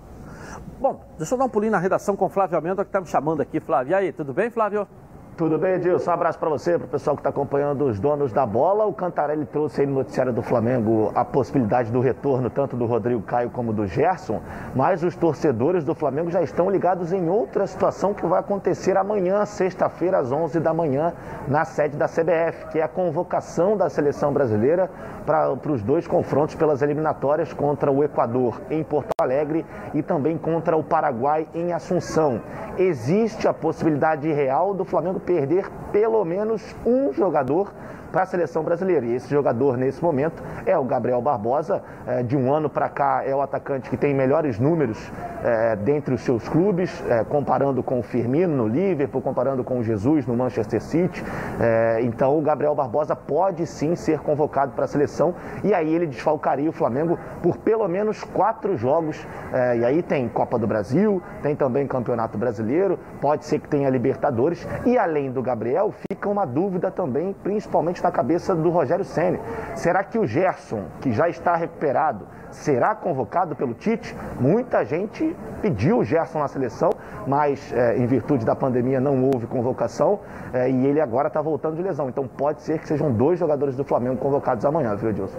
[0.81, 3.07] Bom, deixa eu dar um pulinho na redação com o Flávio Amenda, que está me
[3.07, 3.61] chamando aqui.
[3.61, 4.89] Flávio, e aí, tudo bem, Flávio?
[5.35, 6.11] Tudo bem, Edilson?
[6.11, 8.85] Um abraço para você, para o pessoal que está acompanhando os donos da bola.
[8.85, 13.23] O Cantarelli trouxe aí no noticiário do Flamengo a possibilidade do retorno tanto do Rodrigo
[13.23, 14.43] Caio como do Gerson,
[14.77, 19.47] mas os torcedores do Flamengo já estão ligados em outra situação que vai acontecer amanhã,
[19.47, 21.15] sexta-feira, às 11 da manhã,
[21.49, 24.91] na sede da CBF, que é a convocação da seleção brasileira
[25.25, 29.65] para os dois confrontos pelas eliminatórias contra o Equador em Porto Alegre
[29.95, 32.43] e também contra o Paraguai em Assunção.
[32.77, 37.73] Existe a possibilidade real do Flamengo perder pelo menos um jogador
[38.13, 39.07] para a seleção brasileira.
[39.07, 41.83] E esse jogador, nesse momento, é o Gabriel Barbosa.
[42.07, 45.11] Eh, de um ano para cá, é o atacante que tem melhores números
[45.43, 49.83] eh, dentre os seus clubes, eh, comparando com o Firmino no Liverpool, comparando com o
[49.83, 51.25] Jesus no Manchester City.
[51.61, 55.35] Eh, então, o Gabriel Barbosa pode sim ser convocado para a seleção
[55.65, 59.27] e aí ele desfalcaria o Flamengo por pelo menos quatro jogos.
[59.53, 63.89] Eh, e aí tem Copa do Brasil, tem também Campeonato Brasileiro, pode ser que tenha
[63.89, 64.67] Libertadores.
[64.85, 69.41] E além do Gabriel, fica uma dúvida também, principalmente na cabeça do Rogério Ceni.
[69.75, 74.17] Será que o Gerson, que já está recuperado, será convocado pelo Tite?
[74.41, 76.91] Muita gente pediu o Gerson na seleção,
[77.27, 80.21] mas eh, em virtude da pandemia não houve convocação
[80.53, 82.09] eh, e ele agora está voltando de lesão.
[82.09, 85.39] Então pode ser que sejam dois jogadores do Flamengo convocados amanhã, viu, Edilson?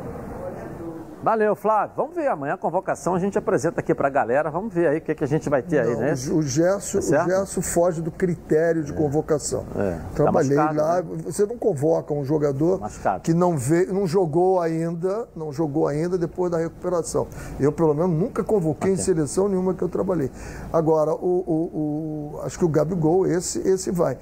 [1.24, 1.95] Valeu, Flávio.
[1.95, 4.51] Vamos ver amanhã a convocação, a gente apresenta aqui para a galera.
[4.51, 6.11] Vamos ver aí o que, que a gente vai ter aí, Não, né?
[6.11, 7.30] o, Gerson, Tá o?
[7.30, 9.65] Gerson foge do critério de convocação.
[9.78, 9.99] É.
[10.13, 11.15] Trabalhei Tá machucado, lá.
[11.15, 11.21] né?
[11.24, 13.21] Você não convoca um jogador Machucado.
[13.21, 17.26] que não veio, não jogou ainda, não jogou ainda depois da recuperação.
[17.57, 20.30] Eu, pelo menos, nunca convoquei em seleção nenhuma que eu trabalhei.
[20.74, 24.17] Agora, o, o- o- acho que o Gabigol, esse, esse vai.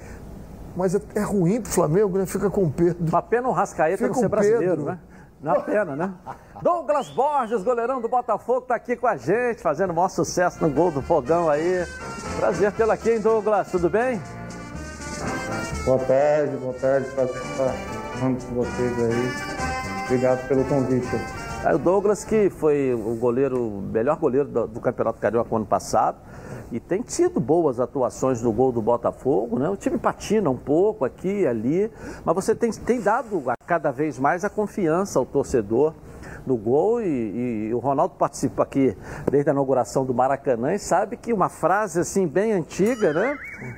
[0.76, 2.26] Mas é, é ruim pro Flamengo, né?
[2.26, 3.04] Fica com o Pedro.
[3.08, 4.84] Uma pena o Rascaeta não ser brasileiro, Pedro.
[4.84, 4.98] né?
[5.42, 6.14] Uma pena, né?
[6.62, 10.70] Douglas Borges, goleirão do Botafogo, tá aqui com a gente, fazendo o maior sucesso no
[10.70, 11.84] gol do Fogão aí.
[12.38, 13.68] Prazer tê-lo aqui, hein, Douglas?
[13.72, 14.22] Tudo bem?
[15.84, 17.68] Boa tarde, boa tarde, prazer estar
[18.16, 20.04] falando com vocês aí.
[20.04, 21.08] Obrigado pelo convite.
[21.64, 25.66] Aí o Douglas, que foi o goleiro, o melhor goleiro do, do Campeonato Carioca ano
[25.66, 26.18] passado,
[26.70, 29.68] e tem tido boas atuações no gol do Botafogo, né?
[29.68, 31.90] O time patina um pouco aqui e ali,
[32.24, 35.92] mas você tem, tem dado a cada vez mais a confiança ao torcedor
[36.46, 38.96] no gol e, e o Ronaldo participa aqui
[39.30, 43.36] desde a inauguração do Maracanã e sabe que uma frase assim bem antiga, né?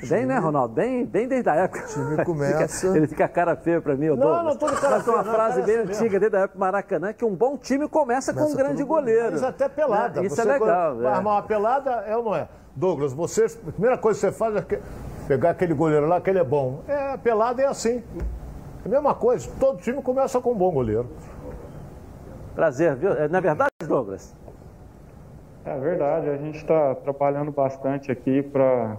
[0.08, 0.74] Bem, né, Ronaldo?
[0.74, 1.84] Bem, bem desde a época.
[1.84, 4.44] O time começa- ele fica cara feia pra mim, o Não, Douglas.
[4.44, 5.92] não tô de cara Mas tem uma feia, não, frase bem mesmo.
[5.92, 8.82] antiga desde a época do Maracanã que um bom time começa, com um Começa grande
[8.82, 9.32] goleiro.
[9.32, 10.20] Mas até pelada.
[10.20, 10.26] Né?
[10.26, 11.02] Isso Você é legal.
[11.02, 11.06] É.
[11.06, 12.48] armar uma pelada, é ou não é?
[12.74, 14.80] Douglas, você, a primeira coisa que você faz é que-
[15.28, 16.80] pegar aquele goleiro lá, que ele é bom.
[16.88, 18.02] É, pelada é assim.
[18.84, 21.06] É a mesma coisa, todo time começa com um bom goleiro.
[22.54, 23.12] Prazer, viu?
[23.12, 24.34] É, Não é verdade, Douglas?
[25.64, 28.98] É verdade, a gente está trabalhando bastante aqui para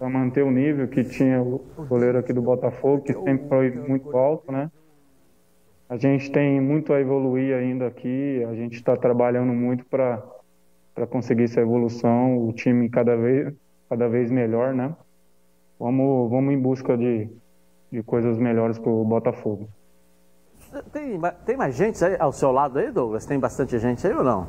[0.00, 1.58] manter o nível que tinha o
[1.88, 4.70] goleiro aqui do Botafogo, que sempre foi muito alto, né?
[5.88, 10.22] A gente tem muito a evoluir ainda aqui, a gente está trabalhando muito para
[11.08, 13.52] conseguir essa evolução, o time cada vez,
[13.88, 14.94] cada vez melhor, né?
[15.78, 17.28] Vamos, vamos em busca de,
[17.90, 19.68] de coisas melhores para o Botafogo.
[20.92, 23.26] Tem, tem mais gente aí ao seu lado aí, Douglas?
[23.26, 24.46] Tem bastante gente aí ou não?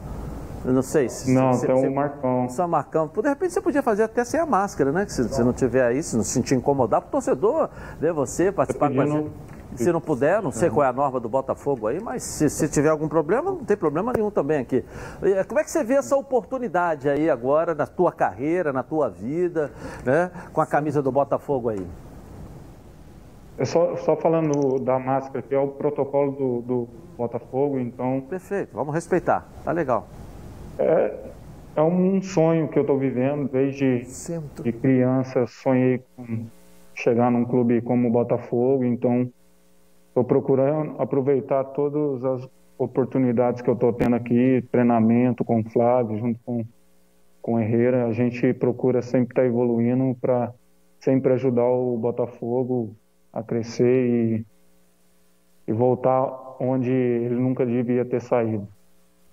[0.63, 1.33] Eu não sei se.
[1.33, 2.47] Não, se, tem se- o Marcão.
[2.49, 3.07] Só Marcão.
[3.07, 5.05] De repente você podia fazer até sem a máscara, né?
[5.05, 7.69] Que se, se não tiver aí, se não se sentir incomodar, pro torcedor
[7.99, 9.31] ver você, participar com a gente.
[9.73, 12.67] Se não puder, não sei qual é a norma do Botafogo aí, mas se, se
[12.67, 14.83] tiver algum problema, não tem problema nenhum também aqui.
[15.23, 19.09] E, Como é que você vê essa oportunidade aí agora na tua carreira, na tua
[19.09, 19.71] vida,
[20.05, 20.29] né?
[20.51, 21.87] Com a camisa do Botafogo aí?
[23.61, 28.71] É só, só falando da máscara, que é o protocolo do, do Botafogo, então Perfeito,
[28.73, 29.47] vamos respeitar.
[29.63, 30.07] Tá legal.
[30.79, 31.13] é,
[31.75, 34.63] é um sonho que eu estou vivendo desde Centro.
[34.63, 35.45] de criança.
[35.45, 36.47] Sonhei com
[36.95, 39.31] chegar num clube como o Botafogo, então
[40.07, 42.49] estou procurando aproveitar todas as
[42.79, 46.65] oportunidades que eu estou tendo aqui, treinamento com o Flávio, junto com,
[47.43, 50.51] com o Herrera, a gente procura sempre estar tá evoluindo para
[50.99, 52.95] sempre ajudar o Botafogo
[53.33, 54.45] a crescer e,
[55.67, 58.67] e voltar onde ele nunca devia ter saído.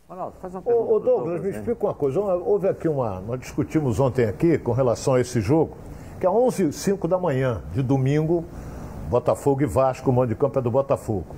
[0.08, 0.90] Ronaldo, faz uma pergunta.
[0.90, 2.20] Ô, ô Douglas, me explica uma coisa.
[2.20, 3.20] Houve aqui uma.
[3.20, 5.76] Nós discutimos ontem aqui com relação a esse jogo,
[6.18, 8.44] que é 11 h 05 da manhã de domingo,
[9.10, 11.36] Botafogo e Vasco, o mando de campo é do Botafogo.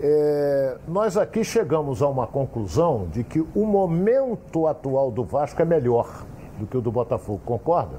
[0.00, 5.64] É, nós aqui chegamos a uma conclusão de que o momento atual do Vasco é
[5.64, 6.24] melhor
[6.58, 7.98] do que o do Botafogo, concorda?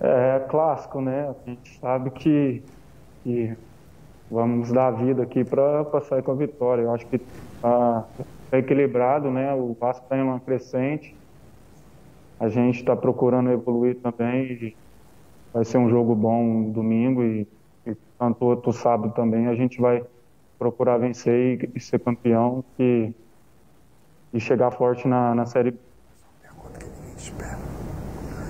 [0.00, 1.28] É, é clássico, né?
[1.28, 2.62] A gente sabe que,
[3.22, 3.56] que
[4.30, 6.82] vamos dar vida aqui para sair com a vitória.
[6.82, 8.06] Eu acho que está
[8.50, 9.54] tá equilibrado, né?
[9.54, 11.14] O Vasco está em uma crescente.
[12.38, 14.74] A gente está procurando evoluir também.
[15.52, 17.46] vai ser um jogo bom domingo e,
[17.86, 19.46] e tanto outro sábado também.
[19.48, 20.02] A gente vai
[20.58, 23.12] procurar vencer e, e ser campeão e,
[24.32, 25.78] e chegar forte na, na Série B.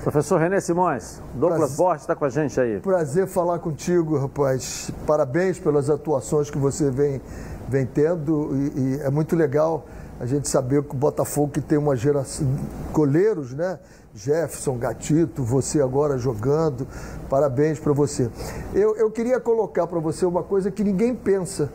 [0.03, 1.76] Professor René Simões, Douglas Prazer.
[1.76, 2.80] Borges está com a gente aí.
[2.80, 4.90] Prazer falar contigo, rapaz.
[5.07, 7.20] Parabéns pelas atuações que você vem,
[7.68, 9.84] vem tendo e, e é muito legal
[10.18, 12.46] a gente saber que o Botafogo que tem uma geração
[12.92, 13.78] goleiros, né?
[14.14, 16.86] Jefferson, Gatito, você agora jogando.
[17.28, 18.28] Parabéns para você.
[18.74, 21.70] Eu, eu queria colocar para você uma coisa que ninguém pensa.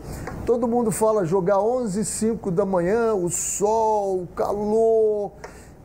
[0.46, 5.32] Todo mundo fala jogar 11 e 5 da manhã, o sol, o calor.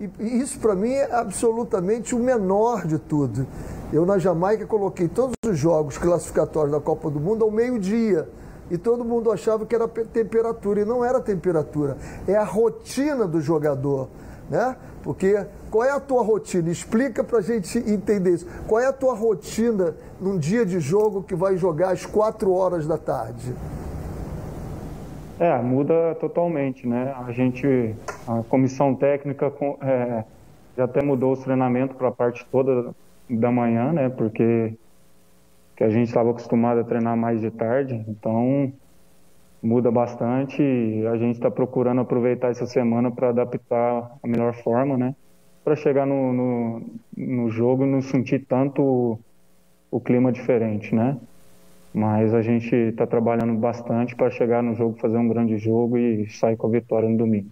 [0.00, 3.46] E isso para mim é absolutamente o menor de tudo.
[3.92, 8.26] Eu na Jamaica coloquei todos os jogos classificatórios da Copa do Mundo ao meio-dia.
[8.70, 13.40] E todo mundo achava que era temperatura, e não era temperatura, é a rotina do
[13.40, 14.08] jogador.
[14.48, 14.74] Né?
[15.02, 16.70] Porque qual é a tua rotina?
[16.70, 18.46] Explica para a gente entender isso.
[18.66, 22.86] Qual é a tua rotina num dia de jogo que vai jogar às 4 horas
[22.86, 23.54] da tarde?
[25.40, 27.14] É, muda totalmente, né?
[27.26, 27.66] A gente,
[28.28, 30.22] a comissão técnica é,
[30.76, 32.94] já até mudou os treinamentos para a parte toda
[33.26, 34.10] da manhã, né?
[34.10, 34.74] Porque
[35.74, 38.70] que a gente estava acostumado a treinar mais de tarde, então
[39.62, 44.98] muda bastante e a gente está procurando aproveitar essa semana para adaptar a melhor forma,
[44.98, 45.16] né?
[45.64, 46.82] Para chegar no, no,
[47.16, 49.18] no, jogo e não sentir tanto o,
[49.90, 51.16] o clima diferente, né?
[51.92, 56.28] Mas a gente está trabalhando bastante para chegar no jogo, fazer um grande jogo e
[56.30, 57.50] sair com a vitória no domingo.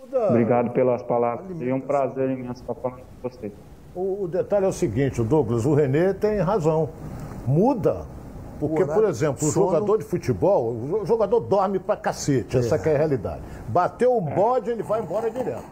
[0.00, 0.28] Muda.
[0.28, 3.50] Obrigado pelas palavras e é um prazer imenso estar falando com você.
[3.94, 6.90] O, o detalhe é o seguinte, o Douglas, o Renê tem razão.
[7.46, 8.06] Muda
[8.68, 12.92] porque, por exemplo, o jogador de futebol, o jogador dorme pra cacete, essa é.
[12.92, 13.42] é a realidade.
[13.66, 15.64] Bateu o bode, ele vai embora direto.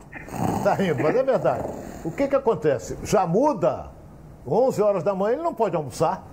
[0.64, 1.68] Tá rindo, mas é verdade.
[2.04, 2.98] O que que acontece?
[3.04, 3.90] Já muda,
[4.44, 6.26] 11 horas da manhã ele não pode almoçar.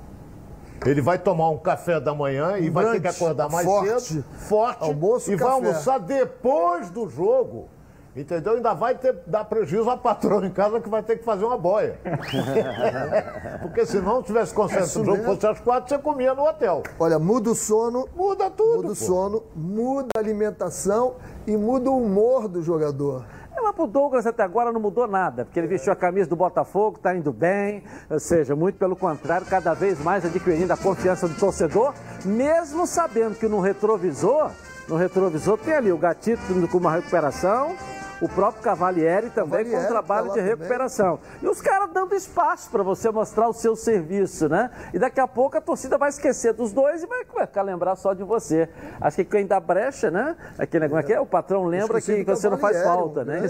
[0.85, 4.25] Ele vai tomar um café da manhã e vai ter que acordar mais forte, cedo,
[4.37, 7.69] forte, Almoço, e vai almoçar depois do jogo.
[8.17, 8.53] Entendeu?
[8.53, 11.57] Ainda vai ter, dar prejuízo à patroa em casa que vai ter que fazer uma
[11.57, 11.99] boia.
[13.61, 16.81] Porque se não tivesse consenso é no jogo, fosse às quatro, você comia no hotel.
[16.99, 18.09] Olha, muda o sono.
[18.15, 18.77] Muda tudo.
[18.77, 23.23] Muda o sono, muda a alimentação e muda o humor do jogador.
[23.57, 26.35] É, mas pro Douglas até agora não mudou nada, porque ele vestiu a camisa do
[26.35, 31.27] Botafogo, está indo bem, ou seja, muito pelo contrário, cada vez mais adquirindo a confiança
[31.27, 31.91] do torcedor,
[32.23, 34.51] mesmo sabendo que no retrovisor,
[34.87, 36.39] no retrovisor tem ali o Gatito
[36.71, 37.75] com uma recuperação,
[38.21, 41.17] o próprio Cavalieri também Cavalieri, com um trabalho tá de recuperação.
[41.17, 41.39] Também.
[41.43, 44.71] E os caras dando espaço para você mostrar o seu serviço, né?
[44.93, 48.13] E daqui a pouco a torcida vai esquecer dos dois e vai ficar lembrar só
[48.13, 48.69] de você.
[48.99, 50.35] Acho que quem dá brecha, né?
[50.57, 53.41] Aquele negócio aqui, é, o patrão lembra que você não faz falta, né?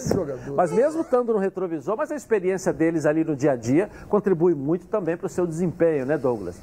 [0.56, 4.54] Mas mesmo estando no retrovisor, mas a experiência deles ali no dia a dia contribui
[4.54, 6.62] muito também para o seu desempenho, né, Douglas?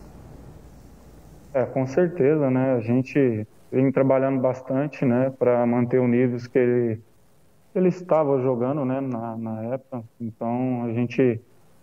[1.53, 2.75] É, com certeza, né?
[2.75, 7.01] A gente vem trabalhando bastante, né, para manter o nível que ele
[7.75, 11.41] ele estava jogando né, na, na época, então a gente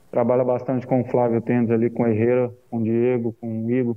[0.10, 3.72] trabalha bastante com o Flávio Tendes ali, com o Herrera, com o Diego, com o
[3.72, 3.96] Igor,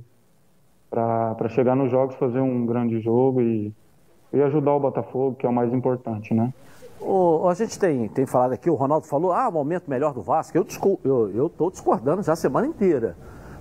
[0.89, 3.73] para chegar nos jogos, fazer um grande jogo e,
[4.33, 6.53] e ajudar o Botafogo, que é o mais importante, né?
[6.99, 10.21] O, a gente tem, tem falado aqui, o Ronaldo falou, ah, o momento melhor do
[10.21, 10.57] Vasco.
[10.57, 13.15] Eu estou eu, eu discordando já a semana inteira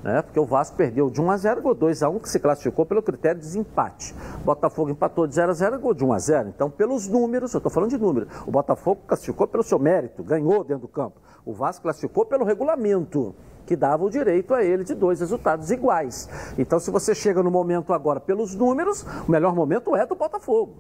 [0.05, 0.21] né?
[0.21, 2.85] Porque o Vasco perdeu de 1 a 0 gol 2 a 1 que se classificou
[2.85, 4.15] pelo critério de desempate.
[4.43, 7.55] O Botafogo empatou de 0 a 0 gol de 1 a 0 Então, pelos números,
[7.55, 11.19] eu estou falando de números, o Botafogo classificou pelo seu mérito, ganhou dentro do campo.
[11.43, 13.35] O Vasco classificou pelo regulamento
[13.65, 16.29] que dava o direito a ele de dois resultados iguais.
[16.59, 20.75] Então, se você chega no momento agora pelos números, o melhor momento é do Botafogo,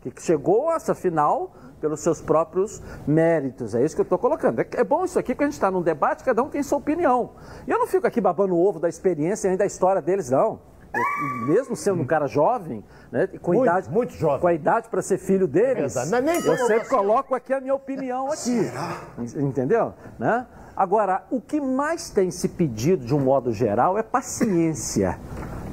[0.00, 3.74] que chegou a essa final pelos seus próprios méritos.
[3.74, 4.60] É isso que eu estou colocando.
[4.60, 6.78] É, é, bom isso aqui, porque a gente está num debate, cada um tem sua
[6.78, 7.30] opinião.
[7.66, 10.60] E eu não fico aqui babando o ovo da experiência nem da história deles, não.
[11.46, 14.40] mesmo sendo um cara jovem, né, com Muito, idade, muito jovem.
[14.40, 16.02] com a idade para ser filho deles, é
[16.48, 16.84] eu sempre vacina.
[16.84, 18.70] coloco aqui a minha opinião aqui,
[19.36, 19.94] entendeu?
[20.18, 20.46] Né?
[20.76, 25.18] Agora, o que mais tem se pedido de um modo geral é paciência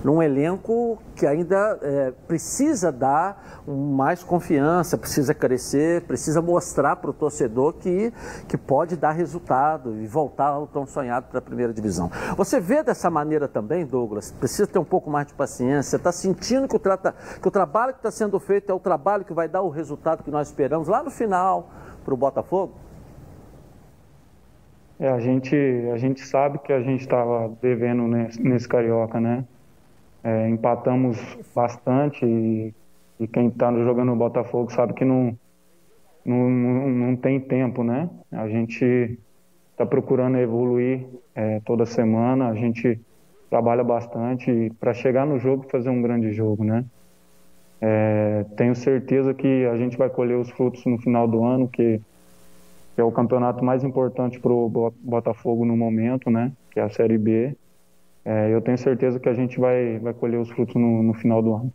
[0.07, 7.13] num elenco que ainda é, precisa dar mais confiança, precisa crescer, precisa mostrar para o
[7.13, 8.13] torcedor que,
[8.47, 12.09] que pode dar resultado e voltar ao tão sonhado para a primeira divisão.
[12.37, 14.31] Você vê dessa maneira também, Douglas?
[14.31, 15.97] Precisa ter um pouco mais de paciência.
[15.97, 19.25] Está sentindo que o, trata, que o trabalho que está sendo feito é o trabalho
[19.25, 21.69] que vai dar o resultado que nós esperamos lá no final
[22.05, 22.75] para o Botafogo?
[24.97, 25.53] É, a gente,
[25.93, 29.43] a gente sabe que a gente estava devendo nesse, nesse Carioca, né?
[30.27, 31.17] É, empatamos
[31.55, 32.73] bastante e,
[33.17, 35.33] e quem está jogando no Botafogo sabe que não,
[36.25, 38.09] não, não, tem tempo, né?
[38.29, 39.17] A gente
[39.71, 42.99] está procurando evoluir é, toda semana, a gente
[43.49, 46.83] trabalha bastante para chegar no jogo e fazer um grande jogo, né?
[47.79, 52.01] É, tenho certeza que a gente vai colher os frutos no final do ano, que,
[52.95, 56.51] que é o campeonato mais importante para o Botafogo no momento, né?
[56.69, 57.55] Que é a Série B.
[58.29, 61.41] É, eu tenho certeza que a gente vai, vai colher os frutos no, no final
[61.41, 61.73] do ano.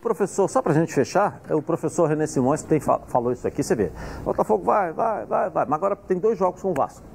[0.00, 3.62] Professor, só para a gente fechar, é o professor René Simões tem, falou isso aqui,
[3.62, 3.92] você vê.
[4.22, 7.06] O Botafogo vai, vai, vai, vai, mas agora tem dois jogos com o Vasco.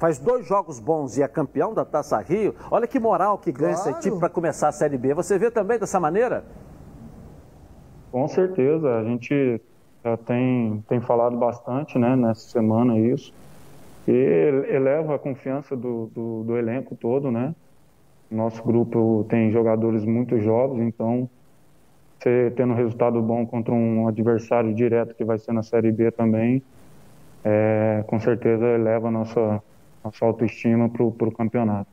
[0.00, 2.52] Faz dois jogos bons e é campeão da Taça Rio.
[2.68, 3.90] Olha que moral que ganha Claro.
[3.90, 5.14] esse time para começar a Série B.
[5.14, 6.44] Você vê também dessa maneira?
[8.10, 9.60] Com certeza, a gente
[10.04, 13.32] já tem, tem falado bastante né, nessa semana isso.
[14.08, 17.54] E eleva a confiança do, do, do elenco todo, né?
[18.30, 21.28] Nosso grupo tem jogadores muito jovens, então
[22.18, 26.10] você tendo um resultado bom contra um adversário direto que vai ser na Série B
[26.10, 26.62] também,
[27.42, 29.62] é, com certeza eleva a nossa,
[30.04, 31.88] nossa autoestima para o campeonato.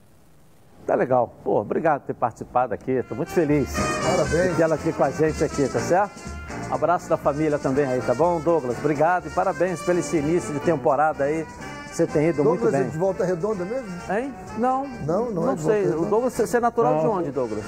[0.85, 1.33] Tá legal.
[1.43, 2.91] Pô, obrigado por ter participado aqui.
[2.91, 3.75] Estou muito feliz.
[4.05, 4.51] Parabéns.
[4.51, 6.37] De ter ela aqui com a gente aqui, tá certo?
[6.71, 8.77] Abraço da família também aí, tá bom, Douglas?
[8.79, 11.45] Obrigado e parabéns pelo esse início de temporada aí.
[11.87, 12.89] Você tem ido Douglas muito é bem.
[12.89, 13.87] de volta redonda mesmo?
[14.09, 14.33] Hein?
[14.57, 14.87] Não.
[15.05, 15.87] Não, não é de sei.
[15.87, 16.05] O?
[16.05, 17.11] Douglas, você é natural de Não.
[17.13, 17.63] onde, Douglas?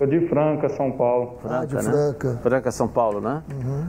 [0.00, 1.38] De Franca, São Paulo.
[1.44, 1.82] Ah, de né?
[1.82, 2.38] Franca.
[2.40, 3.42] Franca, São Paulo, né?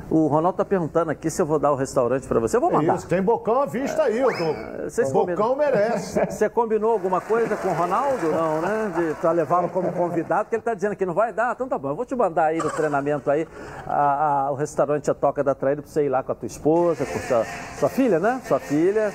[0.10, 2.58] O Ronaldo tá perguntando aqui se eu vou dar o restaurante para você.
[2.58, 2.96] Eu vou mandar.
[2.96, 4.92] Isso, tem bocão à vista aí, ô Douglas.
[4.92, 6.20] Vocês O bocão combinam- merece.
[6.26, 8.28] Você combinou alguma coisa com o Ronaldo?
[8.32, 8.92] Não, né?
[8.96, 11.54] De, pra levá-lo como convidado, porque ele tá dizendo que não vai dar.
[11.54, 13.48] Então tá bom, eu vou te mandar aí no treinamento aí
[13.86, 16.48] a- a- o restaurante A Toca da Traíra pra você ir lá com a tua
[16.48, 17.46] esposa, com sua,
[17.78, 18.42] sua filha, né?
[18.46, 19.14] Sua filha.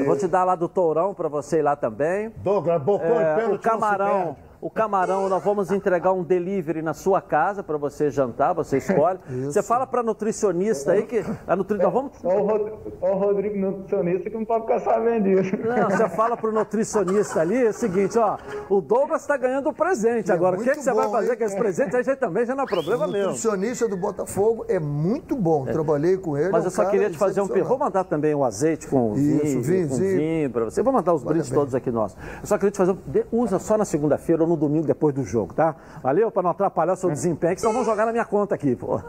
[0.00, 2.30] Eu vou te dar lá do Tourão pra você ir lá também.
[2.38, 4.36] Douglas, bocão É, e pênalti o camarão.
[4.62, 9.18] O camarão, nós vamos entregar um delivery na sua casa para você jantar, você escolhe.
[9.52, 11.76] Você fala para nutricionista aí que a nutri...
[11.78, 15.56] nós vamos Só o, Rod- só o Rodrigo, nutricionista, que não pode ficar sabendo disso.
[15.56, 18.38] Não, você fala pro nutricionista ali é o seguinte, ó,
[18.70, 20.56] o Douglas está ganhando o presente É agora.
[20.56, 21.38] O que, que você vai fazer hein?
[21.38, 21.96] com esse presente?
[21.96, 23.26] Aí já também já não é O problema meu.
[23.26, 25.64] nutricionista do Botafogo é muito bom.
[25.64, 26.50] Trabalhei com ele.
[26.50, 27.46] Mas é eu um só queria te fazer um.
[27.46, 30.16] Vou mandar também o azeite com Isso, vinho, com vinhozinho.
[30.18, 30.82] vinho para você.
[30.82, 31.58] Vou mandar os brindes bem.
[31.58, 32.16] todos aqui nossos.
[32.40, 33.42] Eu só queria te fazer um...
[33.42, 35.74] Usa só na segunda-feira ou no domingo depois do jogo, tá?
[36.02, 36.30] Valeu?
[36.30, 39.00] Para não atrapalhar o seu desempenho, que senão vão jogar na minha conta aqui, pô.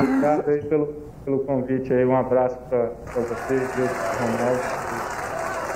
[0.00, 0.86] Obrigado aí pelo,
[1.24, 2.04] pelo convite aí.
[2.04, 4.60] Um abraço para você, Deus, Ronaldo.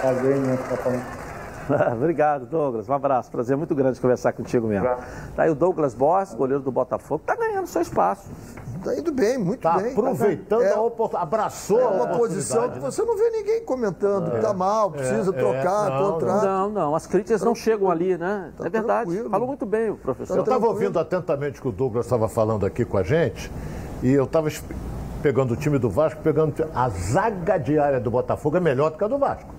[0.00, 1.16] Prazer imenso estar falando.
[1.96, 2.88] Obrigado, Douglas.
[2.88, 3.30] Um abraço.
[3.30, 4.88] Prazer muito grande conversar contigo mesmo.
[5.34, 8.30] Tá aí o Douglas Borges, goleiro do Botafogo, tá ganhando seu espaço.
[8.86, 9.92] Tá indo bem, muito Tá bem.
[9.92, 11.24] aproveitando É, a oportunidade.
[11.24, 12.80] Abraçou é a uma posição que né?
[12.80, 16.44] você não vê ninguém comentando que tá mal, precisa é, trocar, não, contrato.
[16.44, 18.52] Não, não, as críticas não chegam ali, né?
[18.56, 19.06] Tá é verdade.
[19.10, 19.30] tranquilo.
[19.30, 20.36] Falou muito bem o professor.
[20.36, 23.50] Eu estava ouvindo atentamente o que o Douglas estava falando aqui com a gente
[24.02, 24.48] e eu estava
[25.22, 29.04] pegando o time do Vasco, pegando a zaga diária do Botafogo é melhor do que
[29.04, 29.52] a do Vasco.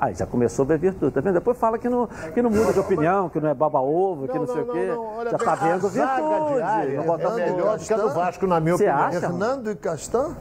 [0.00, 1.34] Aí já começou a ver virtude, tá vendo?
[1.34, 4.46] Depois fala que não, que não muda de opinião, que não é baba-ovo, que não,
[4.46, 4.90] sei o quê.
[4.96, 8.46] olha já bem, tá vendo virtude diária no é melhor do que a do Vasco,
[8.46, 9.04] na minha Você opinião.
[9.06, 9.20] acha?
[9.20, 10.36] Fernando e Castan?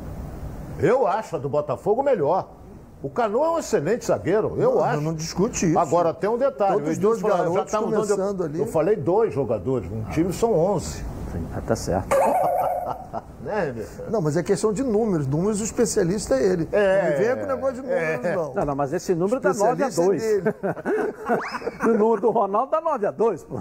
[0.80, 2.50] Eu acho a do Botafogo melhor.
[3.02, 5.02] O Canu é um excelente zagueiro, eu Não, acho.
[5.02, 5.80] não discute isso.
[5.80, 6.74] Agora tem um detalhe.
[6.74, 8.60] Todos os dois falou, já garotos tá mudando- começando ali.
[8.60, 11.04] Eu falei dois jogadores, um time são 11.
[11.56, 12.08] Ah, tá certo.
[13.48, 13.74] Né?
[14.10, 15.26] Não, mas é questão de números.
[15.26, 16.68] Números, o especialista é ele.
[16.70, 18.54] É, não me venha com o negócio de números, não.
[18.54, 20.22] Não, não, mas esse número dá 9 a Especialista é 2.
[20.22, 20.56] dele.
[21.96, 23.56] o número do Ronaldo dá 9 a 2, pô.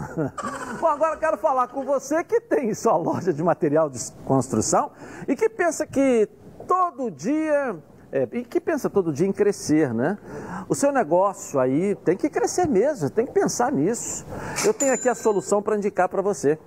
[0.80, 4.90] Bom, agora eu quero falar com você que tem sua loja de material de construção
[5.28, 6.28] e que pensa que
[6.66, 7.76] todo dia
[8.12, 10.16] é, e que pensa todo dia em crescer, né?
[10.68, 14.24] O seu negócio aí tem que crescer mesmo, tem que pensar nisso.
[14.64, 16.58] Eu tenho aqui a solução para indicar para você.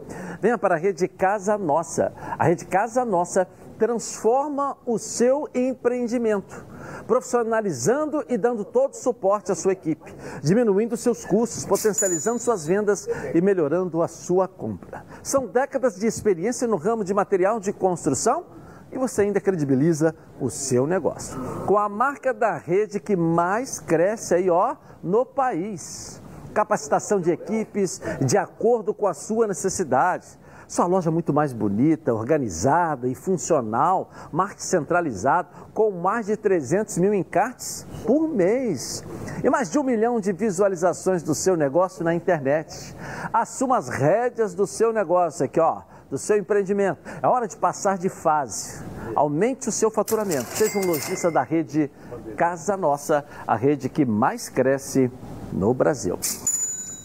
[0.41, 2.13] Venha para a Rede Casa Nossa.
[2.37, 3.47] A Rede Casa Nossa
[3.77, 6.65] transforma o seu empreendimento,
[7.07, 10.13] profissionalizando e dando todo o suporte à sua equipe,
[10.43, 15.05] diminuindo seus custos, potencializando suas vendas e melhorando a sua compra.
[15.23, 18.58] São décadas de experiência no ramo de material de construção
[18.91, 21.39] e você ainda credibiliza o seu negócio.
[21.65, 26.21] Com a marca da rede que mais cresce aí, ó, no país.
[26.53, 30.39] Capacitação de equipes de acordo com a sua necessidade
[30.69, 36.99] sua loja é muito mais bonita, organizada e funcional, marketing centralizado, com mais de 300
[36.99, 39.03] mil encartes por mês.
[39.43, 42.95] E mais de um milhão de visualizações do seu negócio na internet.
[43.33, 46.99] Assuma as rédeas do seu negócio aqui, ó do seu empreendimento.
[47.21, 48.83] É hora de passar de fase.
[49.15, 50.45] Aumente o seu faturamento.
[50.45, 51.89] Seja um lojista da rede
[52.35, 55.11] Casa Nossa, a rede que mais cresce
[55.51, 56.17] no Brasil.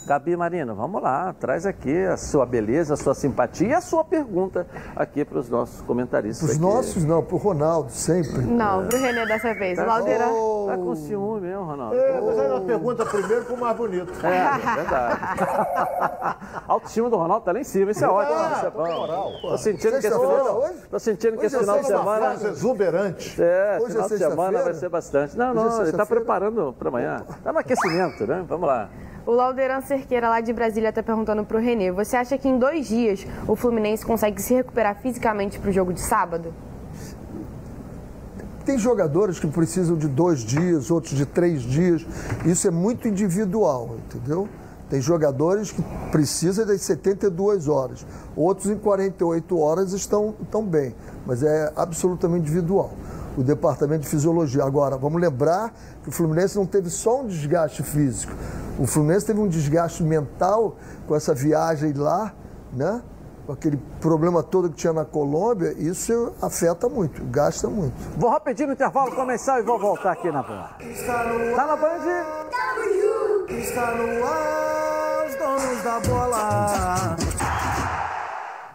[0.06, 4.05] Gabi Marino, vamos lá, traz aqui a sua beleza, a sua simpatia e a sua
[4.05, 6.51] pergunta aqui para os nossos comentaristas.
[6.51, 8.43] Os nossos não, para o Ronaldo, sempre.
[8.43, 9.76] Não, para o Renê dessa vez.
[9.76, 10.28] Tá, o Laudeira.
[10.28, 11.97] Oh, tá com ciúme mesmo, Ronaldo.
[11.97, 14.12] É, mas aí nós pergunta primeiro para o mais bonito.
[14.26, 15.20] É, verdade.
[16.20, 18.39] a autoestima do Ronaldo tá lá em cima, isso é ótimo.
[18.39, 19.32] Ah, isso é bom.
[19.40, 22.35] Tô sentindo que esse final, tô sentindo que esse final de semana.
[22.35, 23.43] exuberante.
[23.43, 25.36] É, Hoje final é de semana vai ser bastante.
[25.36, 27.24] Não, não, ele está preparando para amanhã.
[27.39, 28.44] Está no aquecimento, né?
[28.47, 28.90] Vamos lá.
[29.26, 32.59] O Lauderan Cerqueira, lá de Brasília, está perguntando para o Renê: você acha que em
[32.59, 36.52] dois dias o Fluminense consegue se recuperar fisicamente para o jogo de sábado?
[38.66, 42.06] Tem jogadores que precisam de dois dias, outros de três dias.
[42.44, 44.46] Isso é muito individual, entendeu?
[44.90, 45.82] Tem jogadores que
[46.12, 48.06] precisam das 72 horas,
[48.36, 50.94] outros em 48 horas estão, estão bem,
[51.26, 52.92] mas é absolutamente individual.
[53.36, 54.65] O departamento de fisiologia.
[54.65, 58.32] Agora, vamos lembrar que o Fluminense não teve só um desgaste físico,
[58.78, 62.32] o Fluminense teve um desgaste mental com essa viagem lá,
[62.73, 63.02] né?
[63.47, 67.94] Com aquele problema todo que tinha na Colômbia, isso afeta muito, gasta muito.
[68.16, 70.70] Vou rapidinho no intervalo começar e vou voltar aqui na Band.
[71.06, 72.01] Tá na Band?
[73.48, 77.16] Está no ar, os donos da bola.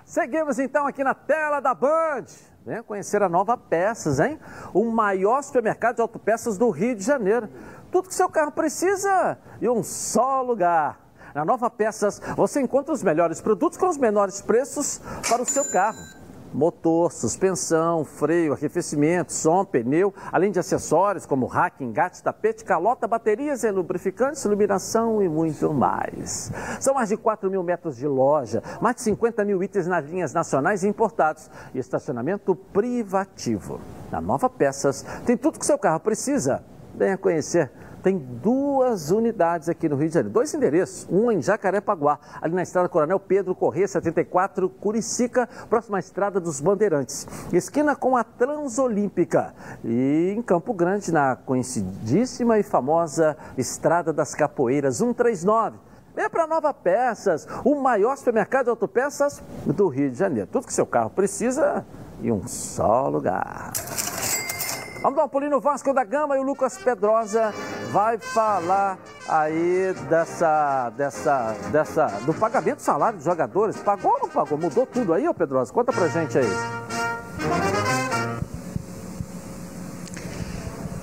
[0.05, 2.25] Seguimos então aqui na tela da Band.
[2.65, 4.39] Venha conhecer a Nova Peças, hein?
[4.73, 7.49] O maior supermercado de autopeças do Rio de Janeiro
[7.91, 10.99] tudo que seu carro precisa em um só lugar.
[11.33, 15.69] Na Nova Peças você encontra os melhores produtos com os menores preços para o seu
[15.71, 16.18] carro.
[16.53, 23.63] Motor, suspensão, freio, arrefecimento, som, pneu, além de acessórios como rack, engate, tapete, calota, baterias
[23.63, 26.51] e lubrificantes, iluminação e muito mais.
[26.79, 30.33] São mais de 4 mil metros de loja, mais de 50 mil itens nas linhas
[30.33, 33.79] nacionais e importados e estacionamento privativo.
[34.11, 36.63] Na Nova Peças tem tudo que seu carro precisa
[36.99, 37.71] venha conhecer.
[38.01, 42.63] Tem duas unidades aqui no Rio de Janeiro, dois endereços, um em Jacarepaguá, ali na
[42.63, 49.53] estrada Coronel Pedro Corrêa 74, Curicica, próxima à estrada dos Bandeirantes, esquina com a Transolímpica,
[49.83, 55.77] e em Campo Grande, na conhecidíssima e famosa Estrada das Capoeiras 139.
[56.15, 60.49] Vem para Nova Peças, o maior supermercado de autopeças do Rio de Janeiro.
[60.51, 61.85] Tudo que seu carro precisa
[62.21, 63.71] em um só lugar.
[65.01, 67.53] Vamos dar um pulinho no Vasco da Gama e o Lucas Pedrosa
[67.89, 68.97] vai falar
[69.29, 73.77] aí dessa, dessa, dessa, do pagamento do salário dos jogadores.
[73.77, 74.57] Pagou ou não pagou?
[74.57, 75.71] Mudou tudo aí, ô Pedrosa?
[75.71, 77.78] Conta pra gente aí.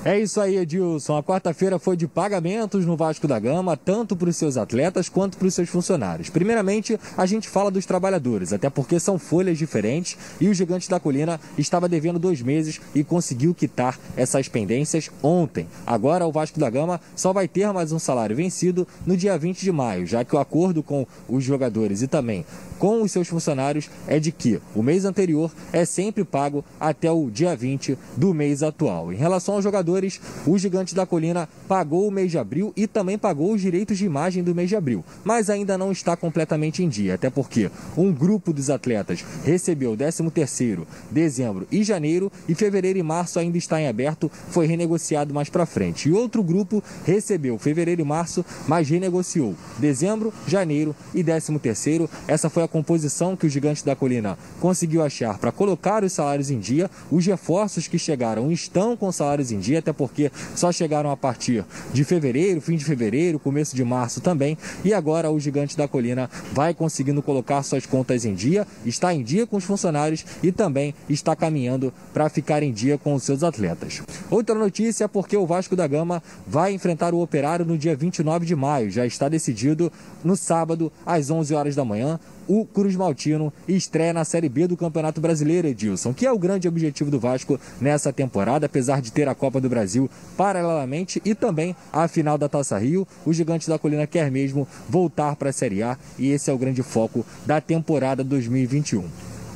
[0.07, 1.16] É isso aí, Edilson.
[1.16, 5.37] A quarta-feira foi de pagamentos no Vasco da Gama, tanto para os seus atletas quanto
[5.37, 6.31] para os seus funcionários.
[6.31, 11.01] Primeiramente, a gente fala dos trabalhadores, até porque são folhas diferentes e o Gigante da
[11.01, 15.66] Colina estava devendo dois meses e conseguiu quitar essas pendências ontem.
[15.85, 19.61] Agora, o Vasco da Gama só vai ter mais um salário vencido no dia 20
[19.61, 22.47] de maio, já que o acordo com os jogadores e também
[22.78, 27.31] com os seus funcionários é de que o mês anterior é sempre pago até o
[27.31, 29.12] dia 20 do mês atual.
[29.12, 33.19] Em relação aos jogadores, o Gigante da Colina pagou o mês de abril e também
[33.19, 36.89] pagou os direitos de imagem do mês de abril, mas ainda não está completamente em
[36.89, 43.03] dia, até porque um grupo dos atletas recebeu 13º, dezembro e janeiro e fevereiro e
[43.03, 46.09] março ainda está em aberto, foi renegociado mais para frente.
[46.09, 52.09] E outro grupo recebeu fevereiro e março, mas renegociou dezembro, janeiro e 13º.
[52.27, 56.13] Essa foi a pela composição que o Gigante da Colina conseguiu achar para colocar os
[56.13, 56.91] salários em dia.
[57.11, 61.65] Os reforços que chegaram estão com salários em dia, até porque só chegaram a partir
[61.93, 64.59] de fevereiro, fim de fevereiro, começo de março também.
[64.85, 69.23] E agora o Gigante da Colina vai conseguindo colocar suas contas em dia, está em
[69.23, 73.43] dia com os funcionários e também está caminhando para ficar em dia com os seus
[73.43, 74.03] atletas.
[74.31, 78.45] Outra notícia é porque o Vasco da Gama vai enfrentar o Operário no dia 29
[78.45, 78.91] de maio.
[78.91, 79.93] Já está decidido
[80.25, 84.77] no sábado, às 11 horas da manhã, o Cruz Maltino estreia na Série B do
[84.77, 89.28] Campeonato Brasileiro, Edilson, que é o grande objetivo do Vasco nessa temporada, apesar de ter
[89.28, 93.06] a Copa do Brasil paralelamente e também a final da Taça Rio.
[93.24, 96.59] O Gigante da Colina quer mesmo voltar para a Série A e esse é o
[96.59, 99.05] grande foco da temporada 2021.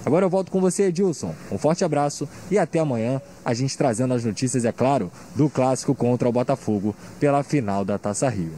[0.04, 1.34] Agora eu volto com você, Edilson.
[1.52, 5.94] Um forte abraço e até amanhã, a gente trazendo as notícias, é claro, do clássico
[5.94, 8.52] contra o Botafogo pela final da Taça Rio.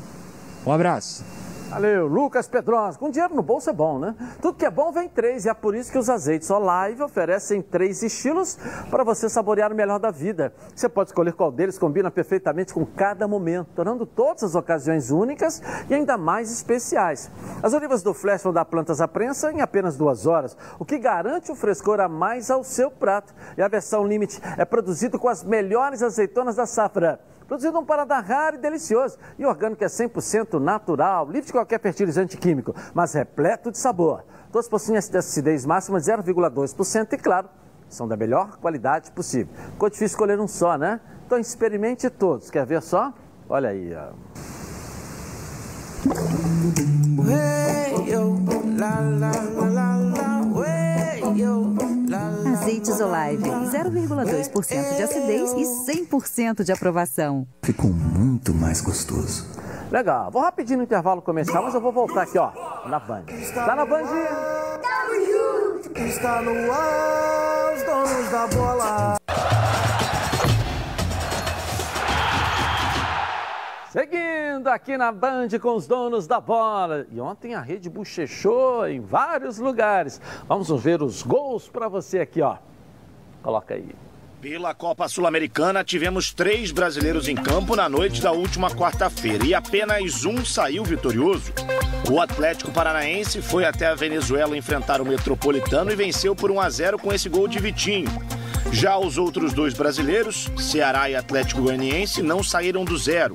[0.65, 1.25] Um abraço.
[1.73, 2.99] Valeu, Lucas Pedrosa.
[2.99, 4.15] Com dinheiro no bolso é bom, né?
[4.43, 7.63] Tudo que é bom vem três e é por isso que os azeites Olive oferecem
[7.63, 8.59] três estilos
[8.91, 10.53] para você saborear o melhor da vida.
[10.77, 15.63] Você pode escolher qual deles combina perfeitamente com cada momento, tornando todas as ocasiões únicas
[15.89, 17.31] e ainda mais especiais.
[17.63, 20.99] As olivas do Flash vão dar plantas à prensa em apenas duas horas, o que
[20.99, 23.33] garante um frescor a mais ao seu prato.
[23.57, 27.19] E a versão Limite é produzido com as melhores azeitonas da safra
[27.53, 29.19] produzido um paladar raro e delicioso.
[29.39, 34.25] E orgânico é 100% natural, livre de qualquer fertilizante químico, mas repleto de sabor.
[34.51, 37.49] Todos possuem acidez máxima de 0,2% e, claro,
[37.89, 39.55] são da melhor qualidade possível.
[39.73, 41.01] Ficou difícil escolher um só, né?
[41.25, 42.51] Então experimente todos.
[42.51, 43.15] Quer ver só?
[43.49, 44.13] Olha aí, ó.
[52.53, 55.65] Azeites Olive, 0,2% de acidez e
[56.07, 57.47] 100% de aprovação.
[57.63, 59.62] Ficou muito mais gostoso.
[59.93, 62.51] Legal, vou rapidinho no intervalo comercial, mas eu vou voltar aqui, ó,
[62.89, 63.25] na Band.
[63.55, 64.05] Tá na Band?
[65.95, 69.17] Está no ar, os donos da bola.
[73.91, 77.07] Seguindo aqui na Band com os donos da bola.
[77.11, 80.23] E ontem a rede bochechou em vários lugares.
[80.49, 82.57] Vamos ver os gols para você aqui, ó.
[83.43, 83.95] Coloca aí.
[84.43, 90.25] Pela Copa Sul-Americana, tivemos três brasileiros em campo na noite da última quarta-feira e apenas
[90.25, 91.53] um saiu vitorioso.
[92.11, 96.69] O Atlético Paranaense foi até a Venezuela enfrentar o Metropolitano e venceu por 1 a
[96.69, 98.11] 0 com esse gol de Vitinho.
[98.73, 103.35] Já os outros dois brasileiros, Ceará e Atlético Goianiense, não saíram do zero.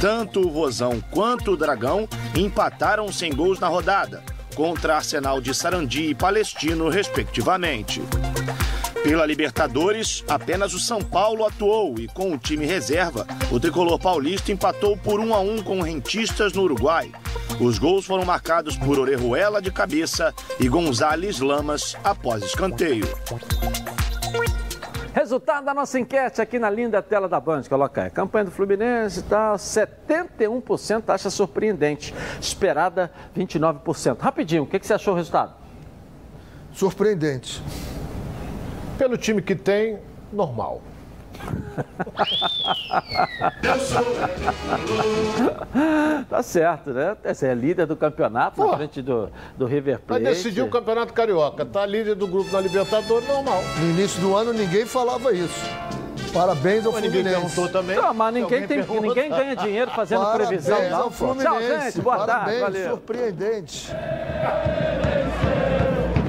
[0.00, 4.22] Tanto o Vozão quanto o Dragão empataram sem gols na rodada,
[4.54, 8.00] contra Arsenal de Sarandi e Palestino, respectivamente.
[9.04, 14.50] Pela Libertadores, apenas o São Paulo atuou e, com o time reserva, o tricolor paulista
[14.50, 17.12] empatou por 1 a 1 com Rentistas no Uruguai.
[17.60, 23.06] Os gols foram marcados por Orejuela de cabeça e Gonzales Lamas após escanteio.
[25.12, 27.64] Resultado da nossa enquete aqui na linda tela da Band.
[27.68, 28.10] Coloca aí.
[28.10, 32.14] Campanha do Fluminense está 71% acha surpreendente.
[32.40, 34.18] Esperada 29%.
[34.18, 35.52] Rapidinho, o que, que você achou o resultado?
[36.72, 37.62] Surpreendente.
[38.98, 39.98] Pelo time que tem,
[40.32, 40.82] normal.
[46.28, 47.16] tá certo, né?
[47.24, 50.22] Você é líder do campeonato Pô, na frente do, do River Plate.
[50.22, 51.66] Vai decidir o campeonato carioca.
[51.66, 53.60] Tá líder do grupo na Libertadores, normal.
[53.78, 55.60] No início do ano ninguém falava isso.
[56.32, 57.28] Parabéns ao mas Fluminense.
[57.28, 57.96] Ninguém perguntou também.
[57.96, 60.90] Não, mas ninguém, tem, ninguém ganha dinheiro fazendo Parabéns previsão.
[60.90, 61.02] Não.
[61.02, 61.48] Ao Fluminense.
[61.48, 62.00] Tchau, gente.
[62.00, 62.78] Boa Parabéns, tarde.
[62.78, 62.90] Valeu.
[62.90, 63.92] Surpreendente.